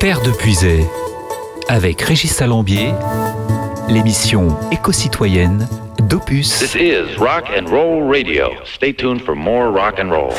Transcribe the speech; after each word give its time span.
Terre 0.00 0.20
de 0.22 0.30
Puisay, 0.30 0.86
avec 1.66 2.00
Régis 2.02 2.32
Salambier, 2.32 2.92
l'émission 3.88 4.56
éco-citoyenne 4.70 5.68
d'Opus. 5.98 6.60
This 6.60 6.76
is 6.76 7.16
Rock 7.18 7.46
and 7.50 7.68
Roll 7.68 8.08
Radio. 8.08 8.50
Stay 8.64 8.92
tuned 8.92 9.20
for 9.20 9.34
more 9.34 9.72
rock 9.72 9.98
and 9.98 10.12
roll. 10.12 10.34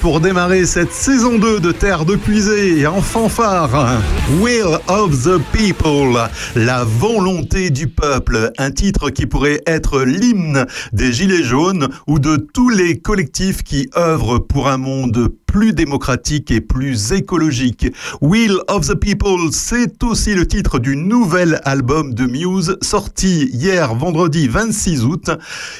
Pour 0.00 0.20
démarrer 0.20 0.66
cette 0.66 0.92
saison 0.92 1.36
2 1.36 1.58
de 1.58 1.72
Terre 1.72 2.04
de 2.04 2.14
Puisée 2.14 2.86
en 2.86 3.02
fanfare. 3.02 4.00
Will 4.40 4.78
of 4.86 5.24
the 5.24 5.40
People, 5.52 6.28
la 6.54 6.84
volonté 6.84 7.70
du 7.70 7.88
peuple, 7.88 8.52
un 8.56 8.70
titre 8.70 9.10
qui 9.10 9.26
pourrait 9.26 9.60
être 9.66 10.02
l'hymne 10.02 10.64
des 10.92 11.12
Gilets 11.12 11.42
jaunes 11.42 11.88
ou 12.06 12.20
de 12.20 12.36
tous 12.36 12.68
les 12.68 12.98
collectifs 12.98 13.64
qui 13.64 13.90
œuvrent 13.96 14.38
pour 14.38 14.68
un 14.68 14.76
monde 14.78 15.28
plus 15.58 15.72
démocratique 15.72 16.52
et 16.52 16.60
plus 16.60 17.10
écologique. 17.10 17.92
Will 18.20 18.58
of 18.68 18.86
the 18.86 18.94
People, 18.94 19.50
c'est 19.50 20.04
aussi 20.04 20.32
le 20.32 20.46
titre 20.46 20.78
du 20.78 20.96
nouvel 20.96 21.60
album 21.64 22.14
de 22.14 22.26
Muse 22.26 22.76
sorti 22.80 23.50
hier 23.52 23.92
vendredi 23.96 24.46
26 24.46 25.04
août. 25.04 25.30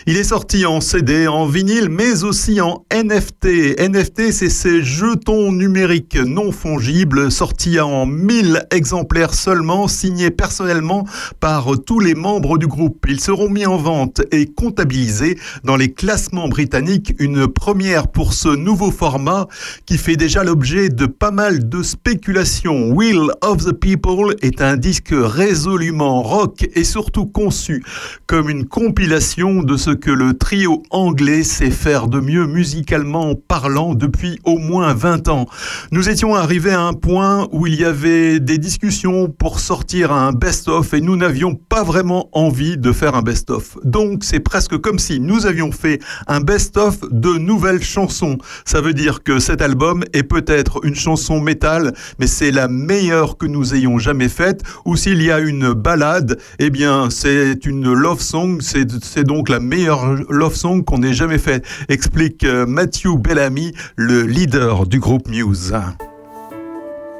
Il 0.08 0.16
est 0.16 0.24
sorti 0.24 0.66
en 0.66 0.80
CD, 0.80 1.28
en 1.28 1.46
vinyle, 1.46 1.90
mais 1.90 2.24
aussi 2.24 2.60
en 2.60 2.84
NFT. 2.92 3.78
NFT, 3.78 4.32
c'est 4.32 4.48
ces 4.48 4.82
jetons 4.82 5.52
numériques 5.52 6.16
non 6.16 6.50
fongibles 6.50 7.30
sortis 7.30 7.78
en 7.78 8.04
1000 8.04 8.66
exemplaires 8.72 9.32
seulement, 9.32 9.86
signés 9.86 10.32
personnellement 10.32 11.06
par 11.38 11.68
tous 11.86 12.00
les 12.00 12.16
membres 12.16 12.58
du 12.58 12.66
groupe. 12.66 13.06
Ils 13.08 13.20
seront 13.20 13.48
mis 13.48 13.64
en 13.64 13.76
vente 13.76 14.22
et 14.32 14.46
comptabilisés 14.46 15.38
dans 15.62 15.76
les 15.76 15.92
classements 15.92 16.48
britanniques, 16.48 17.14
une 17.20 17.46
première 17.46 18.08
pour 18.08 18.32
ce 18.32 18.48
nouveau 18.48 18.90
format 18.90 19.46
qui 19.86 19.98
fait 19.98 20.16
déjà 20.16 20.44
l'objet 20.44 20.88
de 20.88 21.06
pas 21.06 21.30
mal 21.30 21.68
de 21.68 21.82
spéculations. 21.82 22.90
Will 22.90 23.30
of 23.42 23.64
the 23.64 23.72
People 23.72 24.34
est 24.42 24.60
un 24.60 24.76
disque 24.76 25.12
résolument 25.12 26.22
rock 26.22 26.66
et 26.74 26.84
surtout 26.84 27.26
conçu 27.26 27.82
comme 28.26 28.50
une 28.50 28.66
compilation 28.66 29.62
de 29.62 29.76
ce 29.76 29.90
que 29.90 30.10
le 30.10 30.34
trio 30.34 30.82
anglais 30.90 31.42
sait 31.42 31.70
faire 31.70 32.08
de 32.08 32.20
mieux 32.20 32.46
musicalement 32.46 33.34
parlant 33.34 33.94
depuis 33.94 34.38
au 34.44 34.58
moins 34.58 34.94
20 34.94 35.28
ans. 35.28 35.46
Nous 35.92 36.08
étions 36.08 36.34
arrivés 36.34 36.72
à 36.72 36.82
un 36.82 36.92
point 36.92 37.48
où 37.52 37.66
il 37.66 37.74
y 37.74 37.84
avait 37.84 38.40
des 38.40 38.58
discussions 38.58 39.28
pour 39.28 39.60
sortir 39.60 40.12
un 40.12 40.32
best-of 40.32 40.94
et 40.94 41.00
nous 41.00 41.16
n'avions 41.16 41.54
pas 41.54 41.82
vraiment 41.82 42.28
envie 42.32 42.76
de 42.76 42.92
faire 42.92 43.14
un 43.14 43.22
best-of. 43.22 43.78
Donc 43.84 44.24
c'est 44.24 44.40
presque 44.40 44.76
comme 44.78 44.98
si 44.98 45.20
nous 45.20 45.46
avions 45.46 45.72
fait 45.72 46.00
un 46.26 46.40
best-of 46.40 47.00
de 47.10 47.38
nouvelles 47.38 47.82
chansons. 47.82 48.38
Ça 48.64 48.80
veut 48.80 48.94
dire 48.94 49.22
que 49.22 49.38
cet 49.48 49.62
album 49.62 50.04
est 50.12 50.24
peut-être 50.24 50.84
une 50.84 50.94
chanson 50.94 51.40
métal, 51.40 51.94
mais 52.18 52.26
c'est 52.26 52.50
la 52.50 52.68
meilleure 52.68 53.38
que 53.38 53.46
nous 53.46 53.74
ayons 53.74 53.96
jamais 53.96 54.28
faite. 54.28 54.60
Ou 54.84 54.94
s'il 54.94 55.22
y 55.22 55.30
a 55.30 55.38
une 55.38 55.72
balade, 55.72 56.38
eh 56.58 56.68
bien 56.68 57.08
c'est 57.08 57.64
une 57.64 57.90
love 57.94 58.20
song, 58.20 58.58
c'est 58.60 59.24
donc 59.24 59.48
la 59.48 59.58
meilleure 59.58 60.16
love 60.28 60.54
song 60.54 60.84
qu'on 60.84 61.02
ait 61.02 61.14
jamais 61.14 61.38
faite, 61.38 61.64
explique 61.88 62.44
euh, 62.44 62.66
Matthew 62.66 63.16
Bellamy, 63.18 63.72
le 63.96 64.24
leader 64.24 64.84
du 64.84 65.00
groupe 65.00 65.26
Muse. 65.28 65.74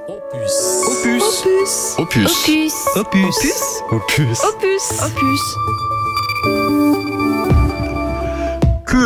Opus. 0.06 0.84
Opus. 0.86 1.94
Opus. 1.96 2.32
Opus. 2.36 2.74
Opus. 2.94 3.32
Opus. 3.90 4.44
Opus. 4.44 4.90
Opus. 5.02 5.58
Que 5.88 5.97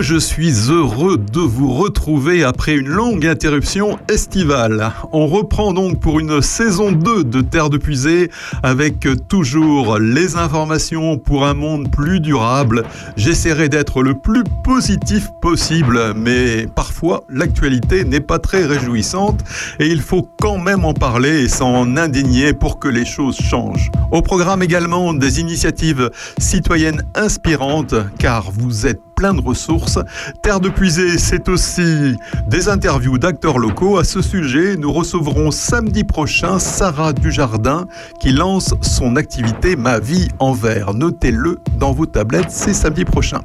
je 0.00 0.16
suis 0.16 0.70
heureux 0.70 1.18
de 1.18 1.40
vous 1.40 1.72
retrouver 1.72 2.44
après 2.44 2.74
une 2.74 2.88
longue 2.88 3.26
interruption 3.26 3.98
estivale. 4.08 4.92
On 5.12 5.26
reprend 5.26 5.72
donc 5.72 6.00
pour 6.00 6.20
une 6.20 6.40
saison 6.40 6.92
2 6.92 7.24
de 7.24 7.40
Terre 7.40 7.68
de 7.68 7.76
Puisée 7.76 8.30
avec 8.62 9.06
toujours 9.28 9.98
les 9.98 10.36
informations 10.36 11.18
pour 11.18 11.46
un 11.46 11.54
monde 11.54 11.90
plus 11.90 12.20
durable. 12.20 12.84
J'essaierai 13.16 13.68
d'être 13.68 14.02
le 14.02 14.14
plus 14.14 14.44
positif 14.64 15.28
possible, 15.40 16.14
mais 16.14 16.66
parfois 16.66 17.24
l'actualité 17.28 18.04
n'est 18.04 18.20
pas 18.20 18.38
très 18.38 18.64
réjouissante 18.64 19.40
et 19.78 19.88
il 19.88 20.00
faut 20.00 20.28
quand 20.40 20.58
même 20.58 20.84
en 20.84 20.94
parler 20.94 21.42
et 21.42 21.48
s'en 21.48 21.96
indigner 21.96 22.52
pour 22.54 22.78
que 22.78 22.88
les 22.88 23.04
choses 23.04 23.36
changent. 23.36 23.90
Au 24.10 24.22
programme 24.22 24.62
également 24.62 25.12
des 25.12 25.40
initiatives 25.40 26.10
citoyennes 26.38 27.02
inspirantes 27.14 27.94
car 28.18 28.50
vous 28.50 28.86
êtes 28.86 29.00
plein 29.22 29.34
de 29.34 29.40
ressources. 29.40 30.00
Terre 30.42 30.58
de 30.58 30.68
puisée, 30.68 31.16
c'est 31.16 31.48
aussi 31.48 32.16
des 32.48 32.68
interviews 32.68 33.18
d'acteurs 33.18 33.60
locaux. 33.60 33.98
À 33.98 34.02
ce 34.02 34.20
sujet, 34.20 34.76
nous 34.76 34.92
recevrons 34.92 35.52
samedi 35.52 36.02
prochain 36.02 36.58
Sarah 36.58 37.12
Dujardin 37.12 37.86
qui 38.18 38.32
lance 38.32 38.74
son 38.80 39.14
activité 39.14 39.76
Ma 39.76 40.00
vie 40.00 40.26
en 40.40 40.52
verre. 40.52 40.92
Notez-le 40.92 41.60
dans 41.78 41.92
vos 41.92 42.06
tablettes, 42.06 42.50
c'est 42.50 42.74
samedi 42.74 43.04
prochain. 43.04 43.42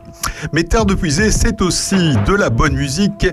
Mais 0.52 0.64
Terre 0.64 0.88
de 0.88 0.96
puisée, 0.96 1.30
c'est 1.30 1.62
aussi 1.62 2.16
de 2.26 2.34
la 2.34 2.50
bonne 2.50 2.74
musique. 2.74 3.28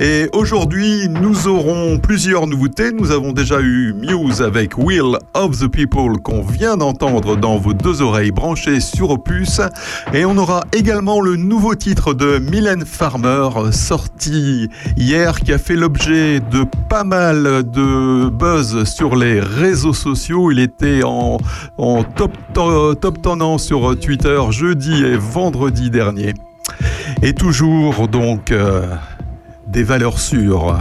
Et 0.00 0.30
aujourd'hui, 0.32 1.06
nous 1.10 1.48
aurons 1.48 1.98
plusieurs 1.98 2.46
nouveautés. 2.46 2.92
Nous 2.92 3.10
avons 3.10 3.32
déjà 3.32 3.60
eu 3.60 3.92
Muse 3.92 4.40
avec 4.40 4.78
Will 4.78 5.18
of 5.34 5.58
the 5.58 5.68
People 5.68 6.18
qu'on 6.22 6.40
vient 6.40 6.78
d'entendre 6.78 7.36
dans 7.36 7.58
vos 7.58 7.74
deux 7.74 8.00
oreilles 8.00 8.32
branchées 8.32 8.80
sur 8.80 9.10
Opus. 9.10 9.60
Et 10.14 10.24
on 10.24 10.38
aura 10.38 10.64
également 10.72 11.20
le 11.20 11.36
nouveau 11.36 11.74
titre 11.74 11.89
de 11.94 12.38
Mylène 12.38 12.84
Farmer 12.84 13.48
sorti 13.72 14.68
hier 14.96 15.40
qui 15.40 15.52
a 15.52 15.58
fait 15.58 15.74
l'objet 15.74 16.38
de 16.38 16.64
pas 16.88 17.02
mal 17.02 17.64
de 17.68 18.28
buzz 18.28 18.84
sur 18.84 19.16
les 19.16 19.40
réseaux 19.40 19.92
sociaux. 19.92 20.52
Il 20.52 20.60
était 20.60 21.02
en, 21.04 21.38
en 21.78 22.04
top, 22.04 22.32
top 22.54 23.22
tendance 23.22 23.64
sur 23.64 23.98
Twitter 23.98 24.40
jeudi 24.50 25.02
et 25.02 25.16
vendredi 25.16 25.90
dernier. 25.90 26.34
Et 27.22 27.34
toujours 27.34 28.06
donc 28.06 28.52
euh, 28.52 28.86
des 29.66 29.82
valeurs 29.82 30.20
sûres 30.20 30.76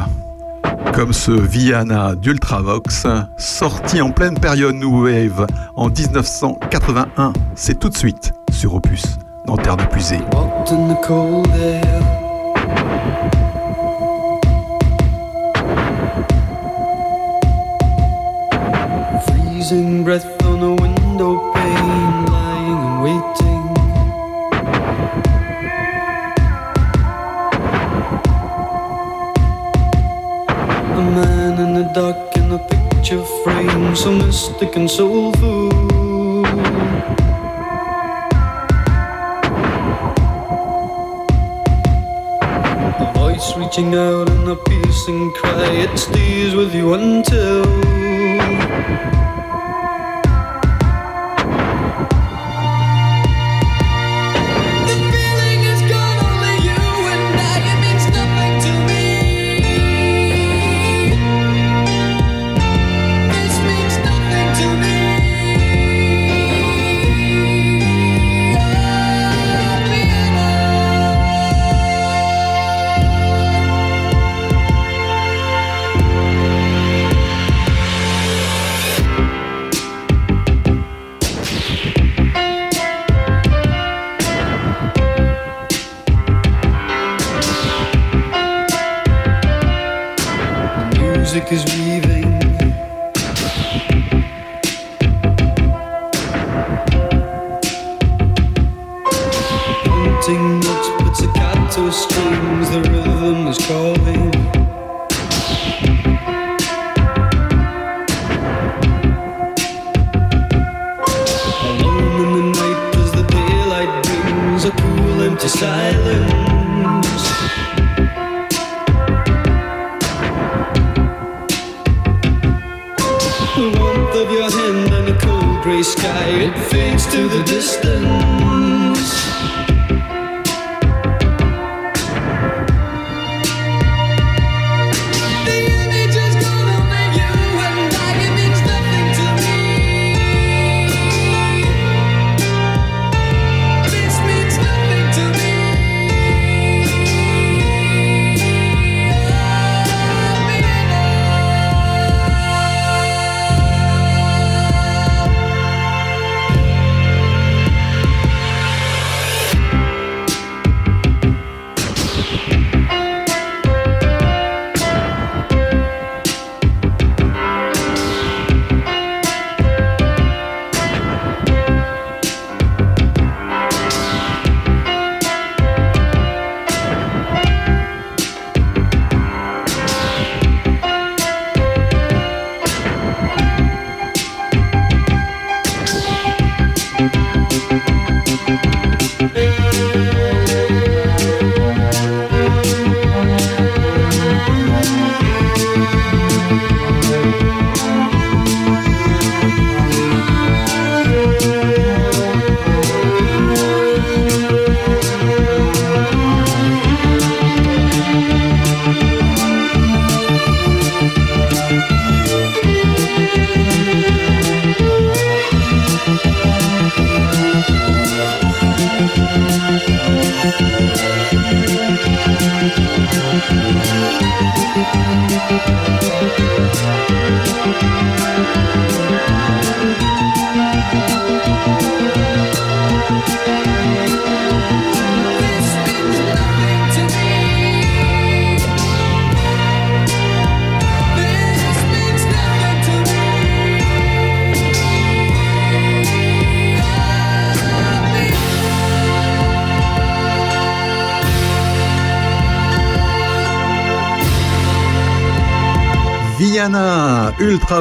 comme 0.93 1.13
ce 1.13 1.31
Viana 1.31 2.13
d'Ultravox, 2.15 3.07
sorti 3.37 4.01
en 4.01 4.11
pleine 4.11 4.39
période 4.39 4.75
New 4.75 5.05
Wave 5.05 5.47
en 5.75 5.89
1981. 5.89 7.33
C'est 7.55 7.79
tout 7.79 7.89
de 7.89 7.97
suite 7.97 8.31
sur 8.51 8.75
Opus 8.75 9.17
dans 9.49 9.57
Terre 9.57 9.77
de 9.77 9.85
Puisée. 9.85 10.19
Breath 20.03 20.25
on 20.45 20.63
a 20.63 20.81
window 20.81 21.51
pane, 21.53 22.25
lying 22.31 22.81
and 22.87 23.03
waiting. 23.03 23.65
A 30.95 31.01
man 31.15 31.59
in 31.59 31.73
the 31.75 31.83
dark 31.93 32.35
in 32.37 32.51
a 32.51 32.57
picture 32.57 33.23
frame, 33.43 33.95
so 33.95 34.11
mystic 34.11 34.75
and 34.75 34.89
soulful. 34.89 35.88
Reaching 43.55 43.95
out 43.95 44.29
in 44.29 44.49
a 44.49 44.55
piercing 44.55 45.31
cry, 45.31 45.71
it 45.71 45.97
stays 45.97 46.53
with 46.55 46.75
you 46.75 46.93
until. 46.93 47.63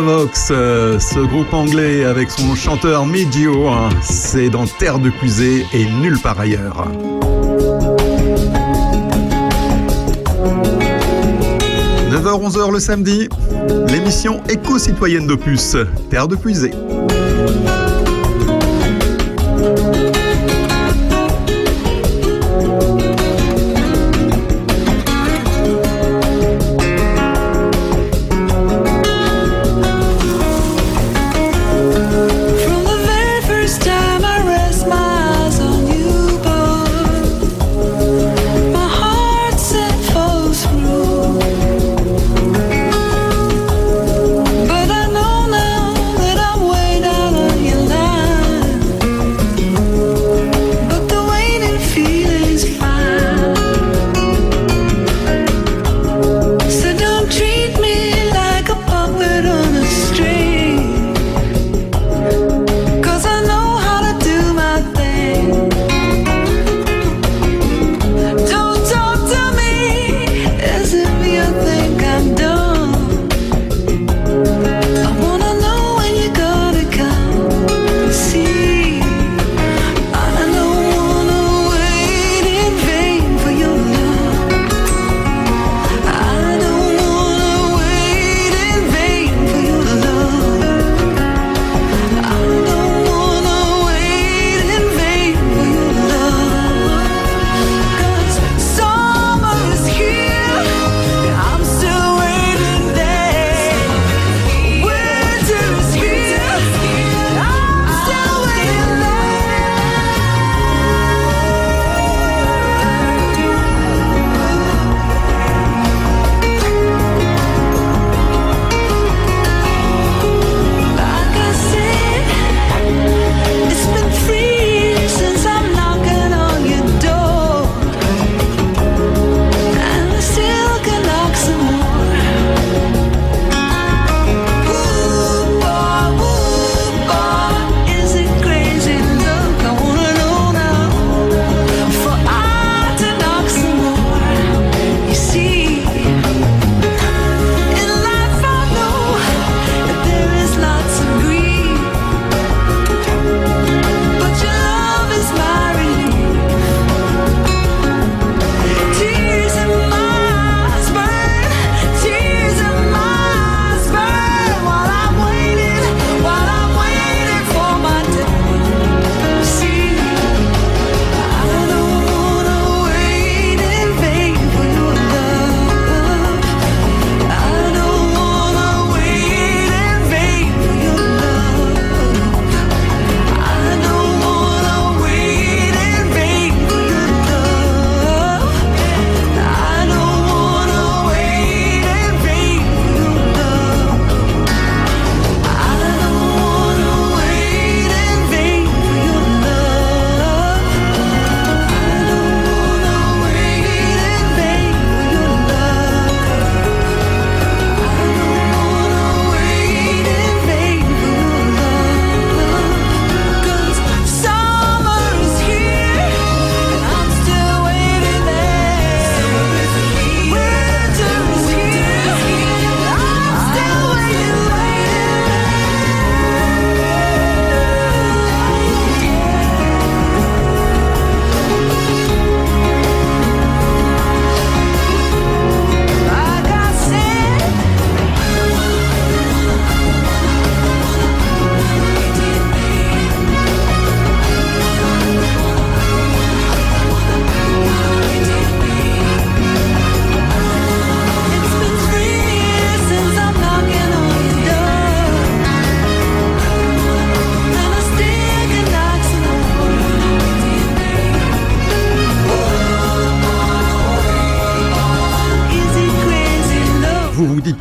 Euh, 0.00 1.00
ce 1.00 1.18
groupe 1.26 1.52
anglais 1.52 2.04
avec 2.04 2.30
son 2.30 2.54
chanteur 2.54 3.04
Midio, 3.04 3.66
hein. 3.66 3.88
c'est 4.00 4.48
dans 4.48 4.64
Terre 4.64 5.00
de 5.00 5.10
Cusé 5.10 5.66
et 5.72 5.86
nulle 5.86 6.20
part 6.20 6.38
ailleurs. 6.38 6.86
9h-11h 12.12 12.72
le 12.72 12.78
samedi, 12.78 13.28
l'émission 13.88 14.40
éco-citoyenne 14.48 15.26
d'Opus, 15.26 15.76
Terre 16.10 16.28
de 16.28 16.36
Puisée. 16.36 16.70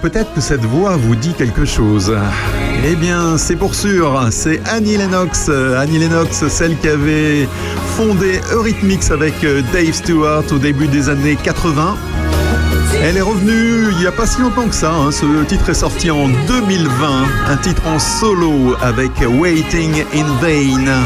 peut-être 0.02 0.34
que 0.34 0.42
cette 0.42 0.64
voix 0.66 0.96
vous 0.96 1.16
dit 1.16 1.34
quelque 1.34 1.66
chose. 1.66 2.16
Eh 2.86 2.96
bien, 2.96 3.38
c'est 3.38 3.56
pour 3.56 3.76
sûr, 3.76 4.28
c'est 4.32 4.62
Annie 4.70 4.98
Lennox. 4.98 5.48
Euh, 5.50 5.80
Annie 5.80 6.00
Lennox, 6.00 6.48
celle 6.48 6.78
qui 6.78 6.88
avait 6.88 7.48
fondé 7.96 8.40
Eurythmics 8.54 9.12
avec 9.12 9.44
euh, 9.44 9.62
Dave 9.74 9.94
Stewart 9.94 10.44
au 10.52 10.58
début 10.58 10.88
des 10.88 11.10
années 11.10 11.36
80. 11.36 11.98
Elle 13.04 13.18
est 13.18 13.22
revenue 13.22 13.92
il 13.92 13.98
n'y 13.98 14.08
a 14.08 14.12
pas 14.12 14.26
si 14.26 14.42
longtemps 14.42 14.68
que 14.68 14.76
ça. 14.76 14.92
Hein. 14.92 15.12
Ce 15.12 15.26
titre 15.46 15.70
est 15.70 15.76
sorti 15.76 16.10
en 16.12 16.28
2020, 16.48 17.26
un 17.50 17.58
titre 17.58 17.86
en 17.88 18.00
solo 18.00 18.76
avec 18.82 19.12
Waiting 19.22 20.04
in 20.14 20.26
Vain. 20.42 21.04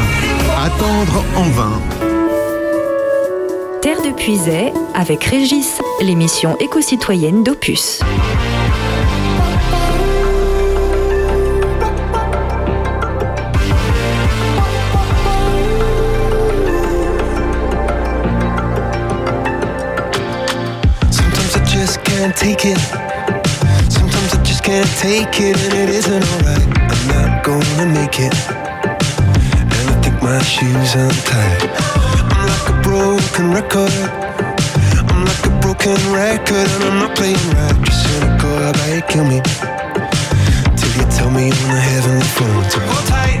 Attendre 0.64 1.24
en 1.36 1.48
vain. 1.50 1.80
Terre 3.82 4.00
de 4.02 4.14
Puisay 4.14 4.72
avec 4.94 5.24
Régis, 5.24 5.80
l'émission 6.00 6.56
éco-citoyenne 6.60 7.42
d'Opus. 7.42 8.00
Take 22.42 22.64
it. 22.64 22.78
Sometimes 23.88 24.34
I 24.34 24.42
just 24.42 24.64
can't 24.64 24.90
take 24.98 25.38
it, 25.38 25.56
and 25.64 25.74
it 25.82 25.90
isn't 25.90 26.24
alright. 26.32 26.68
I'm 26.90 27.02
not 27.14 27.44
gonna 27.44 27.86
make 27.86 28.18
it. 28.18 28.34
And 29.74 29.84
I 29.92 29.94
think 30.02 30.16
my 30.20 30.42
shoes 30.42 30.92
untied. 30.98 31.62
I'm 32.34 32.42
like 32.50 32.68
a 32.74 32.76
broken 32.82 33.52
record. 33.58 33.94
I'm 35.10 35.24
like 35.24 35.44
a 35.46 35.54
broken 35.62 35.98
record, 36.10 36.66
and 36.74 36.82
I'm 36.88 36.98
not 36.98 37.14
playing 37.14 37.46
right. 37.54 37.78
Just 37.86 38.10
cynical, 38.10 38.50
about 38.70 38.90
you 38.90 39.02
kill 39.12 39.26
me? 39.32 39.38
Till 40.78 40.92
you 40.98 41.06
tell 41.14 41.30
me 41.30 41.44
on 41.62 41.68
the 41.76 41.82
heavenly 41.90 42.26
phone 42.36 42.64
to 42.72 42.78
hold 42.90 43.06
tight. 43.06 43.40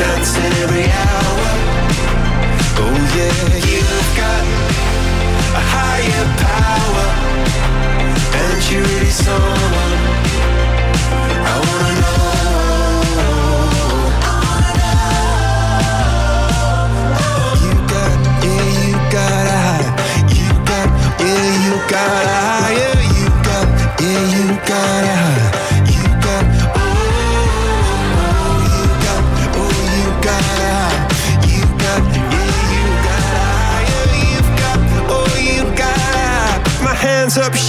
dancing 0.00 0.52
every 0.64 0.86
hour. 1.04 1.48
Oh 2.82 2.96
yeah, 3.16 3.40
you've 3.68 4.10
got 4.20 4.44
a 5.60 5.62
higher 5.74 6.26
power, 6.46 7.08
and 8.40 8.58
you 8.70 8.78
really 8.80 9.12
someone 9.24 9.98
I 11.52 11.54
wanna 11.66 11.92
know. 12.00 12.18
You 17.62 17.72
got, 17.92 18.18
yeah, 18.44 18.68
you 18.86 18.96
got 19.16 19.46
a. 19.52 19.68
You 20.38 20.48
got, 20.70 20.88
yeah, 21.20 21.64
you 21.64 21.74
got 21.92 22.24
a 22.24 22.38
higher. 22.48 22.96
You 23.18 23.28
got, 23.48 23.66
yeah, 24.00 24.22
you 24.34 24.46
got 24.70 25.04
a. 25.16 25.19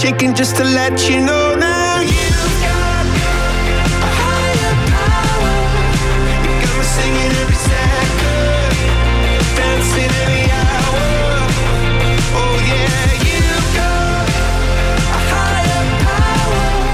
shaking 0.02 0.34
just 0.34 0.56
to 0.56 0.64
let 0.64 1.08
you 1.08 1.20
know 1.20 1.54
now. 1.54 2.00
You've 2.00 2.60
got 2.60 3.06
a 3.06 4.10
higher 4.18 4.74
power. 4.90 5.54
You 6.42 6.50
got 6.60 6.74
me 6.76 6.84
singing 6.96 7.32
every 7.42 7.58
second, 7.70 8.74
dancing 9.54 10.12
every 10.22 10.44
hour. 10.58 11.06
Oh 12.34 12.56
yeah. 12.66 12.90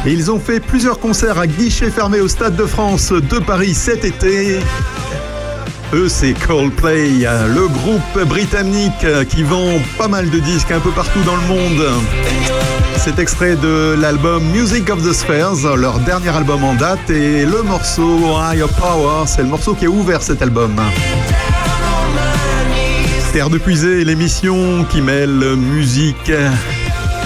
Et 0.06 0.12
ils 0.12 0.30
ont 0.30 0.38
fait 0.38 0.60
plusieurs 0.60 0.98
concerts 1.00 1.38
à 1.38 1.46
guichet 1.46 1.90
fermé 1.90 2.20
au 2.20 2.28
Stade 2.28 2.56
de 2.56 2.66
France 2.66 3.12
de 3.12 3.38
Paris 3.38 3.74
cet 3.74 4.04
été. 4.04 4.58
Eux, 5.94 6.10
c'est 6.10 6.34
Coldplay, 6.34 7.26
le 7.54 7.68
groupe 7.68 8.26
britannique 8.26 9.06
qui 9.30 9.42
vend 9.44 9.78
pas 9.96 10.08
mal 10.08 10.28
de 10.28 10.38
disques 10.40 10.72
un 10.72 10.80
peu 10.80 10.90
partout 10.90 11.22
dans 11.24 11.36
le 11.36 11.46
monde. 11.46 11.86
C'est 12.98 13.18
extrait 13.18 13.56
de 13.56 13.94
l'album 13.98 14.42
Music 14.50 14.90
of 14.90 15.02
the 15.02 15.12
Spheres, 15.12 15.76
leur 15.76 15.98
dernier 16.00 16.30
album 16.30 16.64
en 16.64 16.74
date, 16.74 17.10
et 17.10 17.46
le 17.46 17.62
morceau 17.62 18.36
Higher 18.38 18.66
Power, 18.78 19.26
c'est 19.26 19.42
le 19.42 19.48
morceau 19.48 19.74
qui 19.74 19.86
a 19.86 19.88
ouvert 19.88 20.20
cet 20.20 20.42
album. 20.42 20.74
Terre 23.32 23.50
de 23.50 23.58
Puisée, 23.58 24.04
l'émission 24.04 24.84
qui 24.84 25.00
mêle 25.00 25.56
musique 25.56 26.32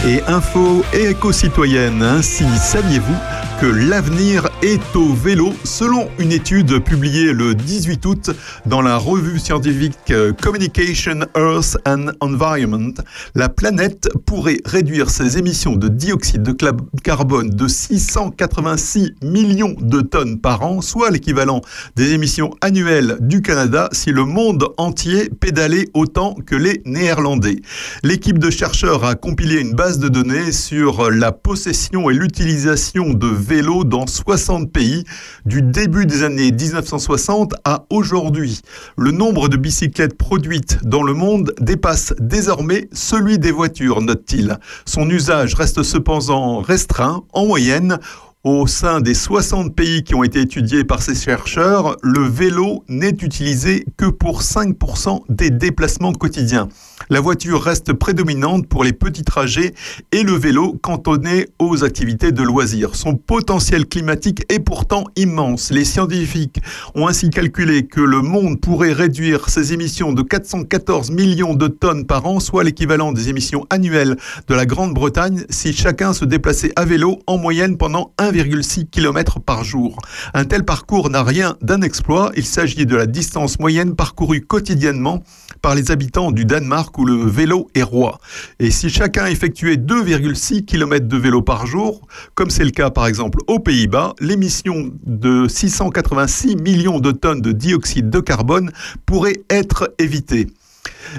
et 0.07 0.23
info 0.27 0.85
et 0.93 1.11
éco-citoyenne. 1.11 2.03
Ainsi, 2.03 2.45
saviez-vous 2.61 3.17
que 3.63 3.67
l'avenir 3.69 4.49
est 4.63 4.97
au 4.97 5.13
vélo 5.13 5.53
Selon 5.63 6.09
une 6.19 6.33
étude 6.33 6.81
publiée 6.81 7.33
le 7.33 7.55
18 7.55 8.07
août 8.07 8.31
dans 8.67 8.83
la 8.83 8.97
revue 8.97 9.39
scientifique 9.39 10.11
euh, 10.11 10.33
Communication 10.33 11.21
Earth 11.37 11.77
and 11.87 12.07
Environment, 12.19 12.95
la 13.37 13.49
planète 13.49 14.09
pourrait 14.27 14.59
réduire 14.65 15.11
ses 15.11 15.39
émissions 15.39 15.77
de 15.77 15.87
dioxyde 15.87 16.43
de 16.43 16.57
carbone 17.05 17.51
de 17.51 17.69
686 17.69 19.15
millions 19.23 19.77
de 19.81 20.01
tonnes 20.01 20.41
par 20.41 20.65
an, 20.65 20.81
soit 20.81 21.11
l'équivalent 21.11 21.61
des 21.95 22.15
émissions 22.15 22.51
annuelles 22.63 23.19
du 23.21 23.43
Canada 23.43 23.89
si 23.93 24.11
le 24.11 24.25
monde 24.25 24.71
entier 24.77 25.31
pédalait 25.41 25.89
autant 25.95 26.35
que 26.35 26.57
les 26.57 26.83
Néerlandais. 26.85 27.61
L'équipe 28.03 28.41
de 28.41 28.51
chercheurs 28.51 29.05
a 29.05 29.15
compilé 29.15 29.61
une 29.61 29.75
base 29.75 30.01
de 30.01 30.09
données 30.09 30.51
sur 30.51 31.13
la 31.13 31.31
possession 31.31 32.11
et 32.11 32.15
l'utilisation 32.15 33.11
de 33.15 33.29
vélos 33.29 33.52
dans 33.61 34.07
60 34.07 34.73
pays 34.73 35.05
du 35.45 35.61
début 35.61 36.07
des 36.07 36.23
années 36.23 36.51
1960 36.51 37.53
à 37.65 37.85
aujourd'hui. 37.91 38.63
Le 38.97 39.11
nombre 39.11 39.51
de 39.51 39.59
bicyclettes 39.59 40.17
produites 40.17 40.79
dans 40.85 41.03
le 41.03 41.13
monde 41.13 41.53
dépasse 41.61 42.15
désormais 42.19 42.89
celui 42.93 43.39
des 43.39 43.53
voitures, 43.53 44.01
note-t-il. 44.01 44.57
Son 44.87 45.09
usage 45.11 45.55
reste 45.55 45.83
cependant 45.83 46.61
restreint. 46.61 47.25
En 47.35 47.45
moyenne, 47.45 47.99
au 48.43 48.67
sein 48.67 49.01
des 49.01 49.15
60 49.15 49.77
pays 49.77 50.03
qui 50.03 50.15
ont 50.15 50.25
été 50.25 50.41
étudiés 50.41 50.85
par 50.85 51.03
ces 51.03 51.15
chercheurs, 51.15 51.97
le 52.03 52.27
vélo 52.27 52.85
n'est 52.89 53.11
utilisé 53.11 53.85
que 53.99 54.07
pour 54.07 54.41
5% 54.41 55.25
des 55.29 55.51
déplacements 55.51 56.13
quotidiens. 56.13 56.69
La 57.11 57.21
voiture 57.21 57.63
reste 57.63 57.93
prédominante 57.93 58.67
pour 58.69 58.85
les 58.85 58.93
petits 58.93 59.25
trajets 59.25 59.75
et 60.13 60.23
le 60.23 60.33
vélo 60.33 60.79
cantonné 60.81 61.49
aux 61.59 61.85
activités 61.85 62.33
de 62.33 62.43
loisirs. 62.43 62.95
Son 62.95 63.17
potentiel 63.17 63.87
climatique 63.87 64.45
est 64.49 64.61
pourtant 64.61 65.05
immense. 65.17 65.71
Les 65.71 65.85
scientifiques 65.85 66.61
ont 66.95 67.09
ainsi 67.09 67.31
calculé 67.31 67.87
que 67.87 68.01
le 68.01 68.23
monde 68.23 68.61
pourrait 68.61 68.93
réduire 68.93 69.49
ses 69.49 69.73
émissions 69.73 70.13
de 70.13 70.23
414 70.23 71.11
millions 71.11 71.55
de 71.55 71.69
tonnes 71.69 72.07
par 72.07 72.27
an, 72.27 72.41
soit 72.41 72.65
l'équivalent 72.65 73.13
des 73.13 73.29
émissions 73.29 73.67
annuelles 73.71 74.17
de 74.49 74.55
la 74.55 74.67
Grande-Bretagne, 74.67 75.45
si 75.51 75.73
chacun 75.73 76.13
se 76.13 76.25
déplaçait 76.25 76.73
à 76.77 76.85
vélo 76.85 77.19
en 77.27 77.39
moyenne 77.39 77.77
pendant 77.77 78.13
1,6 78.19 78.89
km 78.89 79.41
par 79.41 79.65
jour. 79.65 79.99
Un 80.35 80.45
tel 80.45 80.65
parcours 80.65 81.11
n'a 81.11 81.23
rien 81.23 81.57
d'un 81.63 81.83
exploit. 81.83 82.31
Il 82.37 82.45
s'agit 82.45 82.87
de 82.87 82.97
la 82.97 83.07
distance 83.07 83.59
moyenne 83.59 83.95
parcourue 83.97 84.41
quotidiennement 84.41 85.23
par 85.61 85.75
les 85.75 85.91
habitants 85.91 86.33
du 86.33 86.45
Danemark 86.45 86.92
où 86.99 87.05
le 87.05 87.25
vélo 87.25 87.69
est 87.75 87.83
roi. 87.83 88.19
Et 88.59 88.71
si 88.71 88.91
chacun 88.91 89.27
effectuait 89.27 89.77
2,6 89.77 90.65
km 90.65 91.07
de 91.07 91.17
vélo 91.17 91.43
par 91.43 91.67
jour, 91.67 92.07
comme 92.35 92.51
c'est 92.51 92.65
le 92.65 92.71
cas 92.71 92.91
par 92.91 93.07
exemple 93.07 93.39
aux 93.47 93.59
Pays-Bas, 93.59 94.15
l'émission 94.21 94.91
de 95.05 95.47
686 95.49 96.57
millions 96.57 97.01
de 97.01 97.13
tonnes 97.13 97.41
de 97.41 97.53
dioxyde 97.53 98.11
de 98.11 98.21
carbone 98.21 98.71
pourrait 99.07 99.43
être 99.51 99.93
évitée. 99.99 100.49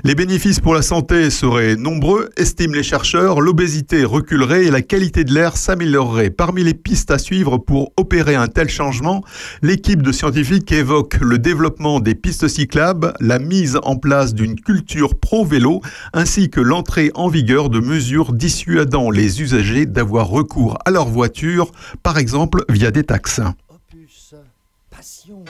Les 0.04 0.16
bénéfices 0.16 0.60
pour 0.60 0.74
la 0.74 0.82
santé 0.82 1.30
seraient 1.30 1.76
nombreux, 1.76 2.30
estiment 2.36 2.74
les 2.74 2.84
chercheurs, 2.84 3.42
l'obésité 3.42 4.04
reculerait 4.04 4.66
et 4.66 4.72
la 4.72 4.82
qualité 4.82 5.24
de 5.24 5.34
l'air 5.34 5.56
s'améliorerait. 5.56 6.32
Parmi 6.32 6.64
les 6.64 6.74
pistes 6.74 7.12
à 7.12 7.20
suivre 7.20 7.58
pour 7.58 7.94
opérer 7.96 8.36
un 8.36 8.48
tel 8.48 8.70
changement, 8.70 9.24
l'équipe 9.62 10.02
de 10.02 10.12
scientifiques 10.12 10.72
évoque 10.72 11.18
le 11.22 11.38
développement 11.38 12.00
des 12.00 12.16
pistes 12.16 12.48
cyclables, 12.48 13.14
la 13.20 13.40
mise 13.40 13.80
en 13.84 13.96
place 13.96 14.34
d'une 14.34 14.60
culture 14.60 15.16
pro-vélo, 15.16 15.82
ainsi 16.14 16.50
que 16.50 16.60
l'entrée 16.60 17.12
en 17.14 17.30
vigueur 17.30 17.70
de 17.70 17.80
mesures 17.80 18.34
dissuadant 18.34 19.12
les 19.12 19.42
usagers 19.42 19.86
d'avoir 19.86 20.28
recours 20.28 20.78
à 20.86 20.92
leur 20.92 21.08
voiture, 21.08 21.72
par 22.02 22.18
exemple 22.18 22.66
via 22.68 22.92
des 22.92 23.04
taxes. 23.04 23.42
Passion. 24.90 25.44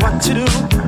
What 0.00 0.20
to 0.22 0.34
do 0.34 0.46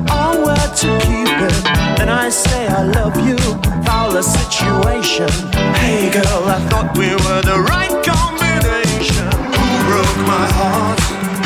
or 0.09 0.31
where 0.45 0.69
to 0.81 0.89
keep 1.05 1.29
it? 1.49 1.63
Then 1.97 2.09
I 2.09 2.29
say 2.29 2.67
I 2.67 2.83
love 2.83 3.15
you, 3.27 3.37
foul 3.85 4.11
the 4.11 4.23
situation. 4.23 5.29
Hey 5.81 6.11
girl, 6.11 6.43
I 6.55 6.59
thought 6.69 6.97
we 6.97 7.09
were 7.25 7.41
the 7.41 7.59
right 7.71 7.95
combination. 8.03 9.29
Who 9.55 9.67
broke 9.89 10.19
my 10.33 10.45
heart? 10.57 10.99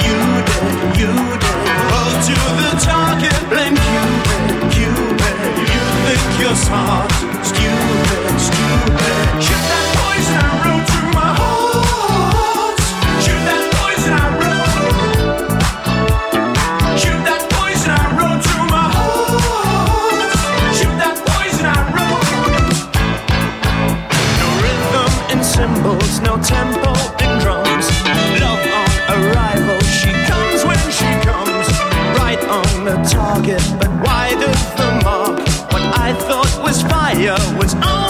You 0.08 0.20
did, 0.50 0.74
you 1.02 1.14
did. 1.44 1.60
Roll 1.92 2.14
to 2.28 2.38
the 2.62 2.72
target, 2.92 3.40
blame 3.52 3.76
Cupid, 3.76 4.44
Cupid. 4.74 5.36
You 5.74 5.84
think 6.06 6.24
you're 6.40 6.56
smart, 6.56 7.12
stupid. 7.44 7.87
No 26.28 26.36
tempo 26.44 26.92
in 27.24 27.40
drums. 27.40 27.88
Love 28.44 28.66
on 28.80 28.90
arrival, 29.16 29.80
she 30.00 30.12
comes 30.28 30.60
when 30.66 30.84
she 30.92 31.10
comes. 31.24 31.68
Right 32.20 32.44
on 32.50 32.84
the 32.84 32.96
target, 33.10 33.64
but 33.80 33.90
wide 34.04 34.42
the 34.78 34.90
mark. 35.06 35.40
What 35.72 35.84
I 36.06 36.14
thought 36.28 36.52
was 36.62 36.82
fire 36.82 37.38
was 37.58 37.74
only 37.76 38.07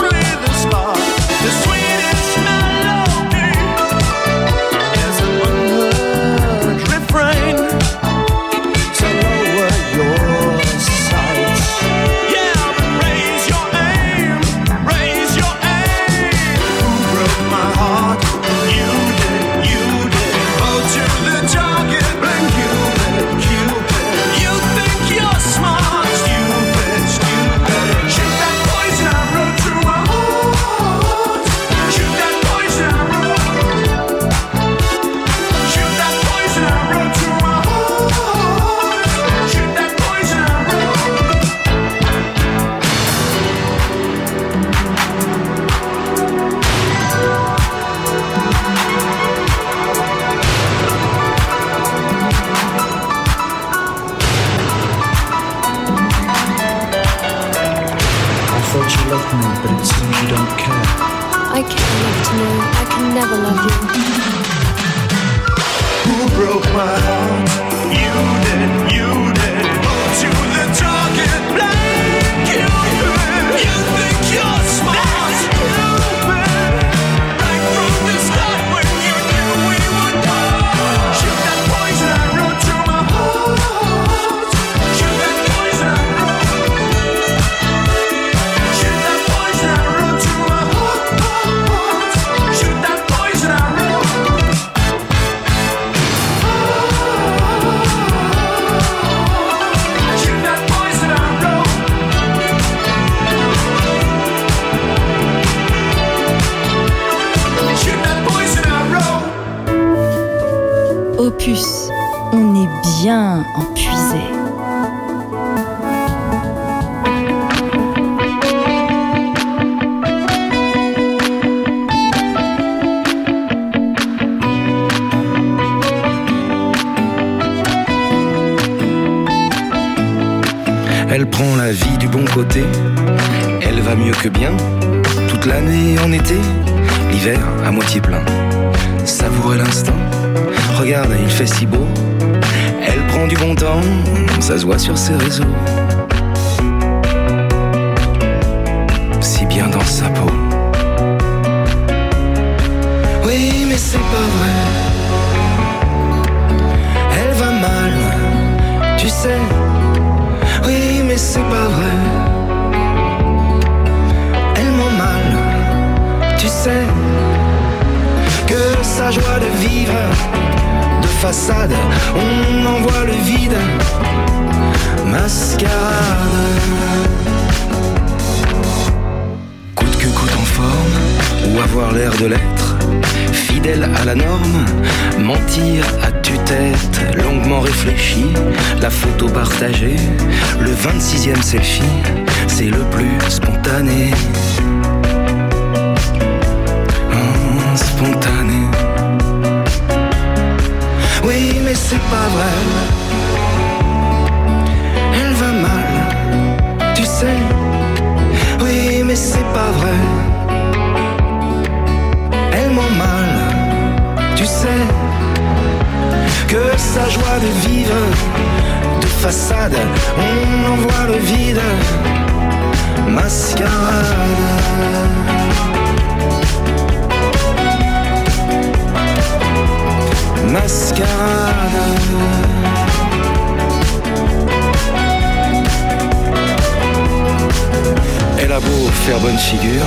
faire 239.08 239.20
bonne 239.22 239.38
figure, 239.38 239.86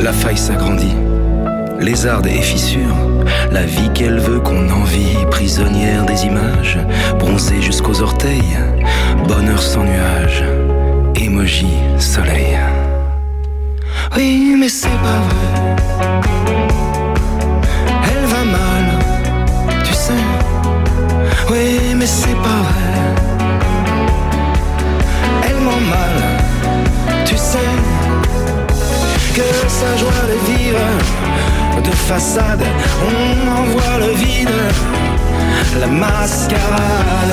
la 0.00 0.12
faille 0.12 0.36
s'agrandit. 0.36 0.96
Lézarde 1.78 2.26
et 2.26 2.42
fissure, 2.42 2.96
la 3.52 3.62
vie 3.62 3.88
qu'elle 3.94 4.18
veut 4.18 4.40
qu'on 4.40 4.68
envie, 4.68 5.14
prisonnière 5.30 6.04
des 6.06 6.26
images, 6.26 6.80
bronzée 7.20 7.62
jusqu'aux 7.62 8.02
orteils, 8.02 8.58
bonheur 9.28 9.62
sans 9.62 9.84
nuage, 9.84 10.42
émoji 11.14 11.68
soleil. 12.00 12.58
Oui, 14.16 14.56
mais 14.58 14.68
c'est 14.68 14.88
pas 14.88 15.20
vrai. 15.28 15.76
Elle 18.10 18.26
va 18.26 18.44
mal, 18.44 18.86
tu 19.84 19.94
sais. 19.94 20.24
Oui, 21.48 21.94
mais 21.94 22.06
c'est 22.06 22.40
pas 22.48 22.62
vrai. 22.68 22.92
Elle 25.48 25.60
m'en 25.60 25.80
mal, 25.94 27.24
tu 27.24 27.36
sais. 27.36 27.91
Que 29.42 29.68
sa 29.68 29.96
joie 29.96 30.24
de 30.28 30.52
vivre, 30.52 30.78
de 31.82 31.90
façade, 31.90 32.62
on 33.08 33.50
en 33.50 33.64
voit 33.72 33.98
le 33.98 34.14
vide, 34.14 34.48
la 35.80 35.86
mascarade. 35.88 37.32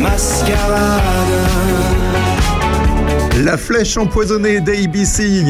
Mascarade. 0.00 1.02
La 3.44 3.56
flèche 3.56 3.96
empoisonnée 3.96 4.60
d'ABC, 4.60 5.44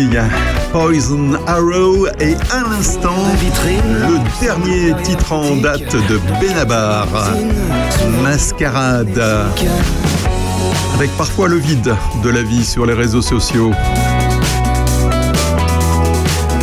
Poison 0.73 1.33
Arrow 1.47 2.07
et 2.21 2.35
à 2.51 2.63
l'instant 2.71 3.25
le 3.75 4.45
dernier 4.45 4.95
titre 5.03 5.33
en 5.33 5.57
date 5.57 5.95
de 6.09 6.21
Benabar, 6.41 7.07
Mascarade. 8.23 9.21
Avec 11.03 11.17
parfois 11.17 11.49
le 11.49 11.57
vide 11.57 11.97
de 12.23 12.29
la 12.31 12.45
vie 12.45 12.65
sur 12.65 12.87
les 12.87 12.93
réseaux 12.93 13.23
sociaux. 13.23 13.73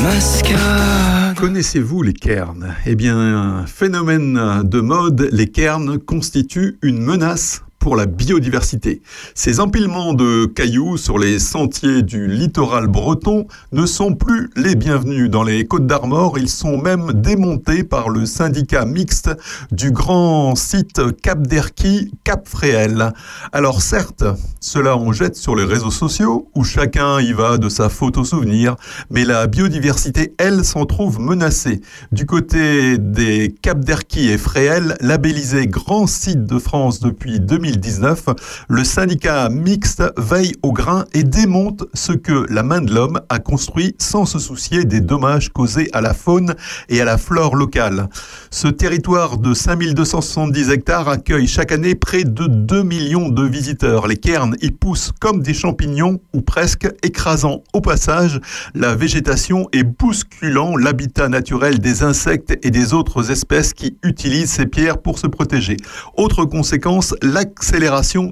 Mascarade. 0.02 1.36
Connaissez-vous 1.38 2.04
les 2.04 2.13
cairns? 2.13 2.73
Eh 2.86 2.95
bien, 2.95 3.65
phénomène 3.67 4.62
de 4.63 4.80
mode, 4.80 5.28
les 5.34 5.47
cairns 5.47 5.99
constituent 5.99 6.80
une 6.82 7.02
menace 7.02 7.63
pour 7.80 7.96
la 7.96 8.06
biodiversité. 8.06 9.02
Ces 9.34 9.60
empilements 9.60 10.13
de 10.13 10.46
cailloux 10.46 10.98
sur 10.98 11.18
les 11.18 11.39
sentiers 11.39 12.04
du 12.04 12.28
littoral 12.28 12.88
breton 12.88 13.48
ne 13.72 13.86
sont 13.86 14.13
plus 14.13 14.50
les 14.56 14.76
bienvenus. 14.76 15.30
Dans 15.30 15.44
les 15.44 15.65
Côtes 15.65 15.88
d'Armor, 15.88 16.38
ils 16.38 16.50
sont 16.50 16.78
même 16.78 17.13
démontés 17.13 17.84
par 17.84 18.10
le 18.10 18.26
syndicat 18.26 18.86
mixte 18.86 19.30
du 19.72 19.92
grand 19.92 20.56
site 20.56 21.02
Cap 21.22 21.48
d'Erquy, 21.48 22.12
Cap 22.24 22.48
Fréhel. 22.48 23.13
Alors 23.52 23.82
certes, 23.82 24.26
cela 24.60 24.98
on 24.98 25.12
jette 25.12 25.36
sur 25.36 25.56
les 25.56 25.63
réseaux 25.63 25.92
sociaux 25.92 26.50
où 26.56 26.63
chacun 26.63 27.20
y 27.22 27.34
va 27.34 27.58
de 27.58 27.70
sa 27.70 27.89
photo 27.89 28.24
souvenir, 28.24 28.76
mais 29.10 29.24
la 29.24 29.48
biodiversité, 29.48 30.34
elle, 30.38 30.65
s'en 30.65 30.86
trouve 30.86 31.20
menacée. 31.20 31.82
Du 32.12 32.26
côté 32.26 32.98
des 32.98 33.56
Cap 33.62 33.80
d'Erquy 33.80 34.30
et 34.30 34.38
Fréhel, 34.38 34.98
labellisés 35.00 35.68
grand 35.68 36.08
site 36.08 36.46
de 36.46 36.60
France 36.60 37.00
depuis 37.00 37.39
2019, 37.71 38.25
le 38.67 38.84
syndicat 38.84 39.49
mixte 39.49 40.03
veille 40.17 40.53
au 40.63 40.71
grain 40.71 41.05
et 41.13 41.23
démonte 41.23 41.86
ce 41.93 42.13
que 42.13 42.45
la 42.49 42.63
main 42.63 42.82
de 42.82 42.93
l'homme 42.93 43.21
a 43.29 43.39
construit 43.39 43.95
sans 43.99 44.25
se 44.25 44.39
soucier 44.39 44.86
des 44.86 45.01
dommages 45.01 45.49
causés 45.49 45.89
à 45.93 46.01
la 46.01 46.13
faune 46.13 46.55
et 46.89 47.01
à 47.01 47.05
la 47.05 47.17
flore 47.17 47.55
locale. 47.55 48.10
Ce 48.49 48.67
territoire 48.67 49.38
de 49.38 49.53
5270 49.53 50.69
hectares 50.71 51.10
accueille 51.10 51.47
chaque 51.47 51.71
année 51.71 51.95
près 51.95 52.23
de 52.23 52.47
2 52.47 52.84
millions 52.84 53.29
de 53.29 53.43
visiteurs. 53.43 54.08
Les 54.08 54.17
cairns 54.17 54.55
y 54.62 54.71
poussent 54.71 55.12
comme 55.19 55.41
des 55.41 55.53
champignons 55.53 56.19
ou 56.34 56.41
presque, 56.41 56.88
écrasant 57.03 57.63
au 57.73 57.82
passage 57.82 58.39
la 58.73 58.95
végétation 58.95 59.67
et 59.73 59.84
bousculant 59.84 60.75
l'habitat 60.75 61.29
naturel 61.29 61.79
des 61.79 62.03
insectes 62.03 62.58
et 62.63 62.71
des 62.71 62.93
autres 62.93 63.32
espèces 63.32 63.73
qui 63.73 63.97
utilisent 64.03 64.51
ces 64.51 64.65
pierres 64.65 65.01
pour 65.01 65.19
se 65.19 65.27
protéger. 65.27 65.77
Autre 66.17 66.45
conséquence, 66.45 67.13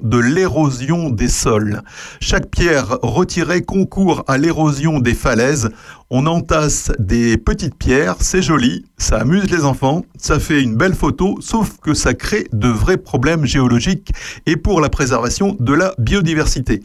de 0.02 0.18
l'érosion 0.18 1.10
des 1.10 1.28
sols. 1.28 1.82
Chaque 2.20 2.50
pierre 2.50 2.98
retirée 3.02 3.62
concourt 3.62 4.24
à 4.26 4.38
l'érosion 4.38 5.00
des 5.00 5.14
falaises. 5.14 5.68
On 6.10 6.26
entasse 6.26 6.90
des 6.98 7.36
petites 7.36 7.76
pierres, 7.76 8.16
c'est 8.20 8.40
joli, 8.40 8.86
ça 8.96 9.18
amuse 9.18 9.50
les 9.50 9.64
enfants, 9.64 10.04
ça 10.16 10.40
fait 10.40 10.62
une 10.62 10.76
belle 10.76 10.94
photo, 10.94 11.36
sauf 11.40 11.76
que 11.82 11.92
ça 11.92 12.14
crée 12.14 12.48
de 12.52 12.68
vrais 12.68 12.96
problèmes 12.96 13.44
géologiques 13.44 14.12
et 14.46 14.56
pour 14.56 14.80
la 14.80 14.88
préservation 14.88 15.56
de 15.60 15.74
la 15.74 15.92
biodiversité. 15.98 16.82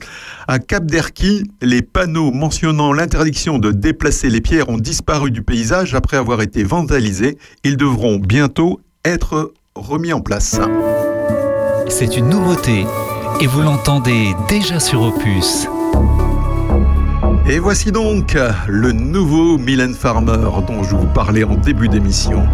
À 0.47 0.59
Cap 0.59 0.85
d'Erquy, 0.85 1.43
les 1.61 1.81
panneaux 1.81 2.31
mentionnant 2.31 2.91
l'interdiction 2.91 3.57
de 3.57 3.71
déplacer 3.71 4.29
les 4.29 4.41
pierres 4.41 4.69
ont 4.69 4.77
disparu 4.77 5.31
du 5.31 5.41
paysage 5.43 5.95
après 5.95 6.17
avoir 6.17 6.41
été 6.41 6.63
vandalisés. 6.63 7.37
Ils 7.63 7.77
devront 7.77 8.17
bientôt 8.17 8.81
être 9.05 9.53
remis 9.75 10.11
en 10.11 10.21
place. 10.21 10.59
C'est 11.89 12.17
une 12.17 12.29
nouveauté 12.29 12.85
et 13.41 13.47
vous 13.47 13.61
l'entendez 13.61 14.35
déjà 14.47 14.79
sur 14.79 15.01
Opus. 15.01 15.67
Et 17.47 17.59
voici 17.59 17.91
donc 17.91 18.37
le 18.67 18.91
nouveau 18.91 19.57
Mylène 19.57 19.93
Farmer 19.93 20.49
dont 20.67 20.83
je 20.83 20.95
vous 20.95 21.07
parlais 21.07 21.43
en 21.43 21.55
début 21.55 21.89
d'émission. 21.89 22.47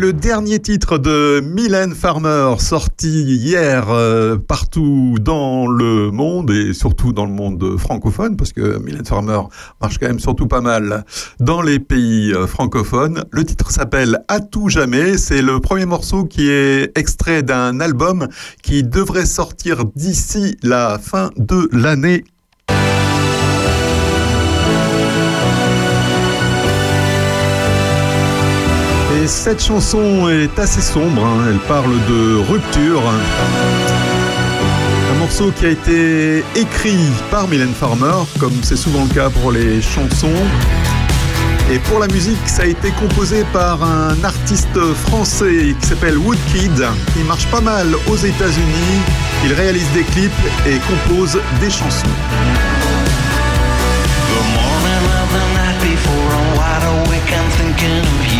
Le 0.00 0.14
dernier 0.14 0.60
titre 0.60 0.96
de 0.96 1.42
Mylène 1.44 1.94
Farmer, 1.94 2.54
sorti 2.58 3.22
hier 3.22 3.90
euh, 3.90 4.38
partout 4.38 5.16
dans 5.20 5.66
le 5.66 6.10
monde 6.10 6.50
et 6.50 6.72
surtout 6.72 7.12
dans 7.12 7.26
le 7.26 7.32
monde 7.32 7.76
francophone, 7.76 8.34
parce 8.34 8.54
que 8.54 8.78
Mylène 8.78 9.04
Farmer 9.04 9.42
marche 9.78 9.98
quand 9.98 10.06
même 10.06 10.18
surtout 10.18 10.46
pas 10.46 10.62
mal 10.62 11.04
dans 11.38 11.60
les 11.60 11.78
pays 11.78 12.32
euh, 12.32 12.46
francophones. 12.46 13.24
Le 13.30 13.44
titre 13.44 13.70
s'appelle 13.70 14.20
À 14.28 14.40
tout 14.40 14.70
jamais. 14.70 15.18
C'est 15.18 15.42
le 15.42 15.60
premier 15.60 15.84
morceau 15.84 16.24
qui 16.24 16.48
est 16.48 16.96
extrait 16.96 17.42
d'un 17.42 17.78
album 17.78 18.26
qui 18.62 18.82
devrait 18.82 19.26
sortir 19.26 19.84
d'ici 19.84 20.56
la 20.62 20.98
fin 20.98 21.30
de 21.36 21.68
l'année 21.72 22.24
Et 29.22 29.26
cette 29.26 29.62
chanson 29.62 30.30
est 30.30 30.58
assez 30.58 30.80
sombre, 30.80 31.26
hein. 31.26 31.44
elle 31.50 31.58
parle 31.68 31.92
de 32.08 32.36
rupture. 32.50 33.02
Un 35.12 35.18
morceau 35.18 35.52
qui 35.52 35.66
a 35.66 35.68
été 35.68 36.38
écrit 36.56 37.04
par 37.30 37.46
Mylène 37.46 37.74
Farmer, 37.74 38.24
comme 38.38 38.54
c'est 38.62 38.76
souvent 38.76 39.04
le 39.04 39.14
cas 39.14 39.28
pour 39.28 39.52
les 39.52 39.82
chansons. 39.82 40.32
Et 41.70 41.78
pour 41.80 41.98
la 41.98 42.06
musique, 42.08 42.38
ça 42.46 42.62
a 42.62 42.66
été 42.66 42.90
composé 42.92 43.44
par 43.52 43.84
un 43.84 44.24
artiste 44.24 44.80
français 45.06 45.74
qui 45.78 45.86
s'appelle 45.86 46.16
Woodkid. 46.16 46.82
Il 47.16 47.24
marche 47.26 47.46
pas 47.48 47.60
mal 47.60 47.88
aux 48.08 48.16
États-Unis. 48.16 49.02
Il 49.44 49.52
réalise 49.52 49.90
des 49.92 50.04
clips 50.04 50.32
et 50.66 50.78
compose 50.88 51.38
des 51.60 51.70
chansons. 51.70 52.06
Morning 56.06 56.56
wide 56.56 56.82
awake, 56.84 57.32
I'm 57.32 57.50
thinking 57.50 58.00
of 58.00 58.32
you. 58.32 58.39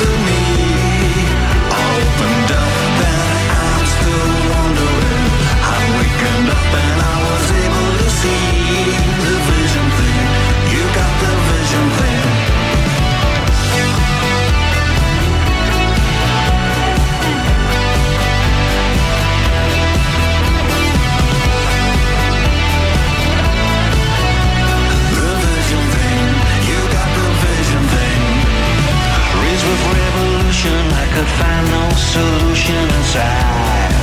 could 31.21 31.29
find 31.37 31.65
no 31.69 31.85
solution 32.13 32.83
inside. 32.97 33.93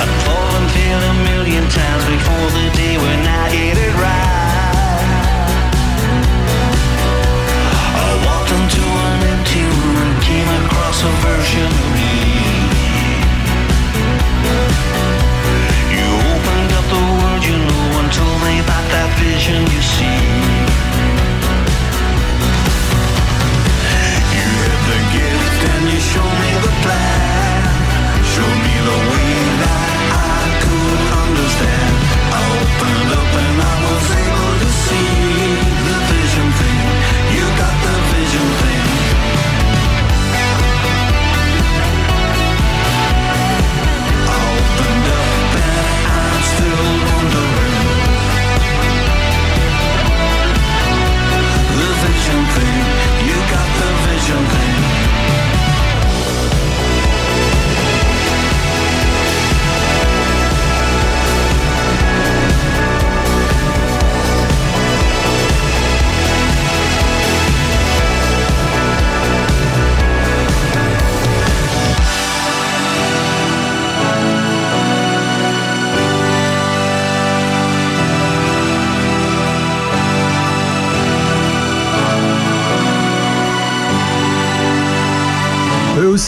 I'd 0.00 0.12
fallen 0.24 0.64
fail 0.76 1.00
a 1.12 1.14
million 1.28 1.64
times 1.68 2.04
before 2.14 2.48
the 2.56 2.66
day 2.80 2.94
I 3.28 3.44
it 3.86 3.94
right. 4.04 5.12
I 8.00 8.08
walked 8.24 8.50
into 8.58 8.84
an 9.08 9.18
empty 9.32 9.62
room 9.76 9.96
and 10.04 10.14
came 10.28 10.50
across 10.60 10.98
a 11.10 11.12
version 11.28 11.70
of 11.82 11.88
me. 11.96 12.14
You 15.96 16.08
opened 16.32 16.70
up 16.78 16.86
the 16.96 17.04
world 17.18 17.42
you 17.44 17.56
know 17.68 17.86
and 18.00 18.08
told 18.18 18.38
me 18.46 18.54
about 18.64 18.86
that 18.94 19.10
vision 19.20 19.60
you 19.74 19.82
see. 19.82 20.37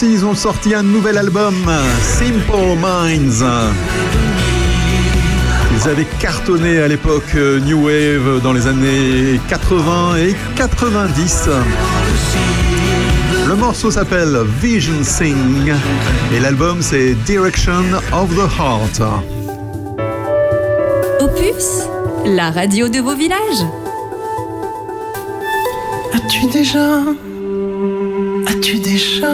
Aussi, 0.01 0.13
ils 0.13 0.25
ont 0.25 0.35
sorti 0.35 0.73
un 0.73 0.83
nouvel 0.83 1.17
album, 1.17 1.55
Simple 2.01 2.77
Minds. 2.79 3.45
Ils 5.75 5.89
avaient 5.89 6.07
cartonné 6.19 6.79
à 6.79 6.87
l'époque 6.87 7.35
euh, 7.35 7.59
New 7.59 7.85
Wave 7.85 8.41
dans 8.41 8.53
les 8.53 8.67
années 8.67 9.39
80 9.49 10.17
et 10.17 10.35
90. 10.55 11.49
Le 13.47 13.55
morceau 13.55 13.91
s'appelle 13.91 14.37
Vision 14.61 15.03
Sing 15.03 15.73
et 16.33 16.39
l'album 16.39 16.81
c'est 16.81 17.13
Direction 17.25 17.83
of 18.11 18.29
the 18.35 18.59
Heart. 18.59 19.01
Opus, 21.19 21.87
la 22.25 22.51
radio 22.51 22.87
de 22.87 22.99
vos 22.99 23.15
villages. 23.15 23.65
As-tu 26.13 26.47
déjà, 26.47 26.99
as-tu 28.47 28.79
déjà 28.79 29.27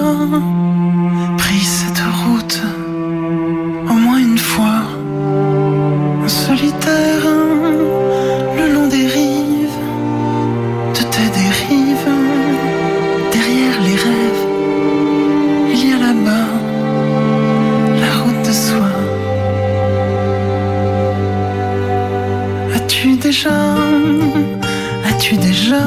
as-tu 25.05 25.37
déjà 25.37 25.83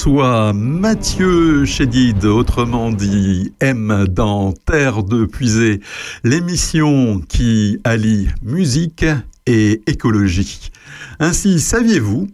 soi, 0.00 0.54
Mathieu 0.54 1.66
Chédid, 1.66 2.24
autrement 2.24 2.90
dit 2.90 3.52
M 3.60 4.06
dans 4.08 4.52
Terre 4.52 5.02
de 5.02 5.26
Puisée, 5.26 5.80
l'émission 6.24 7.20
qui 7.28 7.78
allie 7.84 8.28
musique 8.42 9.04
et 9.44 9.82
écologie. 9.86 10.70
Ainsi, 11.18 11.60
saviez-vous 11.60 12.28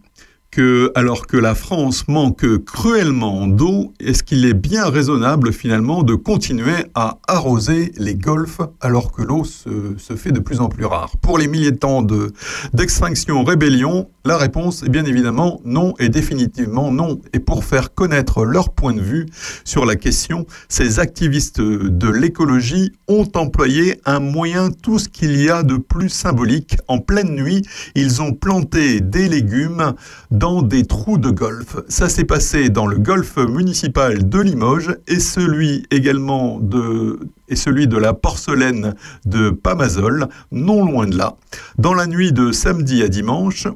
que, 0.53 0.93
alors 0.95 1.27
que 1.27 1.37
la 1.37 1.57
France 1.57 2.07
manque 2.07 2.47
cruellement 2.65 3.49
d'eau, 3.49 3.93
est-ce 3.99 4.23
qu'il 4.23 4.45
est 4.45 4.55
bien 4.55 4.89
raisonnable 4.89 5.53
finalement 5.53 6.05
de 6.05 6.15
continuer 6.15 6.85
à 6.95 7.19
arroser 7.29 7.93
les 7.97 8.15
golfs 8.15 8.61
alors 8.81 9.13
que 9.13 9.23
l'eau 9.23 9.45
se, 9.45 9.95
fait 10.17 10.33
de 10.33 10.41
plus 10.41 10.61
en 10.61 10.69
plus 10.69 10.85
rare 10.85 11.11
Pour 11.21 11.39
les 11.39 11.49
militants 11.49 12.03
de- 12.03 12.33
d'Extinction 12.73 13.45
Rébellion, 13.45 14.09
la 14.25 14.37
réponse 14.37 14.83
est 14.83 14.89
bien 14.89 15.05
évidemment 15.05 15.61
non 15.65 15.95
et 15.99 16.09
définitivement 16.09 16.91
non. 16.91 17.21
Et 17.33 17.39
pour 17.39 17.65
faire 17.65 17.95
connaître 17.95 18.45
leur 18.45 18.71
point 18.73 18.93
de 18.93 19.01
vue 19.01 19.27
sur 19.65 19.87
la 19.87 19.97
question, 19.97 20.47
ces 20.69 20.99
activistes 20.99 21.61
de 21.61 22.09
l'écologie 22.09 22.93
ont 23.09 23.29
employé 23.35 24.01
un 24.05 24.21
moyen 24.21 24.71
tout 24.71 24.99
ce 24.99 25.09
qu'il 25.09 25.41
y 25.41 25.49
a 25.51 25.63
de 25.63 25.77
plus 25.77 26.09
symbolique. 26.09 26.77
En 26.89 26.99
pleine 26.99 27.35
nuit, 27.35 27.63
ils 27.95 28.21
ont 28.23 28.33
planté 28.33 29.01
des 29.01 29.29
légumes 29.29 29.95
dans 30.31 30.63
des 30.63 30.85
trous 30.85 31.19
de 31.19 31.31
golf. 31.31 31.77
Ça 31.89 32.09
s'est 32.09 32.25
passé 32.25 32.69
dans 32.69 32.87
le 32.87 32.99
golf 32.99 33.37
municipal 33.37 34.29
de 34.29 34.41
Limoges 34.41 34.97
et 35.07 35.21
celui 35.21 35.85
également 35.91 36.59
de 36.61 37.16
et 37.49 37.57
celui 37.57 37.87
de 37.89 37.97
la 37.97 38.13
porcelaine 38.13 38.95
de 39.25 39.51
Pamazol, 39.51 40.29
non 40.53 40.85
loin 40.85 41.07
de 41.07 41.17
là. 41.17 41.37
Dans 41.79 41.95
la 41.95 42.07
nuit 42.07 42.33
de 42.33 42.53
samedi 42.53 43.03
à 43.03 43.09
dimanche, 43.09 43.67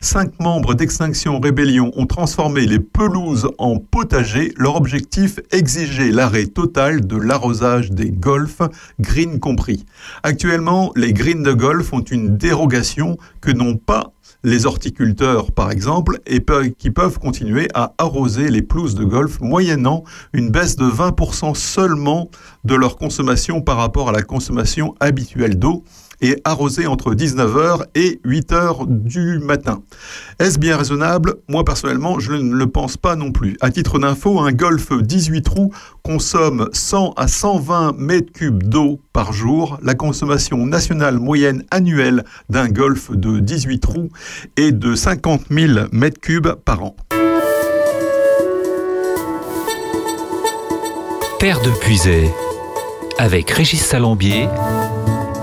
Cinq 0.00 0.38
membres 0.38 0.74
d'Extinction 0.74 1.40
Rébellion 1.40 1.90
ont 1.96 2.06
transformé 2.06 2.66
les 2.66 2.78
pelouses 2.78 3.48
en 3.58 3.78
potager. 3.78 4.52
Leur 4.56 4.76
objectif, 4.76 5.40
exiger 5.50 6.12
l'arrêt 6.12 6.46
total 6.46 7.04
de 7.04 7.16
l'arrosage 7.16 7.90
des 7.90 8.10
golfs, 8.10 8.62
green 9.00 9.40
compris. 9.40 9.86
Actuellement, 10.22 10.92
les 10.94 11.12
greens 11.12 11.42
de 11.42 11.52
golf 11.52 11.92
ont 11.92 12.00
une 12.00 12.36
dérogation 12.36 13.18
que 13.40 13.50
n'ont 13.50 13.76
pas 13.76 14.12
les 14.44 14.66
horticulteurs, 14.66 15.52
par 15.52 15.70
exemple, 15.70 16.20
qui 16.78 16.90
peuvent 16.90 17.18
continuer 17.18 17.68
à 17.74 17.94
arroser 17.98 18.50
les 18.50 18.62
pelouses 18.62 18.94
de 18.94 19.04
golf 19.04 19.40
moyennant 19.40 20.04
une 20.32 20.50
baisse 20.50 20.76
de 20.76 20.86
20% 20.86 21.54
seulement 21.54 22.30
de 22.64 22.74
leur 22.74 22.96
consommation 22.96 23.60
par 23.60 23.76
rapport 23.76 24.08
à 24.08 24.12
la 24.12 24.22
consommation 24.22 24.94
habituelle 25.00 25.58
d'eau 25.58 25.82
et 26.20 26.40
arroser 26.44 26.86
entre 26.86 27.14
19h 27.14 27.84
et 27.94 28.20
8h 28.24 28.86
du 28.88 29.38
matin. 29.38 29.82
Est-ce 30.38 30.58
bien 30.58 30.76
raisonnable? 30.76 31.36
Moi 31.48 31.64
personnellement, 31.64 32.18
je 32.18 32.32
ne 32.32 32.54
le 32.54 32.66
pense 32.66 32.96
pas 32.96 33.16
non 33.16 33.32
plus. 33.32 33.56
À 33.60 33.70
titre 33.70 33.98
d'info, 33.98 34.40
un 34.40 34.52
golf 34.52 34.92
18 34.92 35.42
trous 35.42 35.72
consomme 36.02 36.68
100 36.72 37.14
à 37.16 37.28
120 37.28 37.96
mètres 37.98 38.32
cubes 38.32 38.62
d'eau 38.62 39.00
par 39.12 39.32
jour. 39.32 39.78
La 39.82 39.94
consommation 39.94 40.66
nationale 40.66 41.18
moyenne 41.18 41.64
annuelle 41.70 42.24
d'un 42.48 42.68
golf 42.68 43.10
de 43.10 43.40
18 43.40 43.80
trous 43.80 44.08
est 44.56 44.72
de 44.72 44.94
50 44.94 45.42
000 45.50 45.86
mètres 45.92 46.20
cubes 46.20 46.52
par 46.64 46.82
an. 46.82 46.96
Terre 51.38 51.60
de 51.62 51.70
Puisay, 51.70 52.28
avec 53.16 53.48
Régis 53.50 53.80
Salambier, 53.80 54.48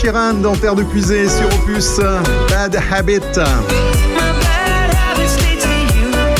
Sheeran 0.00 0.34
dans 0.34 0.54
Terre 0.54 0.76
de 0.76 0.84
Puisée 0.84 1.28
sur 1.28 1.46
Opus 1.46 1.98
Bad 2.48 2.78
Habit. 2.92 3.20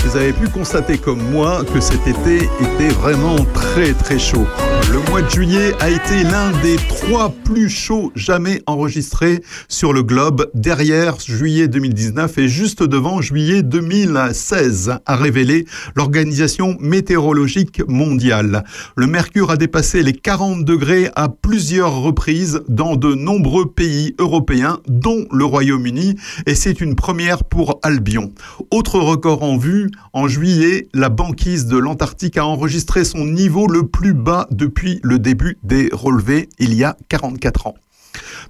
Vous 0.04 0.16
avez 0.16 0.32
pu 0.32 0.48
constater 0.48 0.96
comme 0.96 1.20
moi 1.32 1.62
que 1.74 1.80
cet 1.80 2.06
été 2.06 2.36
était 2.36 2.94
vraiment 2.94 3.36
très 3.54 3.94
très 3.94 4.18
chaud. 4.18 4.46
Le 4.92 5.10
mois 5.10 5.22
de 5.22 5.28
juillet 5.28 5.74
a 5.80 5.90
été 5.90 6.22
l'un 6.22 6.50
des 6.62 6.76
trois 6.88 7.30
plus 7.44 7.68
chauds 7.68 8.12
jamais 8.14 8.62
enregistrés 8.66 9.42
sur 9.68 9.92
le 9.92 10.02
globe, 10.02 10.50
derrière 10.54 11.18
juillet 11.20 11.68
2019 11.68 12.38
et 12.38 12.48
juste 12.48 12.82
devant 12.82 13.20
juillet 13.20 13.62
2016, 13.62 14.98
a 15.04 15.16
révélé 15.16 15.66
l'Organisation 15.96 16.76
météorologique 16.80 17.82
mondiale. 17.88 18.64
Le 18.96 19.06
mercure 19.06 19.50
a 19.50 19.56
dépassé 19.56 20.02
les 20.02 20.12
40 20.12 20.64
degrés 20.64 21.10
à 21.16 21.28
plusieurs 21.28 22.00
reprises 22.00 22.60
dans 22.68 22.96
de 22.96 23.14
nombreux 23.14 23.70
pays 23.70 24.14
européens, 24.18 24.80
dont 24.86 25.26
le 25.32 25.44
Royaume-Uni, 25.44 26.16
et 26.46 26.54
c'est 26.54 26.80
une 26.80 26.94
première 26.94 27.44
pour 27.44 27.80
Albion. 27.82 28.32
Autre 28.70 28.98
record 29.00 29.42
en 29.42 29.56
vue, 29.56 29.90
en 30.12 30.28
juillet, 30.28 30.88
la 30.94 31.08
banquise 31.08 31.66
de 31.66 31.76
l'Antarctique 31.76 32.36
a 32.38 32.46
enregistré 32.46 33.04
son 33.04 33.24
niveau 33.24 33.66
le 33.66 33.86
plus 33.86 34.14
bas 34.14 34.46
depuis 34.68 35.00
le 35.02 35.18
début 35.18 35.56
des 35.62 35.88
relevés 35.92 36.50
il 36.58 36.74
y 36.74 36.84
a 36.84 36.94
44 37.08 37.68
ans. 37.68 37.74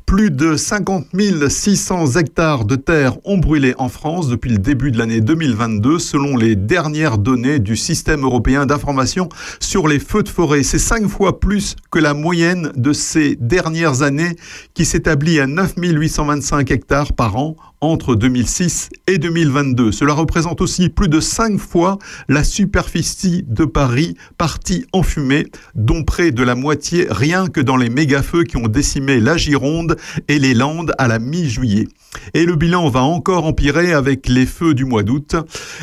Plus 0.09 0.31
de 0.31 0.57
50 0.57 1.09
600 1.51 2.13
hectares 2.13 2.65
de 2.65 2.77
terre 2.77 3.19
ont 3.27 3.37
brûlé 3.37 3.75
en 3.77 3.91
France 3.91 4.29
depuis 4.29 4.51
le 4.51 4.57
début 4.57 4.91
de 4.91 4.97
l'année 4.97 5.21
2022, 5.21 5.99
selon 5.99 6.35
les 6.35 6.57
dernières 6.57 7.19
données 7.19 7.59
du 7.59 7.77
système 7.77 8.25
européen 8.25 8.65
d'information 8.65 9.29
sur 9.61 9.87
les 9.87 9.99
feux 9.99 10.23
de 10.23 10.31
forêt. 10.31 10.63
C'est 10.63 10.79
cinq 10.79 11.07
fois 11.09 11.39
plus 11.39 11.77
que 11.91 11.99
la 11.99 12.15
moyenne 12.15 12.73
de 12.75 12.95
ces 12.95 13.37
dernières 13.37 14.01
années 14.01 14.35
qui 14.73 14.87
s'établit 14.87 15.41
à 15.41 15.47
9 15.47 15.75
825 15.77 16.71
hectares 16.71 17.13
par 17.13 17.37
an 17.37 17.57
entre 17.81 18.15
2006 18.15 18.91
et 19.07 19.19
2022. 19.19 19.93
Cela 19.93 20.13
représente 20.13 20.61
aussi 20.61 20.89
plus 20.89 21.09
de 21.09 21.21
cinq 21.21 21.59
fois 21.59 21.99
la 22.29 22.43
superficie 22.45 23.45
de 23.47 23.65
Paris 23.65 24.17
partie 24.37 24.85
en 24.93 25.03
fumée, 25.03 25.47
dont 25.75 26.03
près 26.03 26.33
de 26.33 26.43
la 26.43 26.55
moitié 26.55 27.07
rien 27.09 27.47
que 27.47 27.61
dans 27.61 27.77
les 27.77 27.89
méga-feux 27.89 28.45
qui 28.45 28.57
ont 28.57 28.69
décimé 28.69 29.21
la 29.21 29.37
Gironde 29.37 29.97
et 30.29 30.39
les 30.39 30.55
Landes 30.55 30.93
à 30.99 31.09
la 31.09 31.19
mi-juillet. 31.19 31.89
Et 32.35 32.45
le 32.45 32.57
bilan 32.57 32.89
va 32.89 33.03
encore 33.03 33.45
empirer 33.45 33.93
avec 33.93 34.29
les 34.29 34.47
feux 34.47 34.75
du 34.75 34.85
mois 34.85 35.03
d'août. 35.03 35.37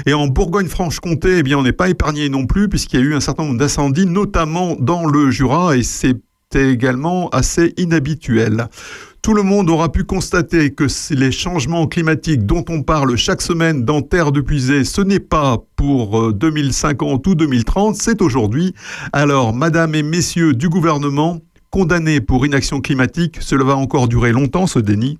Et 0.06 0.14
en 0.14 0.28
Bourgogne-Franche-Comté, 0.28 1.38
eh 1.40 1.44
bien, 1.44 1.58
on 1.58 1.64
n'est 1.64 1.72
pas 1.72 1.90
épargné 1.90 2.30
non 2.30 2.46
plus, 2.46 2.70
puisqu'il 2.70 3.00
y 3.00 3.04
a 3.04 3.06
eu 3.06 3.16
un 3.16 3.20
certain 3.20 3.44
nombre 3.44 3.60
d'incendies, 3.60 4.06
notamment 4.06 4.76
dans 4.80 5.06
le 5.06 5.32
Jura, 5.32 5.78
et 5.78 5.84
c'est 5.84 6.18
également 6.54 7.30
assez 7.30 7.74
inhabituel. 7.78 8.68
Tout 9.22 9.34
le 9.34 9.42
monde 9.42 9.72
aura 9.72 9.92
pu 9.92 10.04
constater 10.04 10.72
que 10.72 10.86
les 11.16 11.32
changements 11.32 11.88
climatiques 11.88 12.46
dont 12.46 12.64
on 12.70 12.84
parle 12.84 13.16
chaque 13.16 13.42
semaine 13.42 13.84
dans 13.84 14.02
Terre 14.04 14.32
de 14.32 14.40
Puisée, 14.40 14.84
ce 14.84 15.02
n'est 15.02 15.20
pas 15.20 15.58
pour 15.76 16.22
euh, 16.22 16.32
2050 16.32 17.26
ou 17.26 17.34
2030, 17.34 17.96
c'est 17.96 18.22
aujourd'hui. 18.22 18.76
Alors, 19.14 19.54
madame 19.54 19.96
et 19.96 20.04
messieurs 20.04 20.54
du 20.54 20.70
gouvernement, 20.70 21.40
Condamné 21.76 22.22
pour 22.22 22.46
inaction 22.46 22.80
climatique, 22.80 23.40
cela 23.42 23.66
va 23.66 23.76
encore 23.76 24.08
durer 24.08 24.32
longtemps 24.32 24.66
ce 24.66 24.80
déni. 24.80 25.20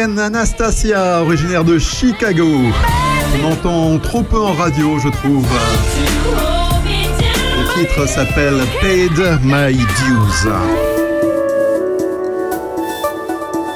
Anastasia, 0.00 1.22
originaire 1.22 1.64
de 1.64 1.78
Chicago. 1.78 2.48
On 3.36 3.52
entend 3.52 3.98
trop 3.98 4.22
peu 4.22 4.40
en 4.40 4.52
radio, 4.52 4.98
je 4.98 5.08
trouve. 5.08 5.46
Le 7.58 7.78
titre 7.78 8.08
s'appelle 8.08 8.62
Paid 8.80 9.38
My 9.42 9.76
Dues. 9.76 10.48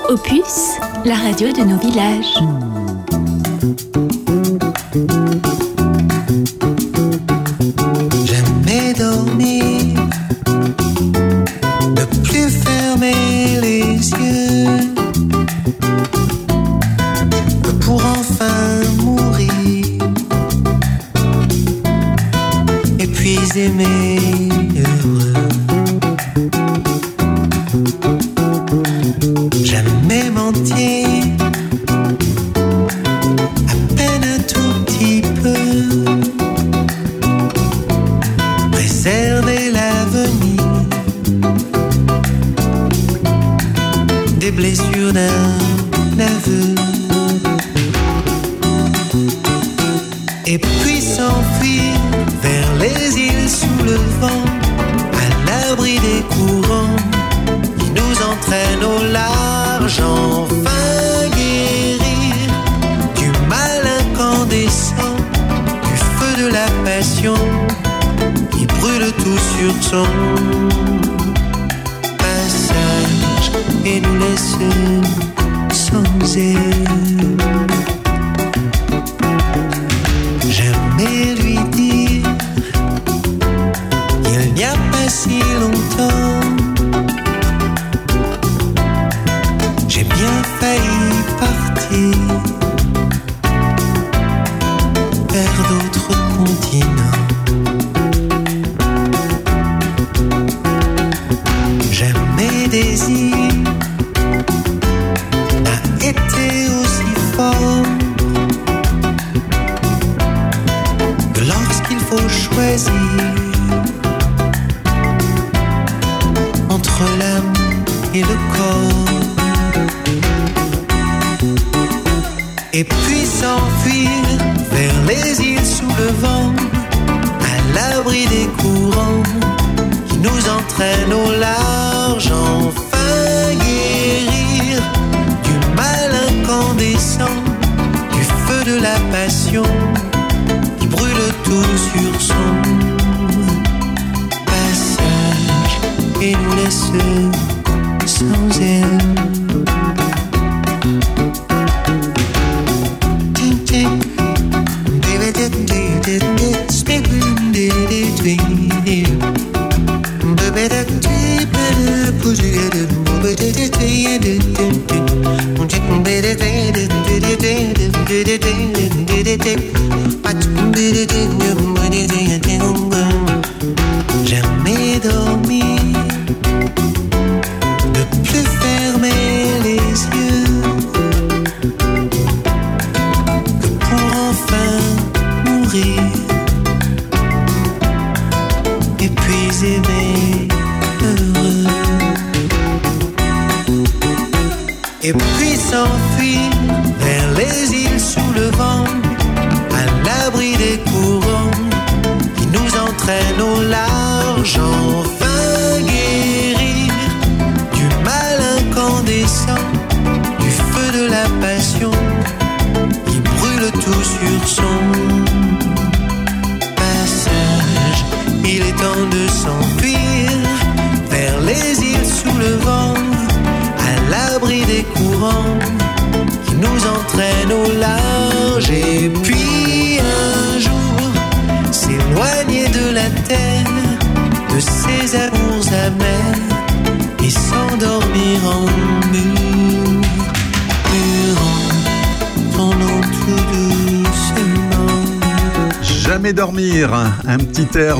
Opus, 0.08 0.78
la 1.04 1.16
radio 1.16 1.52
de 1.52 1.64
nos 1.64 1.78
villages. 1.78 2.40
Hmm. 2.40 4.05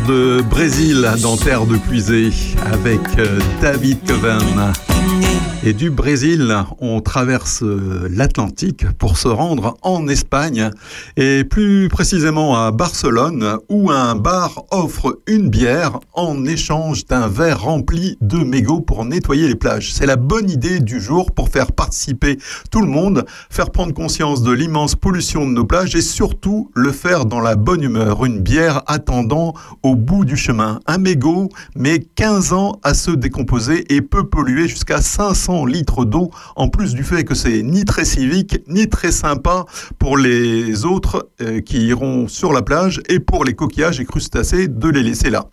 De 0.07 0.43
Brésil 0.43 1.09
dans 1.23 1.37
Terre 1.37 1.67
de 1.67 1.77
Puisée 1.77 2.31
avec 2.73 3.01
euh, 3.19 3.39
David 3.61 3.99
Coven. 4.07 4.73
Et 5.65 5.73
du 5.73 5.91
Brésil, 5.91 6.55
on 6.81 7.01
traverse 7.01 7.63
euh, 7.63 8.09
l'Atlantique 8.11 8.89
pour 8.99 9.19
se 9.19 9.29
rendre 9.29 9.77
en 9.83 10.07
Espagne 10.07 10.71
et 11.17 11.45
plus 11.45 11.89
précisément 11.89 12.57
à 12.57 12.71
Barcelone 12.71 13.59
où 13.69 13.91
un 13.91 14.15
bar 14.15 14.65
offre 14.71 15.19
une 15.27 15.49
bière 15.49 15.99
en 16.17 16.47
échange 16.47 17.05
d'un 17.07 17.29
verre 17.29 17.61
rempli 17.63 18.17
de 18.23 18.39
mégots 18.39 18.81
pour 18.81 19.05
nettoyer 19.05 19.49
les 19.49 19.55
plages. 19.55 19.93
C'est 19.93 20.07
la 20.07 20.17
bonne 20.17 20.51
idée 20.51 20.81
du 20.81 20.99
jour 20.99 21.31
pour 21.31 21.51
faire 21.51 21.73
participer 21.73 22.39
tout 22.71 22.81
le 22.81 22.89
monde, 22.89 23.27
faire 23.51 23.71
prendre 23.71 23.93
conscience 23.93 24.43
de 24.43 24.51
l'immense 24.51 24.95
pollution 24.95 25.47
de 25.47 25.53
nos 25.53 25.67
plages 25.67 25.95
et 25.95 26.01
surtout 26.01 26.71
le 26.75 26.91
faire 26.91 27.27
dans 27.27 27.41
la 27.41 27.55
bonne 27.55 27.83
humeur. 27.83 28.25
Une 28.25 28.41
bière 28.41 28.83
attendant 28.87 29.53
au 29.83 29.95
bout 29.95 30.25
du 30.25 30.37
chemin. 30.37 30.81
Un 30.87 30.99
mégot 30.99 31.51
met 31.75 32.01
15 32.01 32.53
ans 32.55 32.81
à 32.83 32.95
se 32.95 33.11
décomposer 33.11 33.85
et 33.95 34.01
peut 34.01 34.27
polluer 34.27 34.69
jusqu'à 34.69 35.03
500 35.03 35.67
litres 35.67 36.07
d'eau, 36.07 36.31
en 36.57 36.69
plus 36.69 36.95
du 36.95 37.05
fait 37.05 37.25
que 37.25 37.35
c'est 37.35 37.63
ni 37.63 37.85
très 37.85 38.07
civique, 38.07 38.63
ni 38.69 38.89
très 38.89 39.13
sympa 39.13 39.67
pour 39.99 40.17
les 40.17 40.87
autres 40.87 41.29
euh, 41.43 41.61
qui 41.61 41.87
iront 41.87 42.27
sur 42.27 42.55
la 42.55 42.63
plage 42.63 43.03
et 43.11 43.21
pour 43.21 43.45
les 43.45 43.55
coquillages 43.55 44.01
et 44.01 44.07
crustacés 44.07 44.69
de 44.69 44.89
les 44.89 45.03
laisser 45.03 45.29
là. 45.29 45.51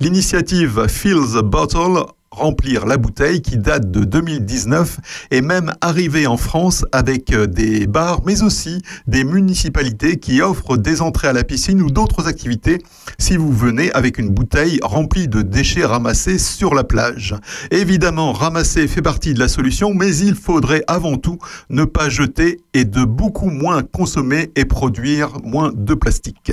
L'initiative 0.00 0.86
Fill 0.88 1.20
the 1.34 1.42
Bottle 1.42 2.04
remplir 2.30 2.86
la 2.86 2.96
bouteille 2.96 3.42
qui 3.42 3.58
date 3.58 3.90
de 3.90 4.04
2019 4.04 5.00
est 5.30 5.40
même 5.40 5.74
arrivée 5.80 6.28
en 6.28 6.36
France 6.36 6.84
avec 6.92 7.32
euh, 7.32 7.46
des 7.46 7.86
bars 7.88 8.20
mais 8.24 8.42
aussi 8.42 8.82
des 9.08 9.24
municipalités 9.24 10.18
qui 10.18 10.40
offrent 10.40 10.76
des 10.76 11.02
entrées 11.02 11.28
à 11.28 11.32
la 11.32 11.42
piscine 11.42 11.82
ou 11.82 11.90
d'autres 11.90 12.28
activités 12.28 12.78
si 13.18 13.36
vous 13.36 13.52
venez 13.52 13.92
avec 13.92 14.18
une 14.18 14.30
bouteille 14.30 14.78
remplie 14.82 15.26
de 15.26 15.42
déchets 15.42 15.84
ramassés 15.84 16.38
sur 16.38 16.74
la 16.74 16.84
plage. 16.84 17.34
Évidemment, 17.70 18.32
ramasser 18.32 18.86
fait 18.86 19.02
partie 19.02 19.34
de 19.34 19.40
la 19.40 19.48
solution 19.48 19.92
mais 19.92 20.16
il 20.16 20.36
faudrait 20.36 20.84
avant 20.86 21.16
tout 21.16 21.38
ne 21.68 21.84
pas 21.84 22.08
jeter 22.08 22.60
et 22.74 22.84
de 22.84 23.04
beaucoup 23.04 23.50
moins 23.50 23.82
consommer 23.82 24.52
et 24.54 24.64
produire 24.64 25.32
moins 25.42 25.72
de 25.74 25.94
plastique. 25.94 26.52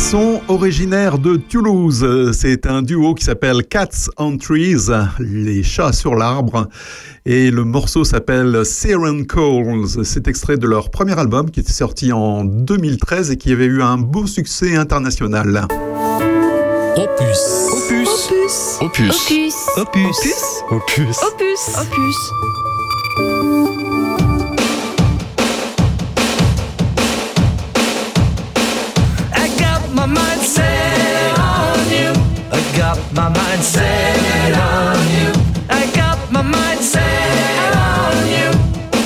Ils 0.00 0.10
sont 0.10 0.40
originaires 0.46 1.18
de 1.18 1.34
Toulouse. 1.34 2.30
C'est 2.32 2.66
un 2.66 2.82
duo 2.82 3.14
qui 3.14 3.24
s'appelle 3.24 3.64
Cats 3.64 4.08
on 4.16 4.38
Trees, 4.38 4.92
les 5.18 5.64
chats 5.64 5.92
sur 5.92 6.14
l'arbre. 6.14 6.68
Et 7.26 7.50
le 7.50 7.64
morceau 7.64 8.04
s'appelle 8.04 8.64
Siren 8.64 9.26
Calls. 9.26 10.04
C'est 10.04 10.28
extrait 10.28 10.56
de 10.56 10.68
leur 10.68 10.90
premier 10.90 11.18
album 11.18 11.50
qui 11.50 11.58
était 11.58 11.72
sorti 11.72 12.12
en 12.12 12.44
2013 12.44 13.32
et 13.32 13.36
qui 13.36 13.50
avait 13.50 13.64
eu 13.64 13.82
un 13.82 13.98
beau 13.98 14.28
succès 14.28 14.76
international. 14.76 15.66
Opus. 16.96 17.40
Opus. 17.72 18.30
Opus. 18.80 19.16
Opus. 19.16 19.54
Opus. 19.78 20.22
Opus. 20.70 21.18
Opus. 21.22 21.74
Opus. 21.76 22.32
I 23.20 24.07
my 33.18 33.28
mind 33.30 33.62
set 33.64 34.52
on 34.54 34.96
you. 35.16 35.30
I 35.68 35.90
got 35.92 36.18
my 36.30 36.40
mind 36.40 36.80
set 36.80 37.74
on 37.74 38.16
you. 38.34 38.48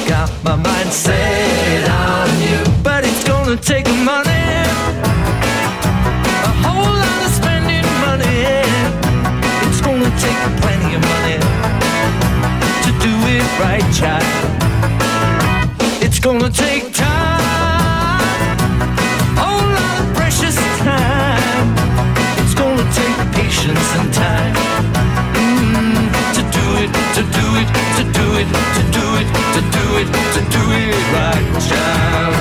Got 0.07 0.31
my 0.45 0.55
mind 0.55 0.93
set 0.93 1.89
on 1.89 2.29
you. 2.47 2.59
But 2.83 3.07
it's 3.07 3.25
gonna 3.25 3.57
take 3.57 3.89
money. 4.13 4.49
A 6.51 6.53
whole 6.65 6.93
lot 7.05 7.21
of 7.27 7.33
spending 7.41 7.89
money. 8.07 8.41
It's 9.67 9.81
gonna 9.81 10.13
take 10.25 10.41
plenty 10.61 10.91
of 10.99 11.03
money 11.15 11.39
to 12.85 12.91
do 13.07 13.15
it 13.37 13.47
right, 13.65 13.87
child. 13.99 14.29
It's 16.05 16.21
gonna 16.21 16.51
take 16.51 16.93
time. 16.93 17.42
It, 28.43 28.49
to 28.77 28.83
do 28.99 29.07
it, 29.21 29.29
to 29.55 29.61
do 29.77 29.87
it, 30.01 30.09
to 30.35 30.41
do 30.57 30.63
it 30.81 30.95
right, 31.15 31.47
child. 31.69 32.35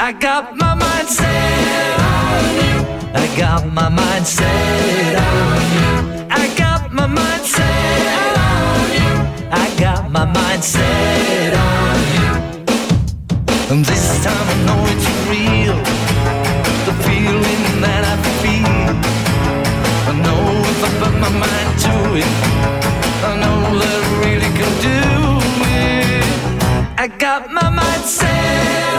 I 0.00 0.12
got 0.12 0.56
my 0.56 0.74
mind 0.74 1.08
set 1.08 2.00
on 2.12 2.44
you. 2.62 2.76
I 3.14 3.26
got 3.36 3.66
my 3.72 3.88
mind 3.88 4.26
set 4.26 5.14
on 5.28 5.60
you. 5.76 5.90
I 6.30 6.54
got 6.56 6.92
my 6.92 7.06
mind 7.06 7.44
set 7.44 8.06
on 8.50 8.90
you. 8.98 9.12
I 9.50 9.66
got 9.78 10.10
my 10.10 10.24
mind 10.24 10.62
set 10.64 11.52
on 11.54 11.96
you. 12.14 12.30
And 13.70 13.84
this 13.84 14.06
time 14.24 14.46
I 14.54 14.56
know 14.66 14.80
it's 14.92 15.08
real. 15.30 15.78
The 16.86 16.94
feeling 17.06 17.64
that 17.84 18.02
I 18.12 18.16
feel. 18.42 18.90
I 20.10 20.12
know 20.24 20.42
if 20.72 20.80
I 20.84 20.90
put 21.00 21.14
my 21.24 21.32
mind 21.44 21.70
to 21.84 21.94
it, 22.22 22.79
got 27.18 27.50
my 27.50 27.68
mind 27.70 28.04
set 28.04 28.89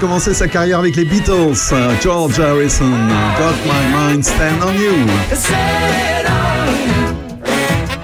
commencé 0.00 0.34
sa 0.34 0.48
carrière 0.48 0.80
avec 0.80 0.96
les 0.96 1.04
Beatles, 1.04 1.74
George 2.02 2.38
Harrison, 2.40 2.90
Got 3.38 3.54
My 3.64 4.12
Mind 4.12 4.24
Stand 4.24 4.62
on 4.62 4.72
You. 4.72 4.92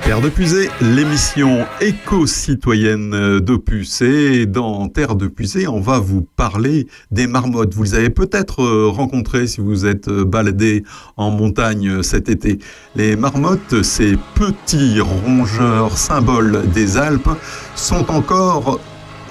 Terre 0.03 0.21
de 0.21 0.29
Pusée, 0.29 0.71
l'émission 0.81 1.65
éco-citoyenne 1.81 3.41
d'Opus. 3.41 4.03
Et 4.03 4.47
dans 4.47 4.89
Terre 4.89 5.15
de 5.15 5.27
Pusée, 5.27 5.67
on 5.67 5.81
va 5.81 5.99
vous 5.99 6.23
parler 6.37 6.87
des 7.11 7.27
marmottes. 7.27 7.75
Vous 7.75 7.85
les 7.85 7.95
avez 7.95 8.11
peut-être 8.11 8.63
euh, 8.63 8.89
rencontrées 8.89 9.47
si 9.47 9.61
vous 9.61 9.87
êtes 9.87 10.09
euh, 10.09 10.25
baladé 10.25 10.85
en 11.17 11.31
montagne 11.31 11.89
euh, 11.89 12.03
cet 12.03 12.29
été. 12.29 12.59
Les 12.95 13.17
marmottes, 13.17 13.83
ces 13.83 14.19
petits 14.35 15.01
rongeurs 15.01 15.97
symboles 15.97 16.63
des 16.75 16.97
Alpes, 16.97 17.31
sont 17.75 18.11
encore 18.11 18.81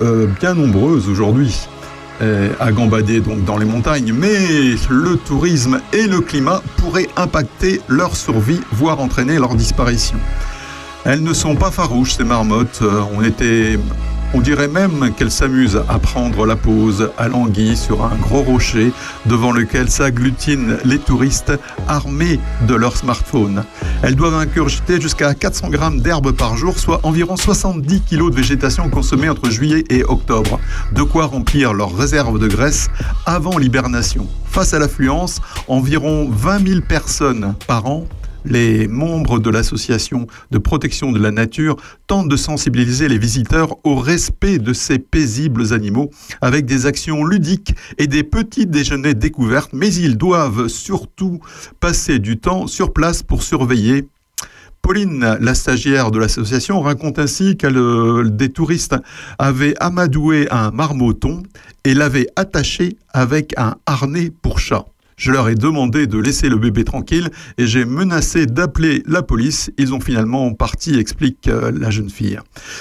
euh, 0.01 0.25
bien 0.39 0.55
nombreuses 0.55 1.07
aujourd'hui 1.07 1.67
euh, 1.67 1.70
à 2.21 2.71
gambader 2.71 3.19
donc 3.19 3.43
dans 3.45 3.57
les 3.57 3.65
montagnes, 3.65 4.13
mais 4.13 4.75
le 4.89 5.17
tourisme 5.17 5.81
et 5.91 6.05
le 6.05 6.21
climat 6.21 6.61
pourraient 6.77 7.09
impacter 7.17 7.81
leur 7.87 8.15
survie, 8.15 8.61
voire 8.71 8.99
entraîner 8.99 9.39
leur 9.39 9.55
disparition. 9.55 10.17
Elles 11.03 11.23
ne 11.23 11.33
sont 11.33 11.55
pas 11.55 11.71
farouches, 11.71 12.13
ces 12.13 12.23
marmottes. 12.23 12.79
Euh, 12.83 13.01
On 13.15 13.23
était, 13.23 13.79
on 14.33 14.41
dirait 14.41 14.67
même 14.67 15.11
qu'elles 15.15 15.31
s'amusent 15.31 15.81
à 15.89 15.99
prendre 15.99 16.45
la 16.45 16.55
pause 16.55 17.11
à 17.17 17.27
l'anguille 17.27 17.75
sur 17.75 18.03
un 18.05 18.15
gros 18.15 18.41
rocher 18.41 18.91
devant 19.25 19.51
lequel 19.51 19.89
s'agglutinent 19.89 20.77
les 20.85 20.99
touristes 20.99 21.53
armés 21.87 22.39
de 22.67 22.75
leur 22.75 22.95
smartphone. 22.95 23.63
Elles 24.03 24.15
doivent 24.15 24.35
incurgiter 24.35 25.01
jusqu'à 25.01 25.33
400 25.33 25.69
grammes 25.69 26.01
d'herbe 26.01 26.31
par 26.31 26.55
jour, 26.57 26.79
soit 26.79 27.01
environ 27.03 27.35
70 27.35 28.01
kilos 28.01 28.31
de 28.31 28.35
végétation 28.35 28.89
consommée 28.89 29.29
entre 29.29 29.49
juillet 29.49 29.83
et 29.89 30.03
octobre. 30.03 30.59
De 30.93 31.03
quoi 31.03 31.25
remplir 31.25 31.73
leurs 31.73 31.95
réserves 31.95 32.39
de 32.39 32.47
graisse 32.47 32.89
avant 33.25 33.57
l'hibernation. 33.57 34.27
Face 34.45 34.73
à 34.73 34.79
l'affluence, 34.79 35.39
environ 35.67 36.29
20 36.29 36.67
000 36.67 36.81
personnes 36.81 37.55
par 37.67 37.85
an 37.85 38.05
Les 38.45 38.87
membres 38.87 39.39
de 39.39 39.49
l'association 39.49 40.27
de 40.49 40.57
protection 40.57 41.11
de 41.11 41.19
la 41.19 41.31
nature 41.31 41.75
tentent 42.07 42.27
de 42.27 42.35
sensibiliser 42.35 43.07
les 43.07 43.17
visiteurs 43.17 43.75
au 43.83 43.95
respect 43.95 44.57
de 44.57 44.73
ces 44.73 44.99
paisibles 44.99 45.73
animaux 45.73 46.09
avec 46.41 46.65
des 46.65 46.85
actions 46.85 47.23
ludiques 47.23 47.75
et 47.97 48.07
des 48.07 48.23
petits 48.23 48.65
déjeuners 48.65 49.13
découvertes, 49.13 49.71
mais 49.73 49.93
ils 49.93 50.17
doivent 50.17 50.67
surtout 50.67 51.39
passer 51.79 52.19
du 52.19 52.37
temps 52.37 52.67
sur 52.67 52.93
place 52.93 53.23
pour 53.23 53.43
surveiller 53.43 54.07
Pauline, 54.81 55.37
la 55.39 55.53
stagiaire 55.53 56.09
de 56.09 56.17
l'association, 56.17 56.81
raconte 56.81 57.19
ainsi 57.19 57.55
que 57.55 57.67
le- 57.67 58.31
des 58.31 58.49
touristes 58.49 58.95
avaient 59.37 59.75
amadoué 59.79 60.47
un 60.49 60.71
marmotton 60.71 61.43
et 61.83 61.93
l'avaient 61.93 62.25
attaché 62.35 62.97
avec 63.13 63.53
un 63.57 63.75
harnais 63.85 64.31
pour 64.41 64.57
chat. 64.57 64.85
Je 65.21 65.29
leur 65.29 65.49
ai 65.49 65.53
demandé 65.53 66.07
de 66.07 66.17
laisser 66.17 66.49
le 66.49 66.57
bébé 66.57 66.83
tranquille 66.83 67.29
et 67.59 67.67
j'ai 67.67 67.85
menacé 67.85 68.47
d'appeler 68.47 69.03
la 69.05 69.21
police. 69.21 69.69
Ils 69.77 69.93
ont 69.93 69.99
finalement 69.99 70.51
parti, 70.55 70.97
explique 70.97 71.47
euh, 71.47 71.71
la 71.71 71.91
jeune 71.91 72.09
fille. 72.09 72.39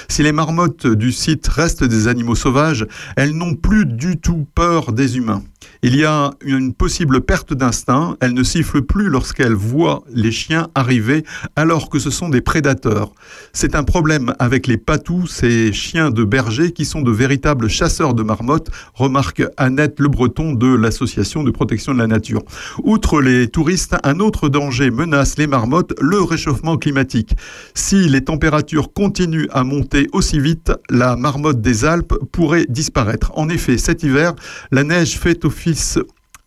Si 0.09 0.23
les 0.23 0.31
marmottes 0.31 0.87
du 0.87 1.11
site 1.11 1.47
restent 1.47 1.83
des 1.83 2.07
animaux 2.07 2.33
sauvages, 2.33 2.87
elles 3.15 3.37
n'ont 3.37 3.53
plus 3.53 3.85
du 3.85 4.17
tout 4.17 4.47
peur 4.55 4.91
des 4.91 5.17
humains. 5.17 5.43
Il 5.83 5.95
y 5.95 6.05
a 6.05 6.29
une 6.45 6.75
possible 6.75 7.21
perte 7.21 7.55
d'instinct. 7.55 8.15
Elles 8.19 8.35
ne 8.35 8.43
sifflent 8.43 8.83
plus 8.83 9.09
lorsqu'elles 9.09 9.55
voient 9.55 10.03
les 10.13 10.31
chiens 10.31 10.67
arriver 10.75 11.23
alors 11.55 11.89
que 11.89 11.97
ce 11.97 12.11
sont 12.11 12.29
des 12.29 12.41
prédateurs. 12.41 13.13
C'est 13.51 13.73
un 13.73 13.83
problème 13.83 14.35
avec 14.37 14.67
les 14.67 14.77
patous, 14.77 15.25
ces 15.25 15.73
chiens 15.73 16.11
de 16.11 16.23
berger 16.23 16.71
qui 16.71 16.85
sont 16.85 17.01
de 17.01 17.09
véritables 17.09 17.67
chasseurs 17.67 18.13
de 18.13 18.21
marmottes, 18.21 18.69
remarque 18.93 19.41
Annette 19.57 19.99
Le 19.99 20.07
Breton 20.07 20.53
de 20.53 20.67
l'Association 20.67 21.41
de 21.41 21.49
protection 21.49 21.95
de 21.95 21.97
la 21.97 22.05
nature. 22.05 22.43
Outre 22.83 23.19
les 23.19 23.47
touristes, 23.47 23.95
un 24.03 24.19
autre 24.19 24.49
danger 24.49 24.91
menace 24.91 25.39
les 25.39 25.47
marmottes, 25.47 25.93
le 25.99 26.21
réchauffement 26.21 26.77
climatique. 26.77 27.35
Si 27.73 28.07
les 28.07 28.23
températures 28.23 28.93
continuent 28.93 29.47
à 29.51 29.63
monter 29.63 30.09
aussi 30.13 30.39
vite, 30.39 30.71
la 30.91 31.15
marmotte 31.15 31.59
des 31.59 31.85
Alpes 31.85 32.13
pourrait 32.31 32.67
disparaître. 32.69 33.31
En 33.35 33.49
effet, 33.49 33.79
cet 33.79 34.03
hiver, 34.03 34.35
la 34.69 34.83
neige 34.83 35.17
fait 35.17 35.43
office 35.43 35.70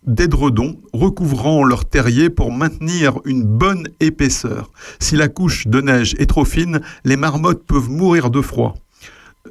d'édredons 0.05 0.77
recouvrant 0.93 1.63
leur 1.63 1.85
terrier 1.85 2.29
pour 2.29 2.51
maintenir 2.51 3.19
une 3.25 3.43
bonne 3.43 3.87
épaisseur. 3.99 4.71
Si 4.99 5.15
la 5.15 5.27
couche 5.27 5.67
de 5.67 5.81
neige 5.81 6.15
est 6.19 6.27
trop 6.27 6.45
fine, 6.45 6.81
les 7.03 7.17
marmottes 7.17 7.63
peuvent 7.65 7.89
mourir 7.89 8.29
de 8.29 8.41
froid. 8.41 8.75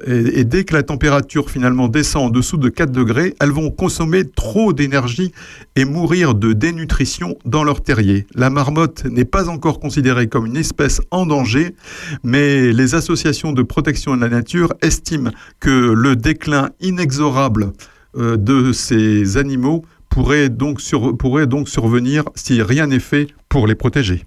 Et, 0.05 0.43
dès 0.43 0.65
que 0.65 0.73
la 0.73 0.83
température 0.83 1.49
finalement 1.49 1.87
descend 1.87 2.25
en 2.25 2.29
dessous 2.29 2.57
de 2.57 2.67
4 2.67 2.91
degrés, 2.91 3.33
elles 3.39 3.51
vont 3.51 3.71
consommer 3.71 4.27
trop 4.29 4.73
d'énergie 4.73 5.31
et 5.77 5.85
mourir 5.85 6.35
de 6.35 6.51
dénutrition 6.51 7.37
dans 7.45 7.63
leur 7.63 7.81
terrier. 7.81 8.27
La 8.35 8.49
marmotte 8.49 9.05
n'est 9.05 9.23
pas 9.23 9.47
encore 9.47 9.79
considérée 9.79 10.27
comme 10.27 10.47
une 10.47 10.57
espèce 10.57 10.99
en 11.11 11.25
danger, 11.25 11.75
mais 12.23 12.73
les 12.73 12.93
associations 12.93 13.53
de 13.53 13.63
protection 13.63 14.17
de 14.17 14.21
la 14.21 14.29
nature 14.29 14.73
estiment 14.81 15.31
que 15.61 15.69
le 15.69 16.17
déclin 16.17 16.71
inexorable 16.81 17.71
de 18.17 18.71
ces 18.71 19.37
animaux 19.37 19.83
pourrait 20.09 20.49
donc, 20.49 20.79
sur- 20.81 21.15
pourrait 21.17 21.47
donc 21.47 21.67
survenir 21.69 22.23
si 22.35 22.61
rien 22.61 22.87
n'est 22.87 22.99
fait 22.99 23.27
pour 23.49 23.67
les 23.67 23.75
protéger. 23.75 24.23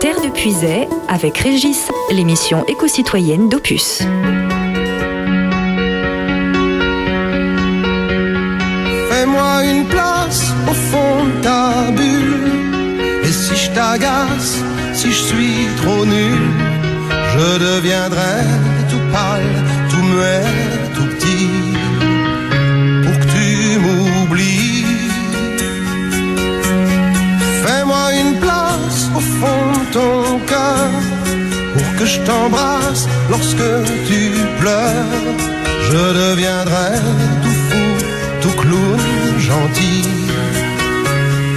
Terre 0.00 0.20
de 0.22 0.30
Puisay 0.32 0.88
avec 1.08 1.38
Régis, 1.38 1.88
l'émission 2.10 2.64
éco-citoyenne 2.66 3.48
d'Opus. 3.48 4.02
Fais-moi 9.10 9.64
une 9.64 9.84
place 9.86 10.52
au 10.68 10.74
fond 10.74 11.24
de 11.24 11.42
ta 11.42 11.90
bulle. 11.96 13.22
Et 13.22 13.32
si 13.32 13.54
je 13.56 13.70
t'agace, 13.70 14.62
si 14.92 15.08
je 15.08 15.22
suis 15.30 15.66
trop 15.82 16.04
nul, 16.04 16.42
je 17.34 17.58
deviendrai 17.58 18.42
tout 18.90 19.04
pâle, 19.12 19.42
tout 19.90 20.02
muet, 20.02 20.44
Pour 29.94 31.88
que 31.96 32.04
je 32.04 32.18
t'embrasse 32.22 33.06
lorsque 33.30 33.70
tu 34.08 34.32
pleures. 34.58 35.22
Je 35.88 36.02
deviendrai 36.22 36.98
tout 37.42 37.58
fou, 37.68 37.84
tout 38.42 38.56
clown 38.60 39.00
gentil. 39.38 40.02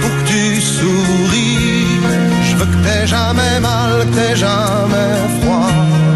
Pour 0.00 0.12
que 0.18 0.24
tu 0.28 0.44
souris, 0.60 2.00
je 2.48 2.54
veux 2.56 2.66
que 2.66 2.78
t'aies 2.84 3.08
jamais 3.08 3.58
mal, 3.60 4.06
que 4.06 4.12
t'aies 4.14 4.36
jamais 4.36 5.14
froid. 5.40 6.07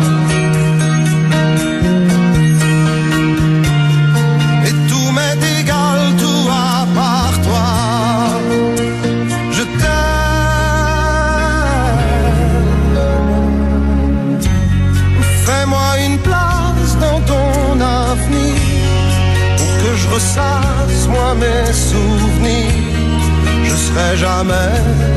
Jamais 24.15 24.77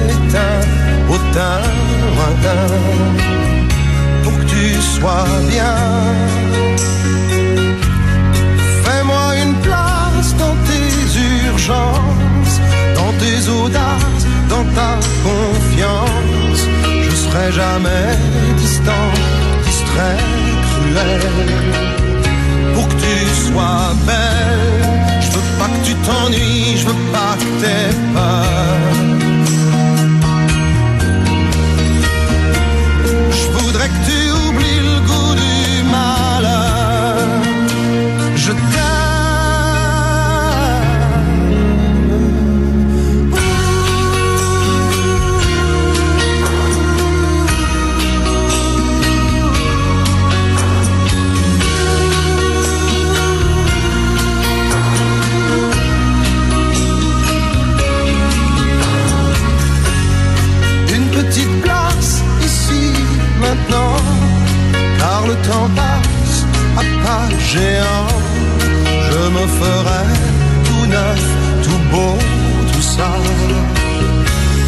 éteint 0.09 0.61
au 1.09 1.17
teint 1.34 1.67
lointain 2.15 2.67
pour 4.23 4.34
que 4.39 4.45
tu 4.45 4.81
sois 4.81 5.27
bien. 5.49 5.76
Fais-moi 8.84 9.35
une 9.43 9.55
place 9.55 10.35
dans 10.38 10.55
tes 10.69 11.19
urgences, 11.49 12.59
dans 12.95 13.13
tes 13.19 13.49
audaces, 13.49 14.26
dans 14.49 14.65
ta 14.73 14.97
confiance. 15.27 16.61
Je 17.03 17.15
serai 17.15 17.51
jamais 17.51 18.07
distant, 18.57 19.09
distrait, 19.65 20.23
cruel. 20.69 21.22
Pour 22.73 22.88
que 22.88 22.93
tu 22.93 23.17
sois 23.51 23.93
belle, 24.07 24.85
pas 25.57 25.68
que 25.68 25.86
tu 25.86 25.95
t'ennuies, 25.95 26.77
je 26.77 26.86
veux 26.88 27.11
pas 27.11 27.36
que 27.38 27.61
t'aies. 27.61 29.14
géant. 67.53 68.07
Je 69.07 69.22
me 69.35 69.45
ferai 69.59 70.03
tout 70.67 70.85
neuf, 70.88 71.23
tout 71.63 71.81
beau, 71.91 72.17
tout 72.72 72.81
sale 72.81 73.31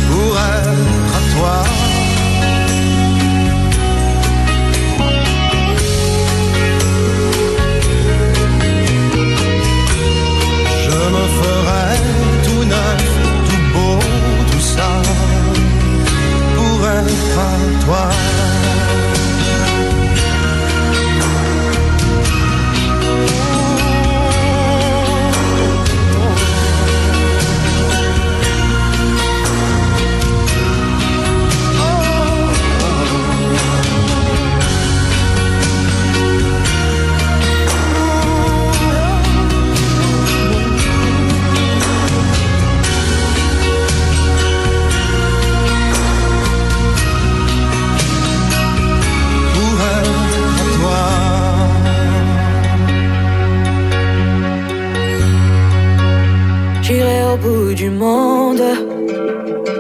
pour 0.08 0.32
être 0.38 1.16
à 1.18 1.22
toi. 1.34 1.58
Je 10.86 11.00
me 11.16 11.26
ferai 11.40 11.90
tout 12.46 12.64
neuf, 12.76 13.04
tout 13.48 13.64
beau, 13.74 14.00
tout 14.52 14.66
sale 14.76 15.14
pour 16.56 16.78
être 16.88 17.40
à 17.40 17.86
toi. 17.86 18.37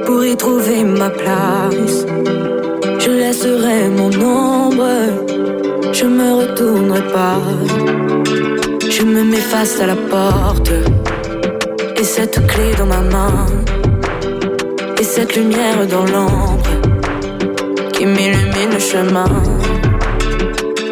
Pour 0.05 0.23
y 0.23 0.35
trouver 0.35 0.83
ma 0.83 1.09
place. 1.09 2.05
Je 2.99 3.09
laisserai 3.09 3.89
mon 3.89 4.11
ombre, 4.21 4.87
je 5.91 6.05
me 6.05 6.33
retournerai 6.35 7.01
pas. 7.13 7.41
Je 8.89 9.03
me 9.03 9.23
mets 9.23 9.47
face 9.53 9.79
à 9.81 9.87
la 9.87 9.95
porte, 9.95 10.71
et 11.97 12.03
cette 12.03 12.45
clé 12.47 12.73
dans 12.77 12.85
ma 12.85 13.01
main, 13.01 13.45
et 14.99 15.03
cette 15.03 15.35
lumière 15.35 15.85
dans 15.89 16.05
l'ombre 16.05 16.69
qui 17.93 18.05
m'illumine 18.05 18.71
le 18.73 18.79
chemin. 18.79 19.31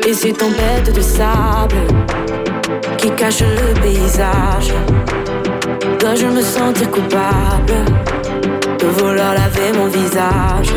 Et 0.08 0.14
ces 0.14 0.34
tempêtes 0.34 0.94
de 0.94 1.02
sable 1.02 1.82
qui 2.98 3.10
cachent 3.12 3.42
le 3.42 3.74
paysage. 3.82 4.74
Dois-je 6.06 6.28
me 6.28 6.42
sentir 6.44 6.92
coupable 6.92 7.84
de 8.78 8.86
vouloir 8.86 9.34
laver 9.34 9.74
mon 9.76 9.88
visage? 9.88 10.72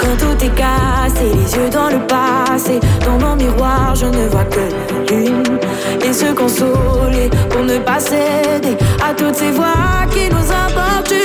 Quand 0.00 0.16
tout 0.18 0.44
est 0.44 0.54
cassé, 0.56 1.26
les 1.32 1.54
yeux 1.54 1.70
dans 1.70 1.88
le 1.88 2.04
passé, 2.04 2.80
dans 3.04 3.16
mon 3.16 3.36
miroir, 3.36 3.94
je 3.94 4.06
ne 4.06 4.26
vois 4.26 4.42
que 4.46 4.58
la 4.58 5.16
lune. 5.16 5.60
Et 6.04 6.12
se 6.12 6.32
consoler 6.34 7.30
pour 7.48 7.62
ne 7.62 7.78
pas 7.78 8.00
céder 8.00 8.76
à 9.00 9.14
toutes 9.14 9.36
ces 9.36 9.52
voix 9.52 10.04
qui 10.10 10.28
nous 10.30 10.50
importunent. 10.50 11.23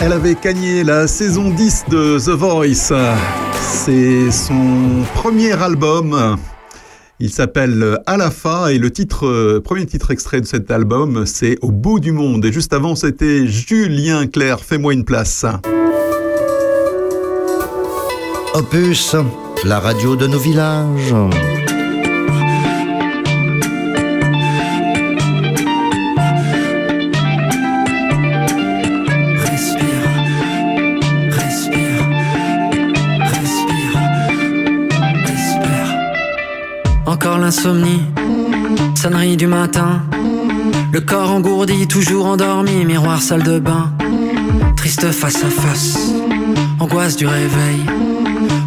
Elle 0.00 0.12
avait 0.12 0.34
gagné 0.34 0.82
la 0.82 1.06
saison 1.06 1.50
10 1.50 1.84
de 1.88 2.18
The 2.18 2.30
Voice. 2.30 2.92
C'est 3.60 4.30
son 4.32 5.04
premier 5.14 5.52
album. 5.52 6.36
Il 7.20 7.30
s'appelle 7.30 8.00
Alafa 8.06 8.72
et 8.72 8.78
le 8.78 8.90
titre, 8.90 9.26
euh, 9.26 9.60
premier 9.64 9.86
titre 9.86 10.10
extrait 10.10 10.40
de 10.40 10.46
cet 10.46 10.72
album, 10.72 11.26
c'est 11.26 11.58
Au 11.62 11.70
bout 11.70 12.00
du 12.00 12.10
monde. 12.10 12.44
Et 12.44 12.52
juste 12.52 12.72
avant, 12.72 12.96
c'était 12.96 13.46
Julien 13.46 14.26
Clerc, 14.26 14.60
Fais-moi 14.64 14.94
une 14.94 15.04
place. 15.04 15.46
Opus, 18.54 19.14
la 19.64 19.78
radio 19.78 20.16
de 20.16 20.26
nos 20.26 20.38
villages. 20.38 21.14
L'insomnie, 37.54 38.00
sonnerie 38.94 39.36
du 39.36 39.46
matin. 39.46 40.00
Le 40.90 41.02
corps 41.02 41.30
engourdi, 41.30 41.86
toujours 41.86 42.24
endormi, 42.24 42.86
miroir 42.86 43.20
salle 43.20 43.42
de 43.42 43.58
bain. 43.58 43.92
Triste 44.74 45.12
face 45.12 45.44
à 45.44 45.50
face, 45.50 46.14
angoisse 46.80 47.14
du 47.14 47.26
réveil. 47.26 47.80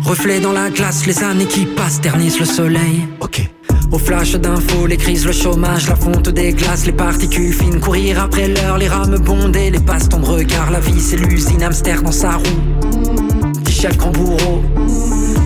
Reflet 0.03 0.40
dans 0.40 0.52
la 0.52 0.70
glace, 0.70 1.07
les 1.07 1.24
années 1.24 1.48
qui 1.48 1.66
passent 1.66 1.99
ternissent 1.99 2.40
le 2.40 2.45
soleil. 2.45 3.07
Ok. 3.22 3.49
Au 3.91 3.98
flash 3.98 4.34
d'infos, 4.34 4.86
les 4.86 4.98
crises, 4.98 5.26
le 5.26 5.32
chômage, 5.32 5.90
la 5.90 5.95
fonte 5.95 6.30
des 6.30 6.53
glaces, 6.53 6.86
les 6.86 6.91
particules 6.91 7.53
fines, 7.53 7.80
courir 7.80 8.22
après 8.22 8.49
l'heure, 8.49 8.78
les 8.78 8.88
rames 8.88 9.18
bondées, 9.18 9.72
les 9.72 9.80
bastons 9.80 10.20
de 10.20 10.26
regard, 10.26 10.70
la 10.70 10.80
vie 10.80 11.02
c'est 11.02 11.18
l'usine 11.18 11.64
hamster 11.64 12.03
dans 12.03 12.12
sa 12.12 12.34
roue. 12.34 12.44
Petit 13.64 13.74
chef 13.74 13.98
grand 13.98 14.12
bourreau, 14.12 14.62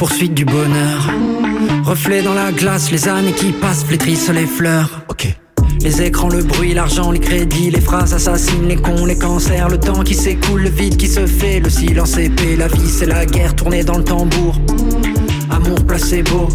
poursuite 0.00 0.32
du 0.32 0.46
bonheur. 0.46 1.12
Reflet 1.84 2.22
dans 2.22 2.32
la 2.32 2.52
glace, 2.52 2.90
les 2.90 3.06
années 3.06 3.34
qui 3.34 3.52
passent 3.52 3.84
flétrissent 3.84 4.30
les 4.30 4.46
fleurs. 4.46 5.02
Ok. 5.10 5.26
Les 5.82 6.00
écrans, 6.00 6.30
le 6.30 6.42
bruit, 6.42 6.72
l'argent, 6.72 7.10
les 7.10 7.18
crédits, 7.20 7.70
les 7.70 7.82
phrases 7.82 8.14
assassines, 8.14 8.66
les 8.66 8.76
cons, 8.76 9.04
les 9.04 9.18
cancers, 9.18 9.68
le 9.68 9.78
temps 9.78 10.02
qui 10.02 10.14
s'écoule, 10.14 10.62
le 10.62 10.70
vide 10.70 10.96
qui 10.96 11.06
se 11.06 11.26
fait, 11.26 11.60
le 11.60 11.68
silence 11.68 12.16
épais, 12.16 12.56
la 12.56 12.68
vie 12.68 12.88
c'est 12.88 13.04
la 13.04 13.26
guerre 13.26 13.54
tournée 13.54 13.84
dans 13.84 13.98
le 13.98 14.04
tambour. 14.04 14.58
Amour 15.50 15.84
placebo, 15.86 16.48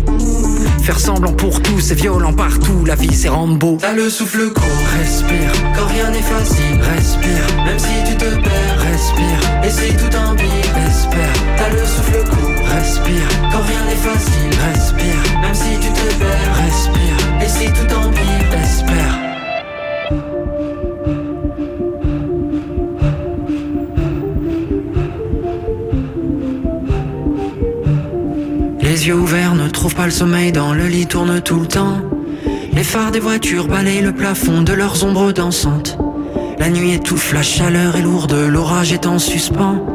faire 0.81 0.99
semblant 0.99 1.33
pour 1.33 1.61
tout, 1.61 1.79
c'est 1.79 1.93
violent 1.93 2.33
partout, 2.33 2.83
la 2.83 2.95
vie 2.95 3.13
c'est 3.13 3.29
Rambo. 3.29 3.77
T'as 3.79 3.93
le 3.93 4.09
souffle 4.09 4.51
court, 4.53 4.87
respire, 4.97 5.51
quand 5.75 5.85
rien 5.85 6.09
n'est 6.09 6.27
facile, 6.33 6.81
respire, 6.95 7.63
même 7.63 7.77
si 7.77 8.09
tu 8.09 8.17
te 8.17 8.25
perds, 8.25 8.79
respire, 8.91 9.39
et 9.63 9.69
si 9.69 9.93
tout 9.97 10.17
empire, 10.17 10.77
espère. 10.87 11.33
T'as 11.57 11.69
le 11.69 11.85
souffle 11.85 12.29
court, 12.29 12.44
respire. 12.77 13.27
Quand 13.51 13.61
rien 13.61 13.83
n'est 13.87 14.03
facile, 14.09 14.53
respire. 14.73 15.41
Même 15.41 15.53
si 15.53 15.79
tu 15.79 15.89
te 15.89 16.15
perds, 16.19 16.55
respire. 16.65 17.17
Et 17.41 17.47
si 17.47 17.65
tout 17.67 17.95
empire, 17.95 18.59
espère. 18.63 19.19
Les 28.81 29.07
yeux 29.07 29.15
ouverts 29.15 29.55
ne 29.55 29.67
trouvent 29.67 29.95
pas 29.95 30.05
le 30.05 30.11
sommeil 30.11 30.51
dans 30.51 30.73
le 30.73 30.87
lit 30.87 31.07
tourne 31.07 31.41
tout 31.41 31.59
le 31.59 31.67
temps. 31.67 31.97
Les 32.73 32.83
phares 32.83 33.11
des 33.11 33.19
voitures 33.19 33.67
balayent 33.67 34.01
le 34.01 34.13
plafond 34.13 34.61
de 34.61 34.73
leurs 34.73 35.03
ombres 35.03 35.31
dansantes. 35.31 35.97
La 36.59 36.69
nuit 36.69 36.93
étouffe, 36.93 37.33
la 37.33 37.41
chaleur 37.41 37.95
est 37.95 38.01
lourde, 38.01 38.33
l'orage 38.33 38.93
est 38.93 39.05
en 39.05 39.19
suspens. 39.19 39.94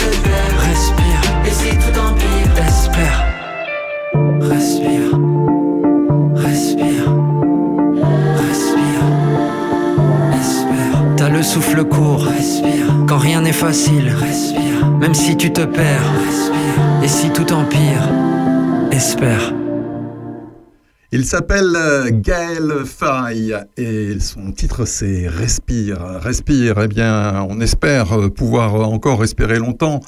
respire, 0.57 1.21
et 1.45 1.51
si 1.51 1.69
tout 1.69 1.99
empire, 1.99 2.65
espère. 2.67 3.25
Respire, 4.41 5.19
respire, 6.35 7.05
respire, 8.35 9.03
espère. 10.39 11.03
T'as 11.17 11.29
le 11.29 11.43
souffle 11.43 11.83
court, 11.83 12.23
respire, 12.25 12.85
quand 13.07 13.17
rien 13.17 13.41
n'est 13.41 13.53
facile, 13.53 14.09
respire, 14.09 14.87
même 14.99 15.13
si 15.13 15.37
tu 15.37 15.51
te 15.51 15.61
perds, 15.61 16.11
respire, 16.25 17.03
et 17.03 17.07
si 17.07 17.29
tout 17.29 17.53
empire, 17.53 18.09
espère. 18.91 19.53
Il 21.13 21.25
s'appelle 21.25 21.75
euh, 21.75 22.09
Gaël 22.09 22.85
Faye 22.85 23.53
et 23.75 24.17
son 24.21 24.53
titre 24.53 24.85
c'est 24.85 25.27
Respire. 25.27 25.99
Respire, 26.21 26.75
eh 26.81 26.87
bien, 26.87 27.45
on 27.49 27.59
espère 27.59 28.13
euh, 28.13 28.29
pouvoir 28.29 28.75
encore 28.75 29.19
respirer 29.19 29.59
longtemps 29.59 29.99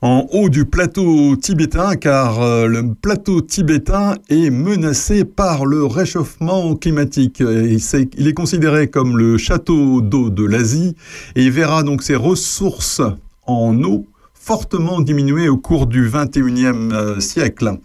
en 0.00 0.26
haut 0.32 0.48
du 0.48 0.64
plateau 0.64 1.36
tibétain 1.36 1.96
car 1.96 2.40
euh, 2.40 2.66
le 2.66 2.94
plateau 2.94 3.42
tibétain 3.42 4.14
est 4.30 4.48
menacé 4.48 5.26
par 5.26 5.66
le 5.66 5.84
réchauffement 5.84 6.74
climatique. 6.74 7.40
Il 7.40 8.26
est 8.26 8.34
considéré 8.34 8.88
comme 8.88 9.18
le 9.18 9.36
château 9.36 10.00
d'eau 10.00 10.30
de 10.30 10.46
l'Asie 10.46 10.96
et 11.36 11.44
il 11.44 11.50
verra 11.50 11.82
donc 11.82 12.02
ses 12.02 12.16
ressources 12.16 13.02
en 13.46 13.82
eau 13.82 14.06
fortement 14.40 15.00
diminuer 15.00 15.48
au 15.48 15.58
cours 15.58 15.86
du 15.86 16.08
21e 16.08 16.92
euh, 16.92 17.20
siècle. 17.20 17.78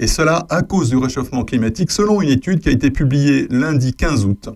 Et 0.00 0.06
cela 0.06 0.46
à 0.48 0.62
cause 0.62 0.90
du 0.90 0.96
réchauffement 0.96 1.44
climatique, 1.44 1.90
selon 1.90 2.22
une 2.22 2.28
étude 2.28 2.60
qui 2.60 2.68
a 2.68 2.72
été 2.72 2.90
publiée 2.90 3.48
lundi 3.50 3.92
15 3.92 4.24
août. 4.26 4.48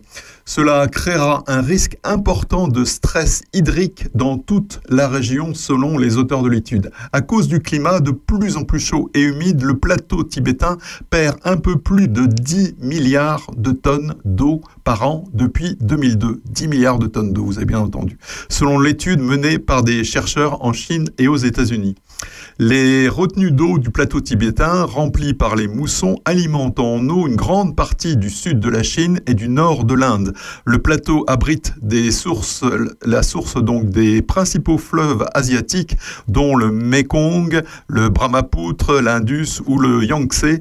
Cela 0.45 0.87
créera 0.89 1.45
un 1.47 1.61
risque 1.61 1.97
important 2.05 2.69
de 2.69 2.85
stress 2.85 3.43
hydrique 3.53 4.09
dans 4.15 4.39
toute 4.39 4.81
la 4.89 5.09
région, 5.09 5.55
selon 5.55 5.99
les 5.99 6.17
auteurs 6.17 6.43
de 6.43 6.49
l'étude. 6.49 6.91
À 7.13 7.21
cause 7.21 7.49
du 7.49 7.61
climat 7.61 8.01
de 8.01 8.11
plus 8.11 8.57
en 8.57 8.65
plus 8.65 8.81
chaud 8.81 9.11
et 9.15 9.21
humide, 9.21 9.63
le 9.63 9.79
plateau 9.79 10.25
tibétain 10.25 10.79
perd 11.11 11.37
un 11.45 11.57
peu 11.57 11.79
plus 11.79 12.09
de 12.09 12.27
10 12.27 12.77
milliards 12.81 13.51
de 13.57 13.71
tonnes 13.71 14.15
d'eau 14.25 14.63
par 14.85 15.07
an 15.07 15.25
depuis 15.33 15.77
2002. 15.81 16.43
10 16.45 16.69
milliards 16.69 16.99
de 16.99 17.07
tonnes 17.07 17.33
d'eau, 17.33 17.45
vous 17.45 17.59
avez 17.59 17.67
bien 17.67 17.81
entendu. 17.81 18.19
Selon 18.49 18.81
l'étude 18.81 19.21
menée 19.21 19.59
par 19.59 19.83
des 19.83 20.05
chercheurs 20.05 20.65
en 20.65 20.73
Chine 20.73 21.09
et 21.19 21.29
aux 21.29 21.37
États-Unis. 21.37 21.95
Les 22.59 23.09
retenues 23.09 23.51
d'eau 23.51 23.79
du 23.79 23.91
plateau 23.91 24.21
tibétain, 24.21 24.85
remplies 24.85 25.35
par 25.35 25.57
les 25.57 25.69
moussons, 25.69 26.17
alimentent 26.25 26.79
en 26.79 27.09
eau 27.09 27.27
une 27.27 27.37
grande 27.37 27.75
partie 27.75 28.17
du 28.17 28.31
sud 28.31 28.61
de 28.61 28.69
la 28.69 28.83
Chine 28.83 29.21
et 29.27 29.35
du 29.35 29.49
nord 29.49 29.85
de 29.85 29.95
l'Inde. 29.95 30.32
Le 30.65 30.79
plateau 30.79 31.25
abrite 31.27 31.75
la 31.83 33.23
source 33.23 33.57
donc 33.57 33.91
des 33.91 34.23
principaux 34.23 34.79
fleuves 34.79 35.27
asiatiques, 35.35 35.97
dont 36.29 36.57
le 36.57 36.71
Mekong, 36.71 37.63
le 37.89 38.09
Brahmapoutre, 38.09 39.01
l'Indus 39.01 39.61
ou 39.67 39.79
le 39.79 40.05
Yangtze, 40.05 40.61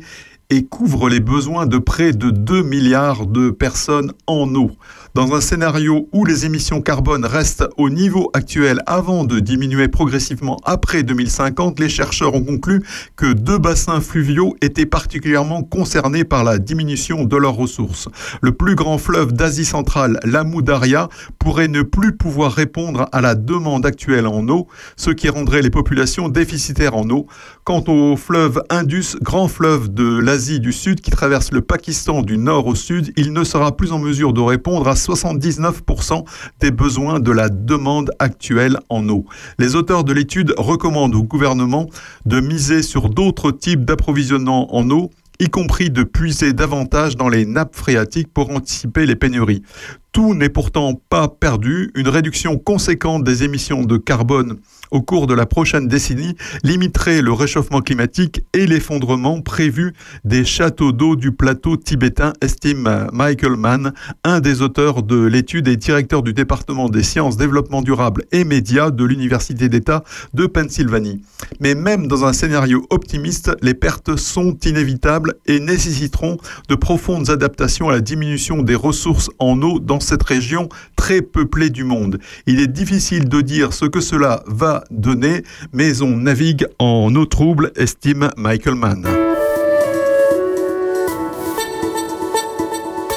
et 0.49 0.65
couvre 0.65 1.07
les 1.07 1.21
besoins 1.21 1.65
de 1.65 1.77
près 1.77 2.11
de 2.11 2.29
2 2.29 2.61
milliards 2.63 3.25
de 3.25 3.51
personnes 3.51 4.11
en 4.27 4.53
eau. 4.53 4.71
Dans 5.13 5.33
un 5.33 5.41
scénario 5.41 6.07
où 6.13 6.23
les 6.23 6.45
émissions 6.45 6.81
carbone 6.81 7.25
restent 7.25 7.67
au 7.75 7.89
niveau 7.89 8.31
actuel 8.33 8.81
avant 8.85 9.25
de 9.25 9.41
diminuer 9.41 9.89
progressivement 9.89 10.57
après 10.63 11.03
2050, 11.03 11.81
les 11.81 11.89
chercheurs 11.89 12.33
ont 12.33 12.45
conclu 12.45 12.81
que 13.17 13.33
deux 13.33 13.57
bassins 13.57 13.99
fluviaux 13.99 14.55
étaient 14.61 14.85
particulièrement 14.85 15.63
concernés 15.63 16.23
par 16.23 16.45
la 16.45 16.59
diminution 16.59 17.25
de 17.25 17.35
leurs 17.35 17.55
ressources. 17.55 18.07
Le 18.41 18.53
plus 18.53 18.75
grand 18.75 18.97
fleuve 18.97 19.33
d'Asie 19.33 19.65
centrale, 19.65 20.17
l'Amu 20.23 20.63
Darya, 20.63 21.09
pourrait 21.39 21.67
ne 21.67 21.81
plus 21.81 22.15
pouvoir 22.15 22.53
répondre 22.53 23.09
à 23.11 23.19
la 23.19 23.35
demande 23.35 23.85
actuelle 23.85 24.27
en 24.27 24.47
eau, 24.47 24.67
ce 24.95 25.11
qui 25.11 25.27
rendrait 25.27 25.61
les 25.61 25.69
populations 25.69 26.29
déficitaires 26.29 26.95
en 26.95 27.09
eau. 27.09 27.27
Quant 27.65 27.83
au 27.89 28.15
fleuve 28.15 28.63
Indus, 28.69 29.17
grand 29.21 29.49
fleuve 29.49 29.93
de 29.93 30.19
l'Asie 30.19 30.61
du 30.61 30.71
Sud 30.71 31.01
qui 31.01 31.11
traverse 31.11 31.51
le 31.51 31.59
Pakistan 31.59 32.21
du 32.21 32.37
nord 32.37 32.67
au 32.67 32.75
sud, 32.75 33.11
il 33.17 33.33
ne 33.33 33.43
sera 33.43 33.75
plus 33.75 33.91
en 33.91 33.99
mesure 33.99 34.31
de 34.31 34.39
répondre 34.39 34.87
à 34.87 34.95
79% 35.01 36.23
des 36.59 36.71
besoins 36.71 37.19
de 37.19 37.31
la 37.31 37.49
demande 37.49 38.11
actuelle 38.19 38.79
en 38.89 39.07
eau. 39.09 39.25
Les 39.59 39.75
auteurs 39.75 40.03
de 40.03 40.13
l'étude 40.13 40.53
recommandent 40.57 41.15
au 41.15 41.23
gouvernement 41.23 41.87
de 42.25 42.39
miser 42.39 42.81
sur 42.83 43.09
d'autres 43.09 43.51
types 43.51 43.85
d'approvisionnement 43.85 44.75
en 44.75 44.89
eau 44.89 45.11
y 45.41 45.49
compris 45.49 45.89
de 45.89 46.03
puiser 46.03 46.53
davantage 46.53 47.17
dans 47.17 47.27
les 47.27 47.47
nappes 47.47 47.75
phréatiques 47.75 48.31
pour 48.31 48.51
anticiper 48.51 49.07
les 49.07 49.15
pénuries. 49.15 49.63
Tout 50.11 50.35
n'est 50.35 50.49
pourtant 50.49 50.93
pas 51.09 51.29
perdu. 51.29 51.91
Une 51.95 52.09
réduction 52.09 52.59
conséquente 52.59 53.23
des 53.23 53.43
émissions 53.43 53.81
de 53.81 53.97
carbone 53.97 54.59
au 54.91 55.01
cours 55.01 55.25
de 55.25 55.33
la 55.33 55.45
prochaine 55.45 55.87
décennie 55.87 56.35
limiterait 56.63 57.21
le 57.21 57.33
réchauffement 57.33 57.81
climatique 57.81 58.43
et 58.53 58.67
l'effondrement 58.67 59.41
prévu 59.41 59.93
des 60.25 60.45
châteaux 60.45 60.91
d'eau 60.91 61.15
du 61.15 61.31
plateau 61.31 61.77
tibétain, 61.77 62.33
estime 62.41 63.07
Michael 63.13 63.55
Mann, 63.55 63.93
un 64.23 64.39
des 64.41 64.61
auteurs 64.61 65.03
de 65.03 65.25
l'étude 65.25 65.67
et 65.67 65.77
directeur 65.77 66.21
du 66.21 66.33
département 66.33 66.89
des 66.89 67.03
sciences, 67.03 67.37
développement 67.37 67.81
durable 67.81 68.25
et 68.31 68.43
médias 68.43 68.91
de 68.91 69.03
l'Université 69.05 69.69
d'État 69.69 70.03
de 70.33 70.45
Pennsylvanie. 70.45 71.21
Mais 71.59 71.75
même 71.75 72.07
dans 72.07 72.25
un 72.25 72.33
scénario 72.33 72.85
optimiste, 72.89 73.51
les 73.61 73.73
pertes 73.73 74.15
sont 74.17 74.57
inévitables 74.65 75.35
et 75.45 75.59
nécessiteront 75.59 76.37
de 76.67 76.75
profondes 76.75 77.29
adaptations 77.29 77.89
à 77.89 77.93
la 77.93 78.01
diminution 78.01 78.61
des 78.61 78.75
ressources 78.75 79.29
en 79.39 79.61
eau 79.61 79.79
dans 79.79 79.99
cette 79.99 80.23
région 80.23 80.69
très 80.95 81.21
peuplée 81.21 81.69
du 81.69 81.83
monde. 81.83 82.19
Il 82.45 82.59
est 82.59 82.67
difficile 82.67 83.29
de 83.29 83.41
dire 83.41 83.73
ce 83.73 83.85
que 83.85 84.01
cela 84.01 84.43
va 84.47 84.80
donner, 84.89 85.43
mais 85.73 86.01
on 86.01 86.17
navigue 86.17 86.67
en 86.79 87.13
eau 87.15 87.25
trouble, 87.25 87.71
estime 87.75 88.29
Michael 88.37 88.75
Mann. 88.75 89.07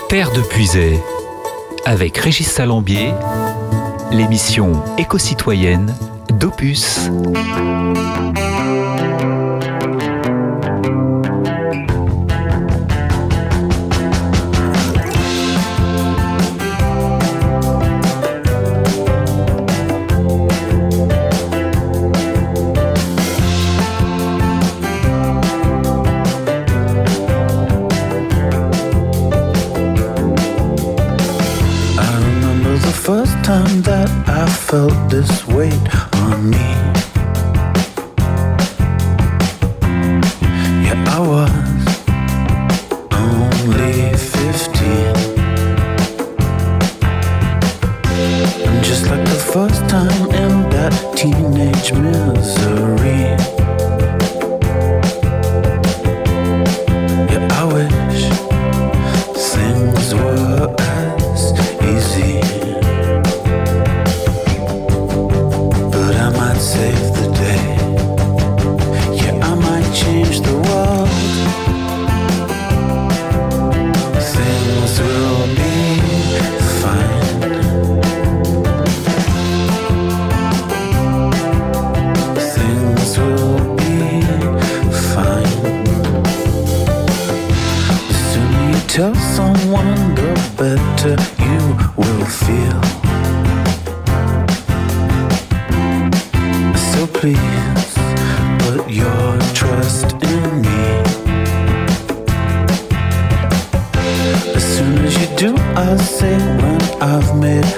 Terre 0.08 0.30
de 0.32 0.40
Puisay, 0.42 1.00
avec 1.84 2.18
Régis 2.18 2.48
Salambier, 2.48 3.12
l'émission 4.12 4.82
éco-citoyenne 4.98 5.92
d'Opus. 6.38 7.10
Felt 34.74 35.08
this 35.08 35.46
weight 35.46 35.88
on 36.16 36.50
me. 36.50 36.66
Yeah, 40.84 41.16
I 41.16 41.20
was 41.32 41.84
only 43.12 44.16
15. 44.16 44.74
And 48.66 48.84
just 48.84 49.04
like 49.06 49.24
the 49.34 49.42
first 49.52 49.80
time 49.88 50.22
in 50.42 50.68
that 50.70 50.92
teenage 51.16 51.92
misery. 51.92 52.93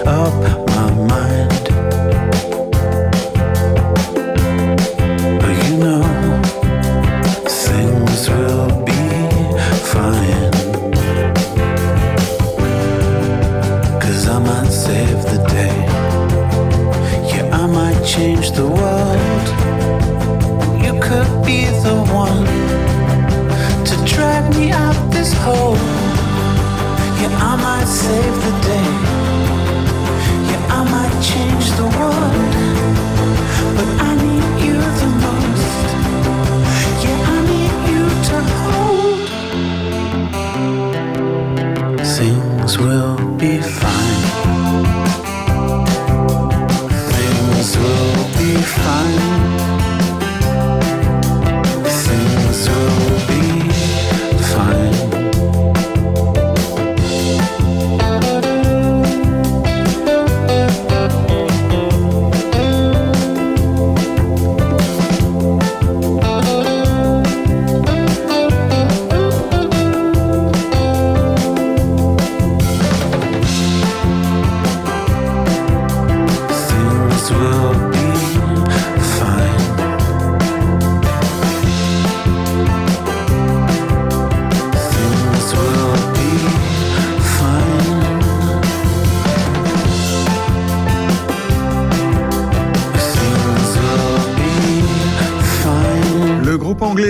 Up 0.07 0.66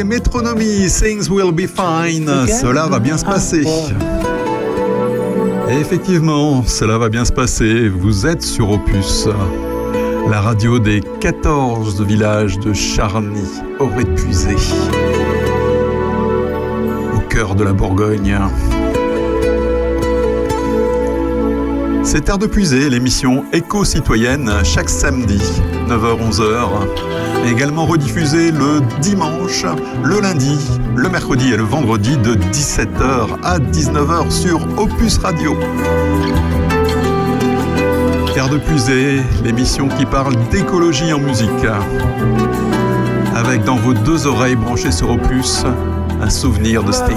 Metronomy, 0.05 0.89
Things 0.89 1.29
Will 1.31 1.53
Be 1.53 1.67
Fine, 1.67 2.31
cela 2.47 2.87
va 2.87 2.99
bien 2.99 3.17
se 3.17 3.25
passer. 3.25 3.63
Et 5.69 5.81
effectivement, 5.81 6.63
cela 6.67 6.99
va 6.99 7.09
bien 7.09 7.25
se 7.25 7.33
passer. 7.33 7.89
Vous 7.89 8.27
êtes 8.27 8.43
sur 8.43 8.71
Opus, 8.71 9.29
la 10.31 10.41
radio 10.41 10.79
des 10.79 11.01
14 11.21 12.03
villages 12.03 12.59
de 12.59 12.73
Charny, 12.73 13.43
au 13.79 13.87
Puisé, 13.87 14.57
au 17.15 17.21
cœur 17.29 17.55
de 17.55 17.65
la 17.65 17.73
Bourgogne. 17.73 18.39
C'est 22.07 22.21
Terre 22.21 22.39
de 22.39 22.47
Puisée, 22.47 22.89
l'émission 22.89 23.45
éco-citoyenne, 23.53 24.49
chaque 24.63 24.89
samedi, 24.89 25.43
9h-11h. 25.89 26.69
Également 27.51 27.85
rediffusée 27.85 28.53
le 28.53 28.81
dimanche, 29.01 29.65
le 30.05 30.21
lundi, 30.21 30.57
le 30.95 31.09
mercredi 31.09 31.53
et 31.53 31.57
le 31.57 31.65
vendredi 31.65 32.17
de 32.17 32.37
17h 32.37 33.41
à 33.43 33.59
19h 33.59 34.31
sur 34.31 34.61
Opus 34.79 35.19
Radio. 35.19 35.57
Terre 38.35 38.51
de 38.51 38.59
Puisée, 38.59 39.21
l'émission 39.43 39.89
qui 39.89 40.07
parle 40.07 40.37
d'écologie 40.51 41.13
en 41.13 41.19
musique. 41.19 41.51
Avec 43.35 43.65
dans 43.65 43.77
vos 43.77 43.95
deux 43.95 44.29
oreilles 44.29 44.55
branchées 44.55 44.93
sur 44.93 45.11
Opus, 45.11 45.65
un 46.23 46.31
souvenir 46.31 46.85
de 46.85 46.93
Sting. 46.93 47.17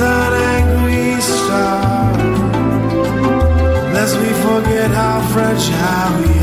an 0.00 0.32
angry 0.56 1.20
star. 1.20 2.12
Lest 3.94 4.16
we 4.18 4.30
forget 4.46 4.90
how 4.90 5.20
fragile 5.32 6.12
we 6.20 6.37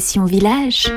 Village. 0.00 0.90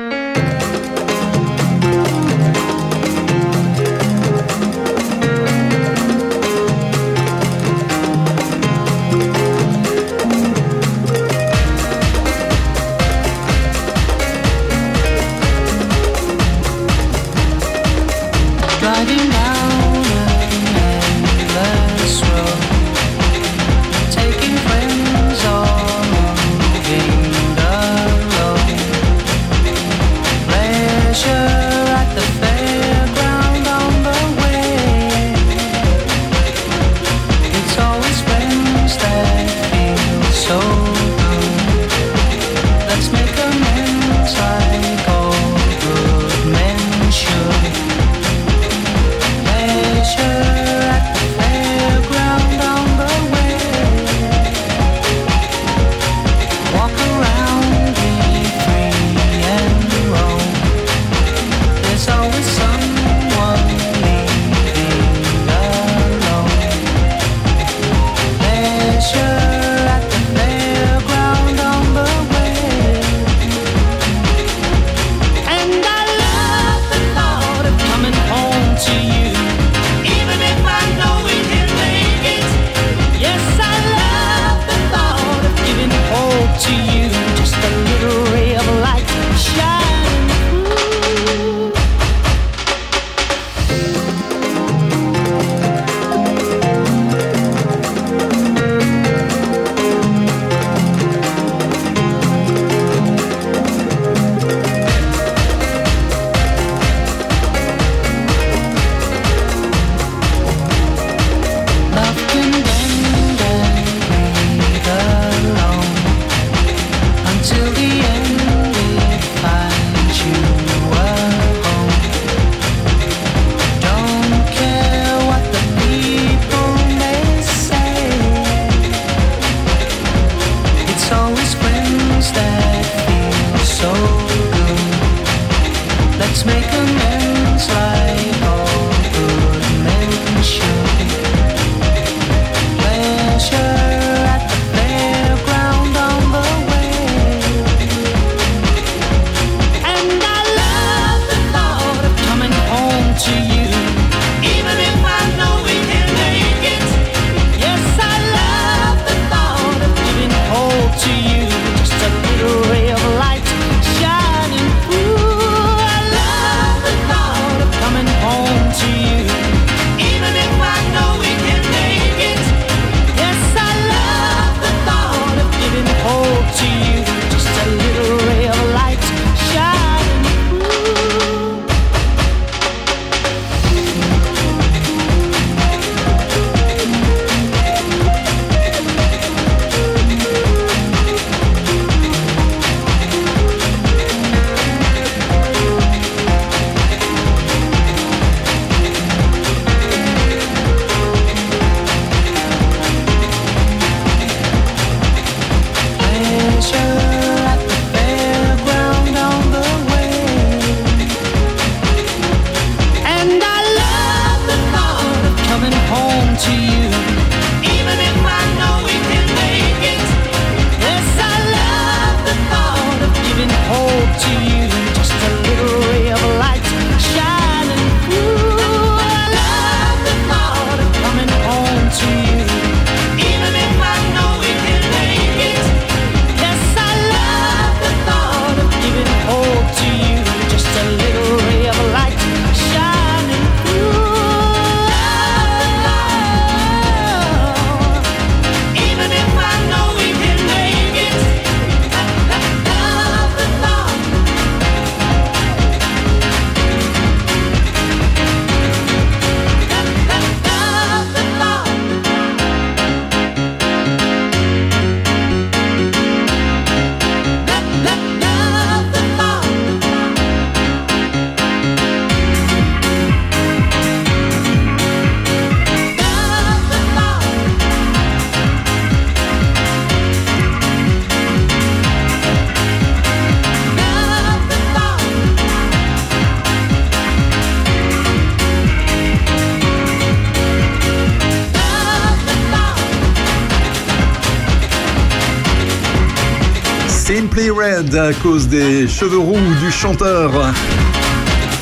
À 297.94 298.12
cause 298.12 298.48
des 298.48 298.88
cheveux 298.88 299.18
roux 299.18 299.54
du 299.60 299.70
chanteur. 299.70 300.32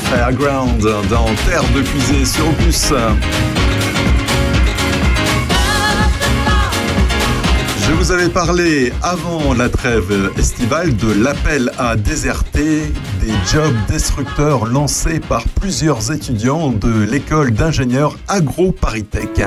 Fairground 0.09 0.81
dans 0.81 1.25
Terre 1.47 1.63
de 1.75 1.81
Puisée 1.81 2.25
sur 2.25 2.47
Opus. 2.47 2.91
Je 7.79 7.91
vous 7.93 8.11
avais 8.11 8.29
parlé 8.29 8.91
avant 9.03 9.53
la 9.53 9.69
trêve 9.69 10.31
estivale 10.37 10.95
de 10.97 11.11
l'appel 11.13 11.71
à 11.77 11.95
déserter 11.95 12.81
des 13.21 13.33
jobs 13.51 13.75
destructeurs 13.87 14.65
lancés 14.65 15.19
par 15.19 15.43
plusieurs 15.61 16.11
étudiants 16.11 16.71
de 16.71 17.03
l'école 17.03 17.51
d'ingénieurs 17.51 18.15
AgroParisTech. 18.27 19.43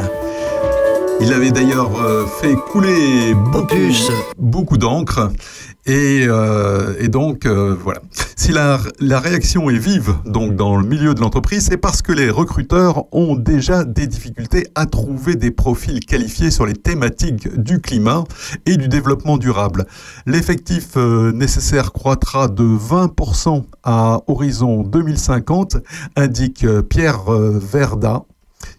Il 1.20 1.32
avait 1.32 1.50
d'ailleurs 1.50 1.90
euh, 2.00 2.26
fait 2.40 2.54
couler 2.54 3.34
beaucoup, 3.34 3.74
beaucoup 4.38 4.78
d'encre 4.78 5.32
et, 5.88 6.26
euh, 6.28 6.94
et 7.00 7.08
donc 7.08 7.46
euh, 7.46 7.74
voilà. 7.82 8.00
Si 8.36 8.52
la, 8.52 8.78
la 9.00 9.18
réaction 9.18 9.68
est 9.68 9.76
vive 9.76 10.14
donc 10.24 10.54
dans 10.54 10.76
le 10.76 10.86
milieu 10.86 11.12
de 11.12 11.20
l'entreprise, 11.20 11.66
c'est 11.68 11.76
parce 11.76 12.00
que 12.02 12.12
les 12.12 12.30
recruteurs 12.30 13.04
ont 13.12 13.34
déjà 13.34 13.84
des 13.84 14.06
difficultés 14.06 14.68
à 14.74 14.86
trouver 14.86 15.34
des 15.34 15.50
profils 15.50 16.00
qualifiés 16.00 16.50
sur 16.50 16.64
les 16.64 16.72
thématiques 16.72 17.48
du 17.60 17.80
climat 17.80 18.24
et 18.64 18.76
du 18.76 18.88
développement 18.88 19.38
durable. 19.38 19.86
L'effectif 20.24 20.96
euh, 20.96 21.32
nécessaire 21.32 21.92
croîtra 21.92 22.48
de 22.48 22.62
20% 22.62 23.64
à 23.82 24.20
horizon 24.28 24.82
2050, 24.82 25.78
indique 26.16 26.64
Pierre 26.88 27.24
Verda, 27.30 28.22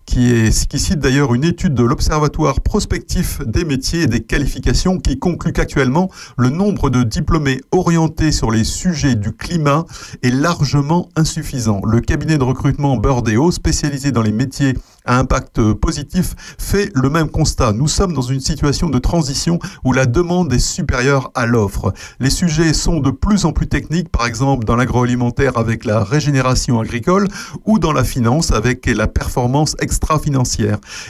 qui, 0.10 0.52
cite 0.52 1.00
d'ailleurs 1.00 1.36
une 1.36 1.44
étude 1.44 1.76
de 1.76 1.84
l'Observatoire 1.84 2.62
prospectif 2.62 3.42
des 3.46 3.64
métiers 3.64 4.02
et 4.02 4.08
des 4.08 4.22
qualifications 4.22 4.98
qui 4.98 5.20
conclut 5.20 5.54
qu'actuellement, 5.54 6.10
le 6.36 6.50
nombre 6.50 6.90
de 6.90 7.04
diplômés 7.04 7.62
orientés 7.72 8.32
sur 8.32 8.50
les 8.50 8.64
sujets 8.64 9.14
du 9.14 9.34
climat 9.34 9.86
est 10.24 10.32
largement 10.32 11.10
insuffisant. 11.16 11.82
Le 11.86 12.02
cabinet 12.02 12.40
de 12.40 12.44
recrutement 12.44 12.98
Burdeo, 12.98 13.52
spécialisé 13.52 14.12
dans 14.12 14.24
les 14.24 14.32
métiers 14.32 14.74
à 15.06 15.18
impact 15.20 15.74
positif, 15.74 16.36
fait 16.58 16.92
le 16.96 17.10
même 17.10 17.30
constat. 17.30 17.72
Nous 17.74 17.88
sommes 17.88 18.14
dans 18.14 18.22
une 18.22 18.40
situation 18.40 18.90
de 18.90 18.98
transition 18.98 19.60
où 19.84 19.94
la 19.94 20.08
demande 20.08 20.52
est 20.54 20.60
supérieure 20.60 21.32
à 21.36 21.46
l'offre. 21.46 21.94
Les 22.20 22.32
sujets 22.32 22.74
sont 22.74 23.00
de 23.00 23.12
plus 23.12 23.46
en 23.46 23.52
plus 23.52 23.68
techniques, 23.68 24.10
par 24.10 24.26
exemple 24.26 24.66
dans 24.66 24.76
l'agroalimentaire 24.76 25.58
avec 25.58 25.86
la 25.86 26.04
régénération 26.04 26.80
agricole 26.80 27.28
ou 27.66 27.78
dans 27.78 27.94
la 27.94 28.04
finance 28.04 28.52
avec 28.52 28.88
la 28.88 29.08
performance 29.08 29.76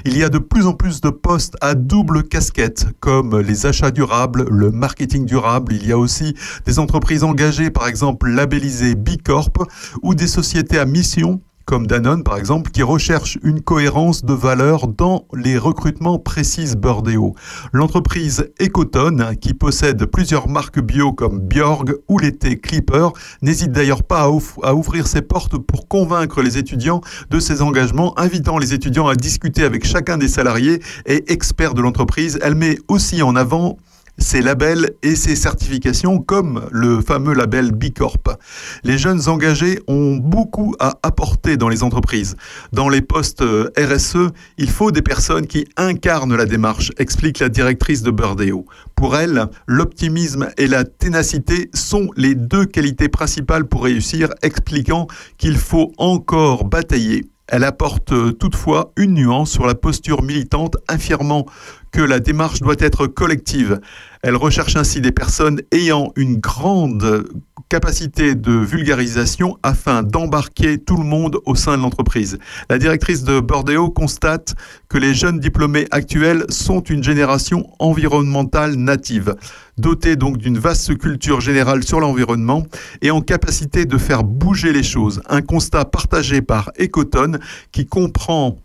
Il 0.06 0.18
y 0.18 0.24
a 0.24 0.30
de 0.30 0.38
plus 0.38 0.66
en 0.66 0.74
plus 0.74 1.02
de 1.02 1.10
postes 1.10 1.56
à 1.62 1.76
double 1.76 2.24
casquette, 2.24 2.88
comme 3.00 3.40
les 3.40 3.66
achats 3.66 3.92
durables, 3.92 4.46
le 4.50 4.72
marketing 4.72 5.26
durable. 5.26 5.74
Il 5.74 5.88
y 5.88 5.92
a 5.92 5.98
aussi 5.98 6.36
des 6.66 6.80
entreprises 6.80 7.24
engagées, 7.24 7.70
par 7.70 7.88
exemple 7.88 8.30
labellisées 8.30 8.96
Bicorp, 8.96 9.54
ou 10.02 10.16
des 10.16 10.28
sociétés 10.28 10.80
à 10.80 10.86
mission 10.86 11.42
comme 11.70 11.86
Danone 11.86 12.24
par 12.24 12.40
exemple, 12.40 12.72
qui 12.72 12.82
recherche 12.82 13.38
une 13.44 13.62
cohérence 13.62 14.26
de 14.26 14.34
valeur 14.34 14.88
dans 14.88 15.28
les 15.36 15.56
recrutements 15.56 16.18
précises 16.18 16.76
Burdeo. 16.76 17.36
L'entreprise 17.74 18.50
Ecotone, 18.60 19.36
qui 19.40 19.54
possède 19.54 20.04
plusieurs 20.08 20.50
marques 20.50 20.80
bio 20.80 21.14
comme 21.14 21.40
Bjorg 21.40 21.94
ou 22.08 22.18
l'été 22.18 22.58
Clipper, 22.58 23.10
n'hésite 23.44 23.72
d'ailleurs 23.72 24.02
pas 24.02 24.28
à, 24.64 24.74
ouvrir 24.74 25.06
ses 25.06 25.22
portes 25.22 25.60
pour 25.60 25.88
convaincre 25.88 26.42
les 26.42 26.58
étudiants 26.58 27.02
de 27.30 27.40
ses 27.40 27.62
engagements, 27.62 28.18
invitant 28.18 28.58
les 28.58 28.74
étudiants 28.74 29.08
à 29.08 29.14
discuter 29.14 29.64
avec 29.64 29.86
chacun 29.86 30.18
des 30.18 30.28
salariés 30.28 30.82
et 31.06 31.32
experts 31.32 31.76
de 31.76 31.84
l'entreprise. 31.84 32.40
Elle 32.42 32.56
met 32.56 32.80
aussi 32.88 33.22
en 33.22 33.36
avant 33.36 33.78
ses 34.20 34.42
labels 34.42 34.92
et 35.02 35.16
ses 35.16 35.36
certifications 35.36 36.20
comme 36.20 36.68
le 36.72 37.02
fameux 37.02 37.34
label 37.34 37.72
Bicorp. 37.72 38.38
Les 38.84 38.98
jeunes 38.98 39.28
engagés 39.28 39.80
ont 39.88 40.18
beaucoup 40.18 40.76
à 40.80 40.98
apporter 41.04 41.58
dans 41.58 41.70
les 41.70 41.84
entreprises. 41.84 42.36
Dans 42.72 42.90
les 42.90 43.02
postes 43.02 43.42
euh, 43.42 43.72
RSE, 43.78 44.32
il 44.58 44.70
faut 44.70 44.92
des 44.92 45.02
personnes 45.02 45.48
qui 45.48 45.66
incarnent 45.78 46.36
la 46.36 46.46
démarche, 46.46 46.92
explique 46.98 47.40
la 47.40 47.50
directrice 47.50 48.04
de 48.04 48.12
Burdeo. 48.12 48.66
Pour 48.96 49.16
elle, 49.16 49.48
l'optimisme 49.68 50.50
et 50.58 50.68
la 50.68 50.84
ténacité 50.84 51.70
sont 51.74 52.10
les 52.16 52.36
deux 52.36 52.66
qualités 52.66 53.10
principales 53.10 53.66
pour 53.66 53.84
réussir, 53.84 54.30
expliquant 54.42 55.08
qu'il 55.38 55.58
faut 55.58 55.92
encore 55.98 56.66
batailler. 56.66 57.26
Elle 57.52 57.64
apporte 57.64 58.12
euh, 58.12 58.32
toutefois 58.32 58.94
une 58.96 59.16
nuance 59.16 59.50
sur 59.50 59.66
la 59.66 59.74
posture 59.74 60.22
militante, 60.22 60.78
affirmant 60.88 61.48
que 61.92 62.02
la 62.02 62.20
démarche 62.20 62.60
doit 62.60 62.76
être 62.78 63.08
collective. 63.08 63.80
Elle 64.22 64.36
recherche 64.36 64.76
ainsi 64.76 65.02
des 65.02 65.12
personnes 65.12 65.60
ayant 65.72 66.12
une 66.16 66.38
grande 66.38 67.26
capacité 67.70 68.34
de 68.34 68.52
vulgarisation 68.52 69.60
afin 69.62 70.02
d'embarquer 70.02 70.80
tout 70.80 70.98
le 70.98 71.04
monde 71.04 71.38
au 71.46 71.54
sein 71.54 71.78
de 71.78 71.84
l'entreprise. 71.84 72.40
La 72.68 72.80
directrice 72.80 73.24
de 73.24 73.40
Bordeo 73.40 73.92
constate 73.92 74.56
que 74.90 74.98
les 74.98 75.14
jeunes 75.14 75.40
diplômés 75.40 75.86
actuels 75.92 76.46
sont 76.50 76.82
une 76.82 77.04
génération 77.04 77.70
environnementale 77.78 78.74
native, 78.74 79.36
dotée 79.78 80.16
donc 80.16 80.38
d'une 80.38 80.58
vaste 80.58 80.98
culture 80.98 81.42
générale 81.42 81.84
sur 81.84 82.00
l'environnement 82.00 82.66
et 83.04 83.12
en 83.12 83.22
capacité 83.22 83.86
de 83.86 83.98
faire 84.00 84.24
bouger 84.24 84.74
les 84.74 84.84
choses. 84.84 85.22
Un 85.30 85.44
constat 85.44 85.86
partagé 85.86 86.42
par 86.42 86.72
Ecotone 86.80 87.40
qui 87.72 87.86
comprend 87.86 88.58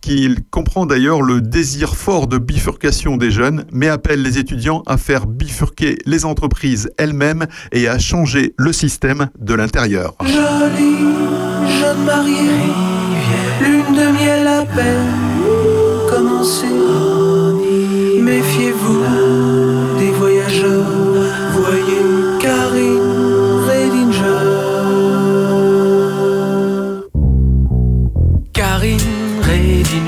qu'il 0.00 0.44
comprend 0.50 0.86
d'ailleurs 0.86 1.22
le 1.22 1.40
désir 1.40 1.96
fort 1.96 2.26
de 2.26 2.38
bifurcation 2.38 3.16
des 3.16 3.30
jeunes, 3.30 3.64
mais 3.72 3.88
appelle 3.88 4.22
les 4.22 4.38
étudiants 4.38 4.82
à 4.86 4.96
faire 4.96 5.26
bifurquer 5.26 5.98
les 6.06 6.24
entreprises 6.24 6.90
elles-mêmes 6.98 7.46
et 7.72 7.88
à 7.88 7.98
changer 7.98 8.54
le 8.56 8.72
système 8.72 9.28
de 9.38 9.54
l'intérieur. 9.54 10.16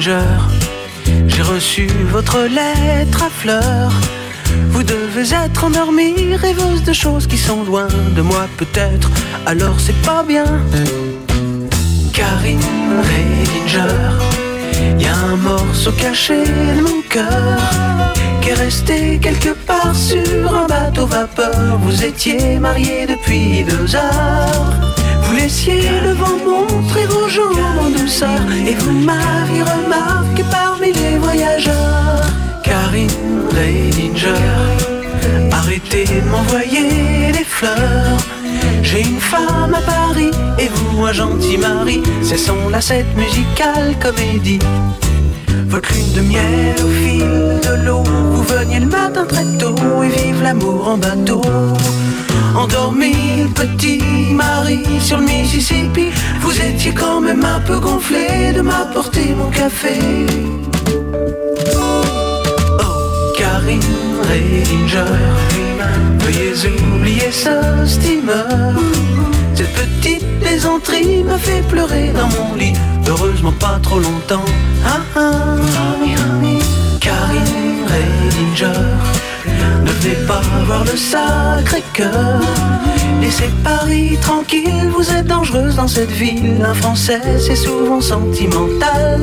J'ai 0.00 1.42
reçu 1.42 1.86
votre 2.10 2.38
lettre 2.40 3.22
à 3.22 3.28
fleurs. 3.28 3.92
Vous 4.70 4.82
devez 4.82 5.34
être 5.34 5.64
endormie, 5.64 6.36
rêveuse 6.36 6.82
de 6.84 6.94
choses 6.94 7.26
qui 7.26 7.36
sont 7.36 7.64
loin 7.64 7.86
de 8.16 8.22
moi 8.22 8.48
peut-être, 8.56 9.10
alors 9.44 9.78
c'est 9.78 10.00
pas 10.00 10.22
bien. 10.22 10.46
Karine 12.14 12.60
Redinger, 13.10 14.16
y 14.98 15.06
a 15.06 15.16
un 15.16 15.36
morceau 15.36 15.92
caché 15.92 16.44
de 16.44 16.80
mon 16.80 17.02
cœur 17.10 17.58
qui 18.40 18.48
est 18.48 18.54
resté 18.54 19.18
quelque 19.18 19.50
part 19.66 19.94
sur 19.94 20.56
un 20.56 20.66
bateau 20.66 21.04
vapeur. 21.04 21.78
Vous 21.82 22.02
étiez 22.02 22.58
marié 22.58 23.06
depuis 23.06 23.64
deux 23.64 23.94
heures. 23.94 24.99
Vous 25.30 25.36
laissiez 25.36 25.82
le 26.02 26.10
vent 26.10 26.38
montrer 26.44 27.06
vos 27.06 27.28
jambes 27.28 27.56
en 27.80 27.88
douceur 27.90 28.40
et 28.66 28.74
vous 28.74 28.90
m'aviez 28.90 29.62
remarqué 29.62 30.42
parmi 30.50 30.92
les 30.92 31.18
voyageurs. 31.18 32.24
Karine 32.64 33.08
Redinger, 33.48 34.34
arrêtez 35.52 36.04
de 36.06 36.28
m'envoyer 36.28 37.30
des 37.30 37.44
fleurs. 37.44 38.18
J'ai 38.82 39.02
une 39.02 39.20
femme 39.20 39.72
à 39.72 39.80
Paris 39.82 40.32
et 40.58 40.66
vous 40.66 41.04
un 41.04 41.12
gentil 41.12 41.58
mari. 41.58 42.02
C'est 42.22 42.36
son 42.36 42.68
lacette 42.68 43.14
musicale 43.16 43.94
comédie. 44.02 44.58
Votre 45.68 45.92
lune 45.92 46.12
de 46.12 46.20
miel 46.22 46.74
au 46.84 46.88
fil 46.88 47.60
de 47.70 47.84
l'eau. 47.84 48.02
Vous 48.02 48.42
veniez 48.42 48.80
le 48.80 48.86
matin 48.86 49.24
très 49.26 49.44
tôt 49.58 49.76
et 50.02 50.08
vive 50.08 50.42
l'amour 50.42 50.88
en 50.88 50.98
bateau. 50.98 51.40
Endormi, 52.56 53.14
petit 53.54 54.02
mari 54.32 54.82
sur 55.00 55.18
le 55.18 55.24
Mississippi. 55.24 56.06
Vous 56.40 56.60
étiez 56.60 56.92
quand 56.92 57.20
même 57.20 57.44
un 57.44 57.60
peu 57.60 57.78
gonflé 57.78 58.52
de 58.54 58.60
m'apporter 58.60 59.34
mon 59.36 59.50
café. 59.50 59.98
Oh, 61.76 62.02
Karine 63.38 63.80
Redinger, 64.28 65.04
veuillez 66.18 66.52
oublier 66.96 67.30
ce 67.30 67.86
steamer. 67.86 68.74
Cette 69.54 69.72
petite 69.74 70.26
plaisanterie 70.40 71.22
m'a 71.24 71.38
fait 71.38 71.62
pleurer 71.68 72.12
dans 72.14 72.28
mon 72.28 72.54
lit. 72.56 72.74
Heureusement 73.06 73.52
pas 73.52 73.78
trop 73.82 73.98
longtemps. 73.98 74.44
Ah, 74.84 75.00
ah. 75.16 75.56
Karine 77.00 77.86
Redinger, 77.86 78.86
venez 80.00 80.26
pas 80.26 80.40
voir 80.64 80.84
le 80.84 80.96
sacré 80.96 81.82
cœur. 81.92 82.40
Laissez 83.20 83.50
Paris 83.62 84.16
tranquille, 84.20 84.90
vous 84.96 85.10
êtes 85.10 85.26
dangereuse 85.26 85.76
dans 85.76 85.88
cette 85.88 86.10
ville. 86.10 86.64
Un 86.64 86.74
français, 86.74 87.20
c'est 87.38 87.56
souvent 87.56 88.00
sentimental. 88.00 89.20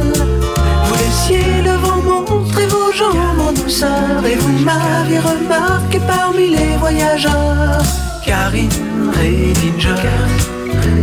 Vous 0.86 0.96
laissiez 0.96 1.62
le 1.64 1.72
vent 1.72 2.02
montrer 2.30 2.68
vos 2.68 2.92
jambes 2.92 3.42
en 3.48 3.52
douceur 3.52 4.26
et 4.26 4.36
vous 4.36 4.58
m'avez 4.60 5.20
remarqué 5.20 6.00
parmi 6.08 6.50
les 6.52 6.78
voyageurs. 6.78 7.82
Karine 8.26 8.70
Redinger, 9.14 9.96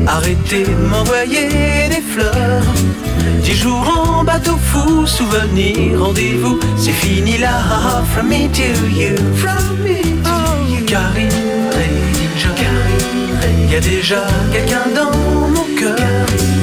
arrêtez 0.07 0.65
de 0.65 0.89
m'envoyer 0.89 1.49
des 1.89 2.03
fleurs. 2.03 2.62
Dix 3.43 3.57
jours 3.57 3.86
en 3.97 4.24
bateau 4.24 4.57
fou, 4.57 5.07
souvenir, 5.07 6.01
rendez-vous, 6.01 6.59
c'est 6.77 6.93
fini 6.93 7.39
là. 7.39 8.03
From 8.12 8.28
me 8.28 8.49
to 8.49 8.86
you, 8.89 9.16
from 9.36 9.78
me 9.82 10.01
to 10.23 10.36
you. 10.70 10.85
Karine 10.86 11.31
Redinger, 11.70 12.55
il 13.65 13.73
y 13.73 13.77
a 13.77 13.81
déjà 13.81 14.27
quelqu'un 14.53 14.86
dans 14.95 15.11
mon 15.49 15.65
cœur. 15.78 16.53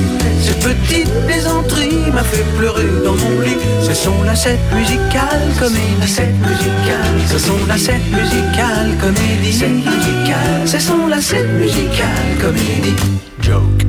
Cette 0.62 0.78
petite 0.82 1.10
plaisanterie 1.26 2.12
m'a 2.14 2.24
fait 2.24 2.46
pleurer 2.56 2.86
dans 3.04 3.16
mon 3.16 3.42
lit. 3.42 3.58
Ce 3.82 3.96
sont 3.96 4.22
la 4.24 4.36
scène 4.36 4.60
musicale 4.72 5.42
comédie. 5.60 6.00
La 6.00 6.06
scène 6.06 6.36
musicale. 6.38 7.28
Ce 7.28 7.40
sont 7.40 7.66
la 7.68 7.78
scène 7.80 8.02
musicale 8.12 8.96
comédie. 9.02 9.54
Scène 9.54 9.78
musicale. 9.78 10.68
Ce 10.68 10.78
sont 10.78 11.08
la 11.08 11.20
scène 11.20 11.58
musicale 11.58 12.38
comédie. 12.40 12.96
Joke. 13.42 13.88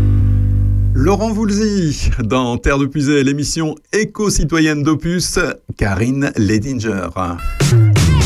Laurent 0.95 1.33
Voulzy, 1.33 2.11
dans 2.25 2.57
Terre 2.57 2.79
de 2.79 2.87
Puisée, 2.87 3.23
l'émission 3.23 3.75
éco-citoyenne 3.93 4.83
d'Opus, 4.83 5.39
Karine 5.77 6.33
Ledinger. 6.39 7.09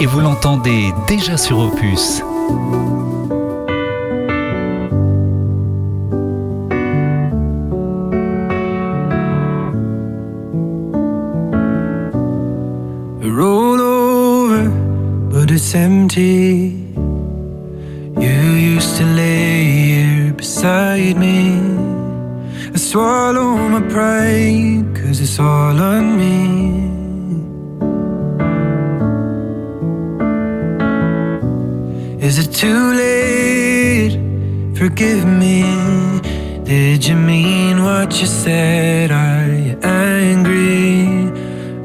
et 0.00 0.06
vous 0.06 0.20
l'entendez 0.20 0.92
déjà 1.08 1.36
sur 1.36 1.58
Opus. 1.58 2.22
roll 13.36 13.80
over, 13.80 14.68
but 15.30 15.50
it's 15.50 15.74
empty. 15.74 16.72
You 18.24 18.36
used 18.74 18.96
to 18.98 19.04
lay 19.04 19.64
here 19.64 20.32
beside 20.32 21.16
me. 21.16 21.58
I 22.74 22.76
swallow 22.76 23.56
my 23.74 23.82
pride, 23.92 24.73
too 32.64 32.86
late? 33.02 34.14
Forgive 34.80 35.24
me. 35.42 35.58
Did 36.72 37.00
you 37.08 37.16
mean 37.32 37.74
what 37.88 38.10
you 38.20 38.28
said? 38.44 39.10
Are 39.10 39.52
you 39.66 39.74
angry? 39.82 41.30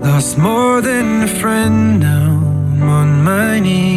Lost 0.06 0.38
more 0.38 0.80
than 0.90 1.08
a 1.30 1.32
friend 1.42 2.00
now. 2.00 2.30
I'm 2.72 2.90
on 3.02 3.10
my 3.30 3.60
knees. 3.60 3.89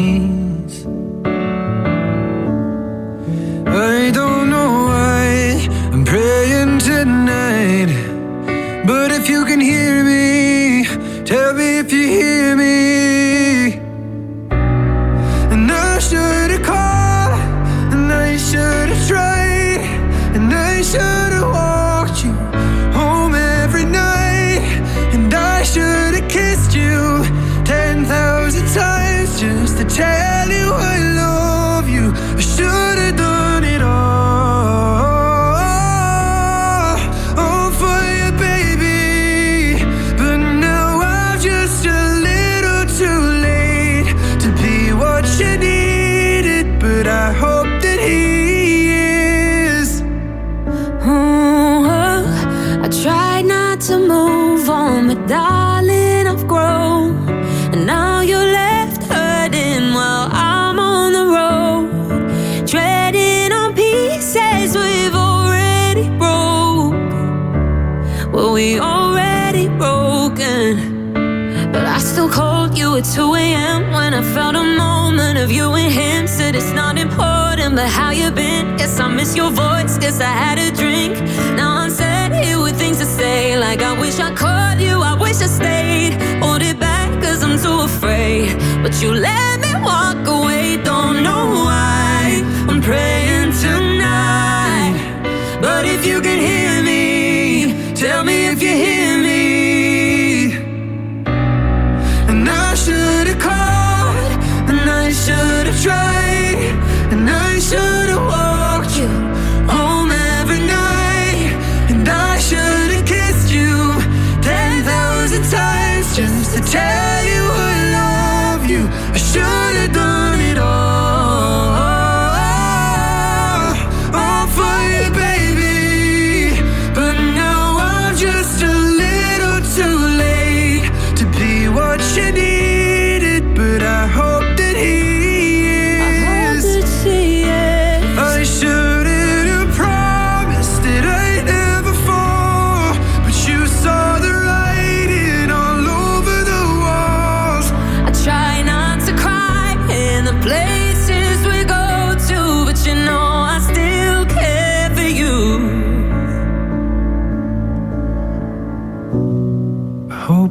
Your 79.37 79.51
voice, 79.51 79.99
guess 79.99 80.21
I 80.21 80.33
had 80.45 80.59
a 80.59 80.71
drink. 80.75 81.15
Now 81.57 81.77
I'm 81.77 81.91
sat 81.91 82.33
here 82.33 82.61
with 82.61 82.77
things 82.77 82.99
to 82.99 83.05
say. 83.05 83.59
Like 83.59 83.81
I 83.83 83.99
wish 83.99 84.19
I 84.19 84.35
called 84.35 84.81
you, 84.81 85.01
I 85.01 85.15
wish 85.15 85.41
I 85.41 85.47
stayed. 85.47 86.13
Hold 86.43 86.63
it 86.63 86.79
back, 86.79 87.11
cause 87.23 87.43
I'm 87.43 87.59
too 87.59 87.81
afraid. 87.83 88.57
But 88.83 89.01
you 89.03 89.13
let 89.15 89.52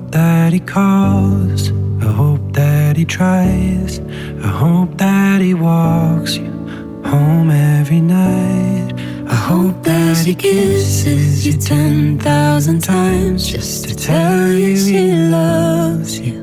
hope 0.01 0.11
that 0.11 0.53
he 0.53 0.59
calls. 0.59 1.71
I 2.01 2.11
hope 2.11 2.53
that 2.53 2.97
he 2.97 3.05
tries. 3.05 3.99
I 4.43 4.47
hope 4.47 4.97
that 4.97 5.41
he 5.41 5.53
walks 5.53 6.37
you 6.37 6.51
home 7.05 7.51
every 7.51 8.01
night. 8.01 8.93
I 9.27 9.35
hope 9.35 9.83
that 9.83 10.25
he 10.25 10.33
kisses 10.35 11.45
you 11.45 11.53
10,000 11.53 12.81
times 12.81 13.47
just 13.47 13.87
to 13.89 13.95
tell 13.95 14.51
you 14.51 14.75
he 14.75 15.13
loves 15.29 16.19
you. 16.19 16.41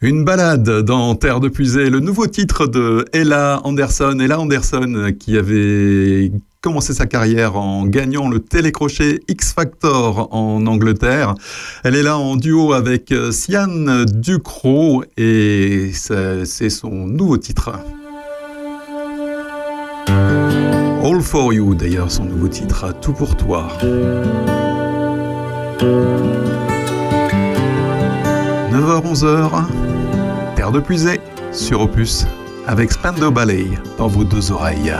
Une 0.00 0.24
balade 0.24 0.82
dans 0.82 1.14
Terre 1.14 1.38
de 1.38 1.48
Puisée, 1.48 1.88
le 1.88 2.00
nouveau 2.00 2.26
titre 2.26 2.66
de 2.66 3.04
Ella 3.12 3.60
Anderson. 3.62 4.18
Ella 4.18 4.40
Anderson 4.40 5.12
qui 5.18 5.38
avait 5.38 6.32
commencé 6.62 6.94
sa 6.94 7.06
carrière 7.06 7.56
en 7.56 7.84
gagnant 7.86 8.28
le 8.28 8.38
télécrochet 8.38 9.20
X 9.28 9.52
Factor 9.52 10.28
en 10.32 10.64
Angleterre. 10.66 11.34
Elle 11.82 11.96
est 11.96 12.04
là 12.04 12.16
en 12.16 12.36
duo 12.36 12.72
avec 12.72 13.10
euh, 13.10 13.32
Sian 13.32 14.04
Ducrot 14.06 15.02
et 15.16 15.90
c'est 15.92 16.70
son 16.70 17.06
nouveau 17.06 17.36
titre. 17.36 17.72
All 21.04 21.20
for 21.20 21.52
You, 21.52 21.74
d'ailleurs, 21.74 22.12
son 22.12 22.24
nouveau 22.24 22.46
titre, 22.46 22.94
Tout 23.00 23.12
pour 23.12 23.36
toi. 23.36 23.66
«9h-11h, 28.72 29.64
Terre 30.54 30.70
de 30.70 30.78
Puisée, 30.78 31.20
sur 31.50 31.80
Opus, 31.80 32.24
avec 32.68 32.92
Spando 32.92 33.32
Ballet 33.32 33.66
dans 33.98 34.06
vos 34.06 34.22
deux 34.22 34.52
oreilles. 34.52 34.94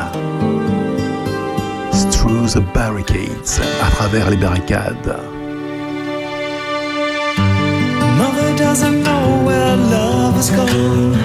Through 2.23 2.47
the 2.55 2.61
Barricades, 2.73 3.61
à 3.82 3.90
travers 3.90 4.31
les 4.31 4.36
barricades. 4.36 5.12
Mother 8.16 8.57
doesn't 8.57 9.03
know 9.03 9.43
where 9.44 9.77
love 9.77 10.36
has 10.36 10.51
gone. 10.51 11.16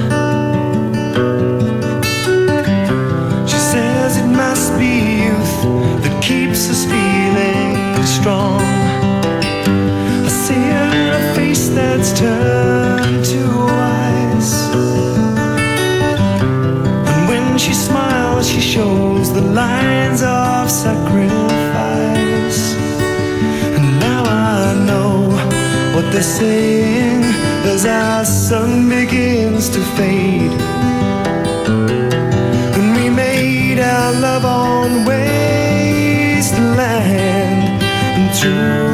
She 3.46 3.58
says 3.58 4.18
it 4.18 4.26
must 4.26 4.76
be 4.80 5.26
youth 5.26 6.02
that 6.02 6.20
keeps 6.20 6.68
us 6.72 6.86
feeling 6.86 7.78
strong. 8.04 8.60
I 10.26 10.30
see 10.30 10.56
her 10.56 10.90
in 11.04 11.14
a 11.14 11.36
face 11.36 11.70
that's 11.70 12.12
turned 12.20 13.24
to 13.24 13.42
ice, 14.34 14.74
and 17.14 17.30
when 17.30 17.58
she 17.60 17.74
smiles, 17.74 18.50
she 18.50 18.60
shows 18.60 19.32
the 19.32 19.42
lines 19.42 20.24
of 20.24 20.47
sacrifice. 20.88 22.62
And 23.76 23.88
now 24.00 24.22
I 24.24 24.74
know 24.90 25.14
what 25.94 26.06
they're 26.14 26.34
saying 26.42 27.24
as 27.74 27.86
our 27.86 28.24
sun 28.24 28.72
begins 28.90 29.70
to 29.76 29.82
fade. 29.98 30.56
And 32.76 32.88
we 32.98 33.06
made 33.10 33.80
our 33.80 34.12
love 34.28 34.46
on 34.46 34.90
wasteland 35.06 35.78
and 38.20 38.28
to 38.42 38.87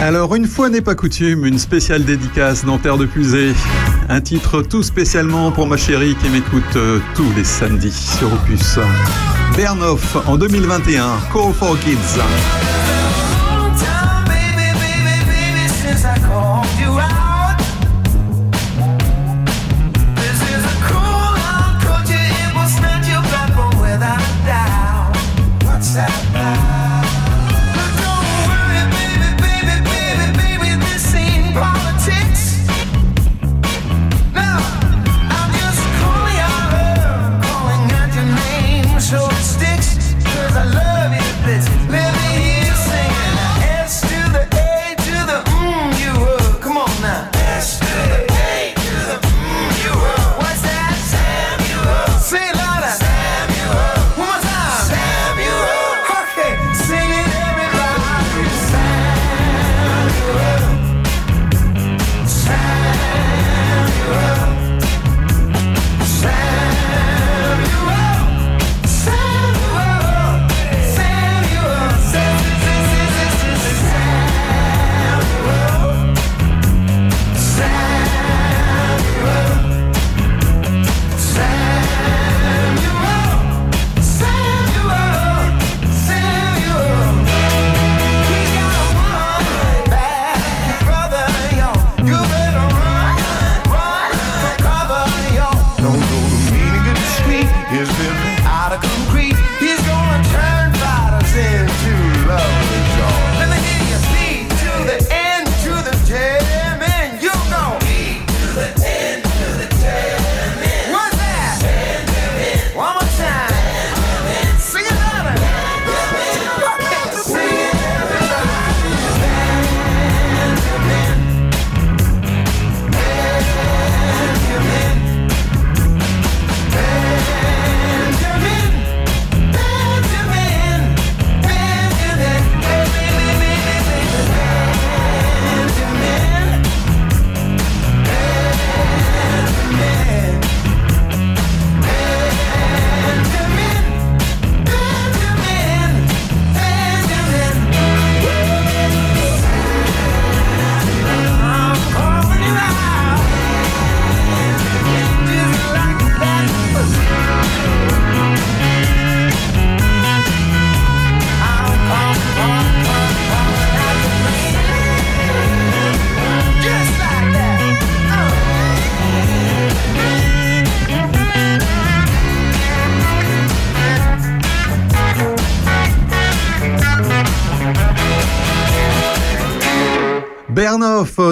Alors, 0.00 0.36
une 0.36 0.46
fois 0.46 0.68
n'est 0.68 0.80
pas 0.80 0.94
coutume, 0.94 1.44
une 1.44 1.58
spéciale 1.58 2.04
dédicace 2.04 2.64
dans 2.64 2.78
Terre 2.78 2.96
de 2.96 3.06
Pusée. 3.06 3.52
Un 4.08 4.20
titre 4.20 4.62
tout 4.62 4.84
spécialement 4.84 5.50
pour 5.50 5.66
ma 5.66 5.76
chérie 5.76 6.14
qui 6.22 6.28
m'écoute 6.28 6.76
euh, 6.76 7.00
tous 7.16 7.32
les 7.36 7.42
samedis 7.42 7.90
sur 7.90 8.32
Opus. 8.32 8.78
Bernoff 9.56 10.16
en 10.28 10.36
2021, 10.36 11.18
Call 11.32 11.52
for 11.52 11.76
Kids. 11.80 12.20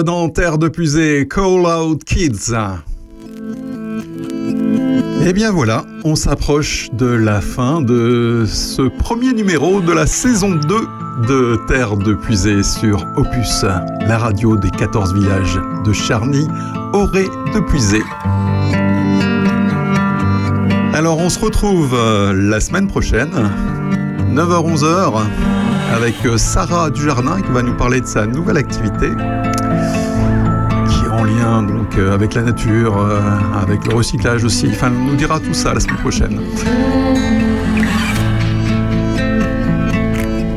Dans 0.03 0.29
Terre 0.29 0.57
de 0.57 0.67
Pusée, 0.67 1.27
Call 1.27 1.65
Out 1.65 2.03
Kids. 2.03 2.53
Et 5.25 5.31
bien 5.31 5.51
voilà, 5.51 5.85
on 6.03 6.15
s'approche 6.15 6.89
de 6.93 7.05
la 7.05 7.39
fin 7.39 7.81
de 7.81 8.45
ce 8.47 8.81
premier 8.83 9.31
numéro 9.33 9.81
de 9.81 9.93
la 9.93 10.05
saison 10.05 10.51
2 10.51 11.27
de 11.27 11.59
Terre 11.67 11.97
de 11.97 12.13
Puisée 12.13 12.61
sur 12.63 13.05
Opus, 13.15 13.63
la 14.07 14.17
radio 14.17 14.57
des 14.57 14.69
14 14.69 15.13
villages 15.13 15.59
de 15.85 15.93
Charny, 15.93 16.47
Auré 16.93 17.25
de 17.53 17.59
Puisée. 17.61 18.03
Alors 20.93 21.19
on 21.19 21.29
se 21.29 21.39
retrouve 21.39 21.93
euh, 21.93 22.33
la 22.33 22.59
semaine 22.59 22.87
prochaine, 22.87 23.31
9h-11h, 24.33 25.21
avec 25.93 26.15
euh, 26.25 26.37
Sarah 26.37 26.89
Dujardin 26.89 27.41
qui 27.41 27.51
va 27.51 27.61
nous 27.61 27.75
parler 27.75 28.01
de 28.01 28.07
sa 28.07 28.25
nouvelle 28.25 28.57
activité 28.57 29.09
lien 31.25 31.63
donc 31.63 31.97
euh, 31.97 32.13
avec 32.13 32.33
la 32.33 32.41
nature, 32.41 32.97
euh, 32.97 33.19
avec 33.61 33.85
le 33.87 33.93
recyclage 33.93 34.43
aussi. 34.43 34.67
Enfin, 34.69 34.87
elle 34.87 35.05
nous 35.05 35.15
dira 35.15 35.39
tout 35.39 35.53
ça 35.53 35.73
la 35.73 35.79
semaine 35.79 35.97
prochaine. 35.97 36.39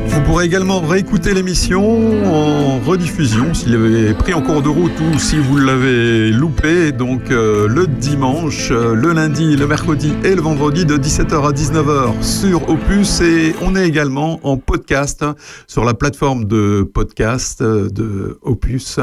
Vous 0.07 0.21
pourrez 0.21 0.45
également 0.45 0.79
réécouter 0.81 1.33
l'émission 1.33 1.81
en 2.25 2.79
rediffusion 2.79 3.53
s'il 3.53 3.73
est 3.73 4.13
pris 4.13 4.33
en 4.33 4.41
cours 4.41 4.61
de 4.61 4.69
route 4.69 4.91
ou 4.99 5.17
si 5.17 5.37
vous 5.37 5.57
l'avez 5.57 6.29
loupé. 6.31 6.91
Donc 6.91 7.31
euh, 7.31 7.67
le 7.67 7.87
dimanche, 7.87 8.69
le 8.71 9.11
lundi, 9.13 9.55
le 9.55 9.65
mercredi 9.65 10.13
et 10.23 10.35
le 10.35 10.41
vendredi 10.41 10.85
de 10.85 10.97
17h 10.97 11.47
à 11.47 11.51
19h 11.51 12.21
sur 12.21 12.69
Opus. 12.69 13.21
Et 13.21 13.55
on 13.61 13.75
est 13.75 13.87
également 13.87 14.39
en 14.43 14.57
podcast 14.57 15.25
sur 15.67 15.83
la 15.83 15.93
plateforme 15.93 16.45
de 16.45 16.83
podcast 16.83 17.63
de 17.63 18.37
Opus 18.43 18.99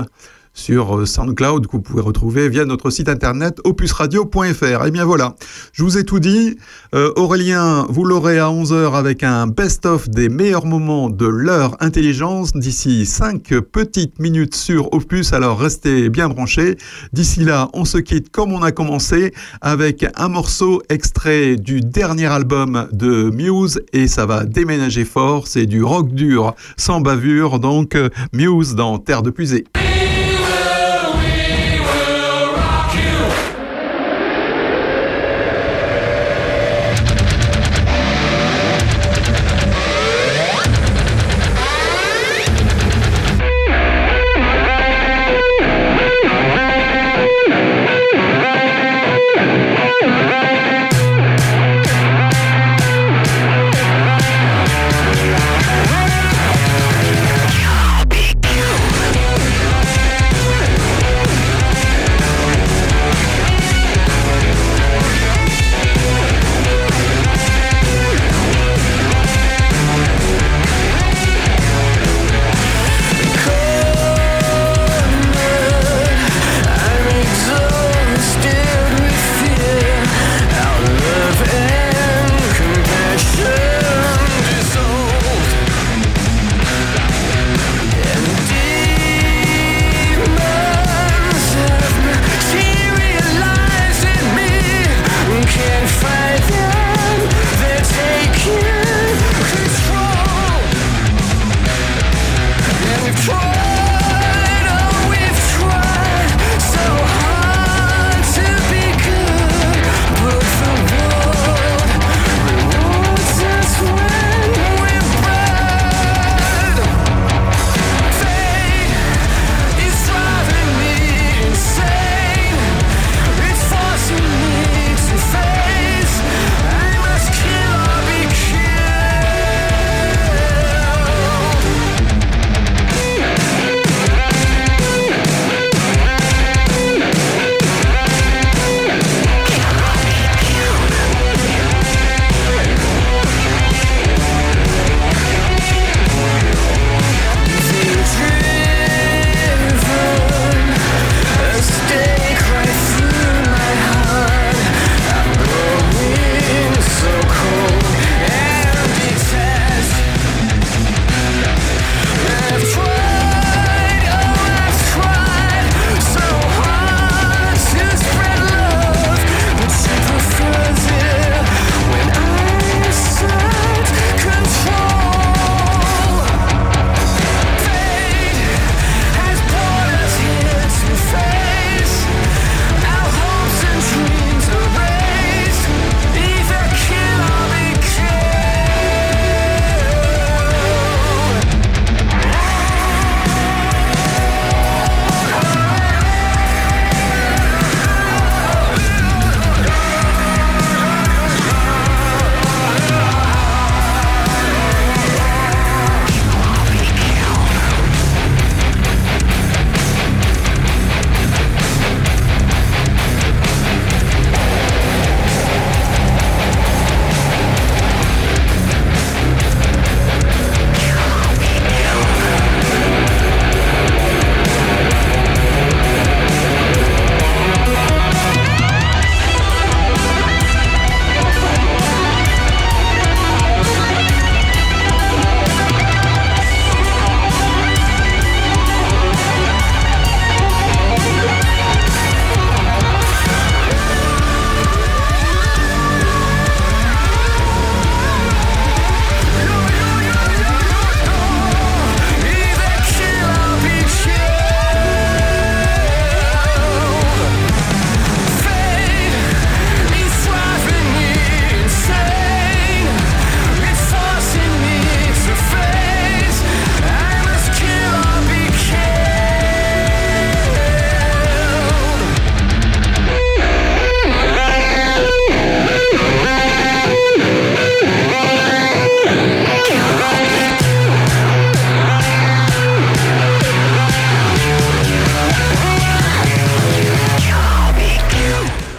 sur 0.57 0.99
euh, 0.99 1.07
SoundCloud 1.07 1.69
que 1.69 1.73
vous 1.73 1.83
pouvez 1.83 2.03
retrouver 2.03 2.49
via 2.49 2.65
notre 2.65 2.91
site 2.91 3.09
internet 3.09 3.61
opusradio.fr. 3.63 4.87
Et 4.87 4.91
bien 4.91 5.05
voilà, 5.05 5.37
je 5.73 5.85
vous 5.85 5.99
ai 5.99 6.05
tout 6.05 6.19
dit. 6.19 6.57
Euh, 6.95 7.13
Aurélien, 7.15 7.87
vous 7.89 8.05
l'aurez 8.05 8.41
à 8.41 8.49
11h 8.49 8.95
avec 8.95 9.23
un 9.23 9.47
best-of 9.47 10.09
des 10.09 10.29
meilleurs 10.29 10.67
moments 10.67 11.11
de 11.11 11.27
leur 11.27 11.77
intelligence 11.81 12.53
d'ici 12.53 13.07
5 13.07 13.61
petites 13.61 14.19
minutes 14.19 14.57
sur 14.57 14.93
Opus, 14.93 15.33
alors 15.33 15.61
restez 15.61 16.09
bien 16.09 16.29
branchés. 16.29 16.77
D'ici 17.13 17.45
là, 17.45 17.69
on 17.75 17.85
se 17.85 17.99
quitte 17.99 18.31
comme 18.31 18.53
on 18.53 18.63
a 18.63 18.73
commencé 18.73 19.33
avec 19.61 20.07
un 20.17 20.29
morceau 20.29 20.83
extrait 20.89 21.57
du 21.57 21.81
dernier 21.81 22.27
album 22.27 22.89
de 22.93 23.31
Muse 23.31 23.83
et 23.93 24.09
ça 24.09 24.25
va 24.25 24.45
déménager 24.45 25.05
fort, 25.05 25.47
c'est 25.47 25.67
du 25.67 25.83
rock 25.83 26.13
dur 26.13 26.55
sans 26.77 27.01
bavure, 27.01 27.61
donc 27.61 27.95
euh, 27.95 28.09
Muse 28.33 28.75
dans 28.75 28.99
Terre 28.99 29.23
de 29.23 29.31
Puisée. 29.31 29.65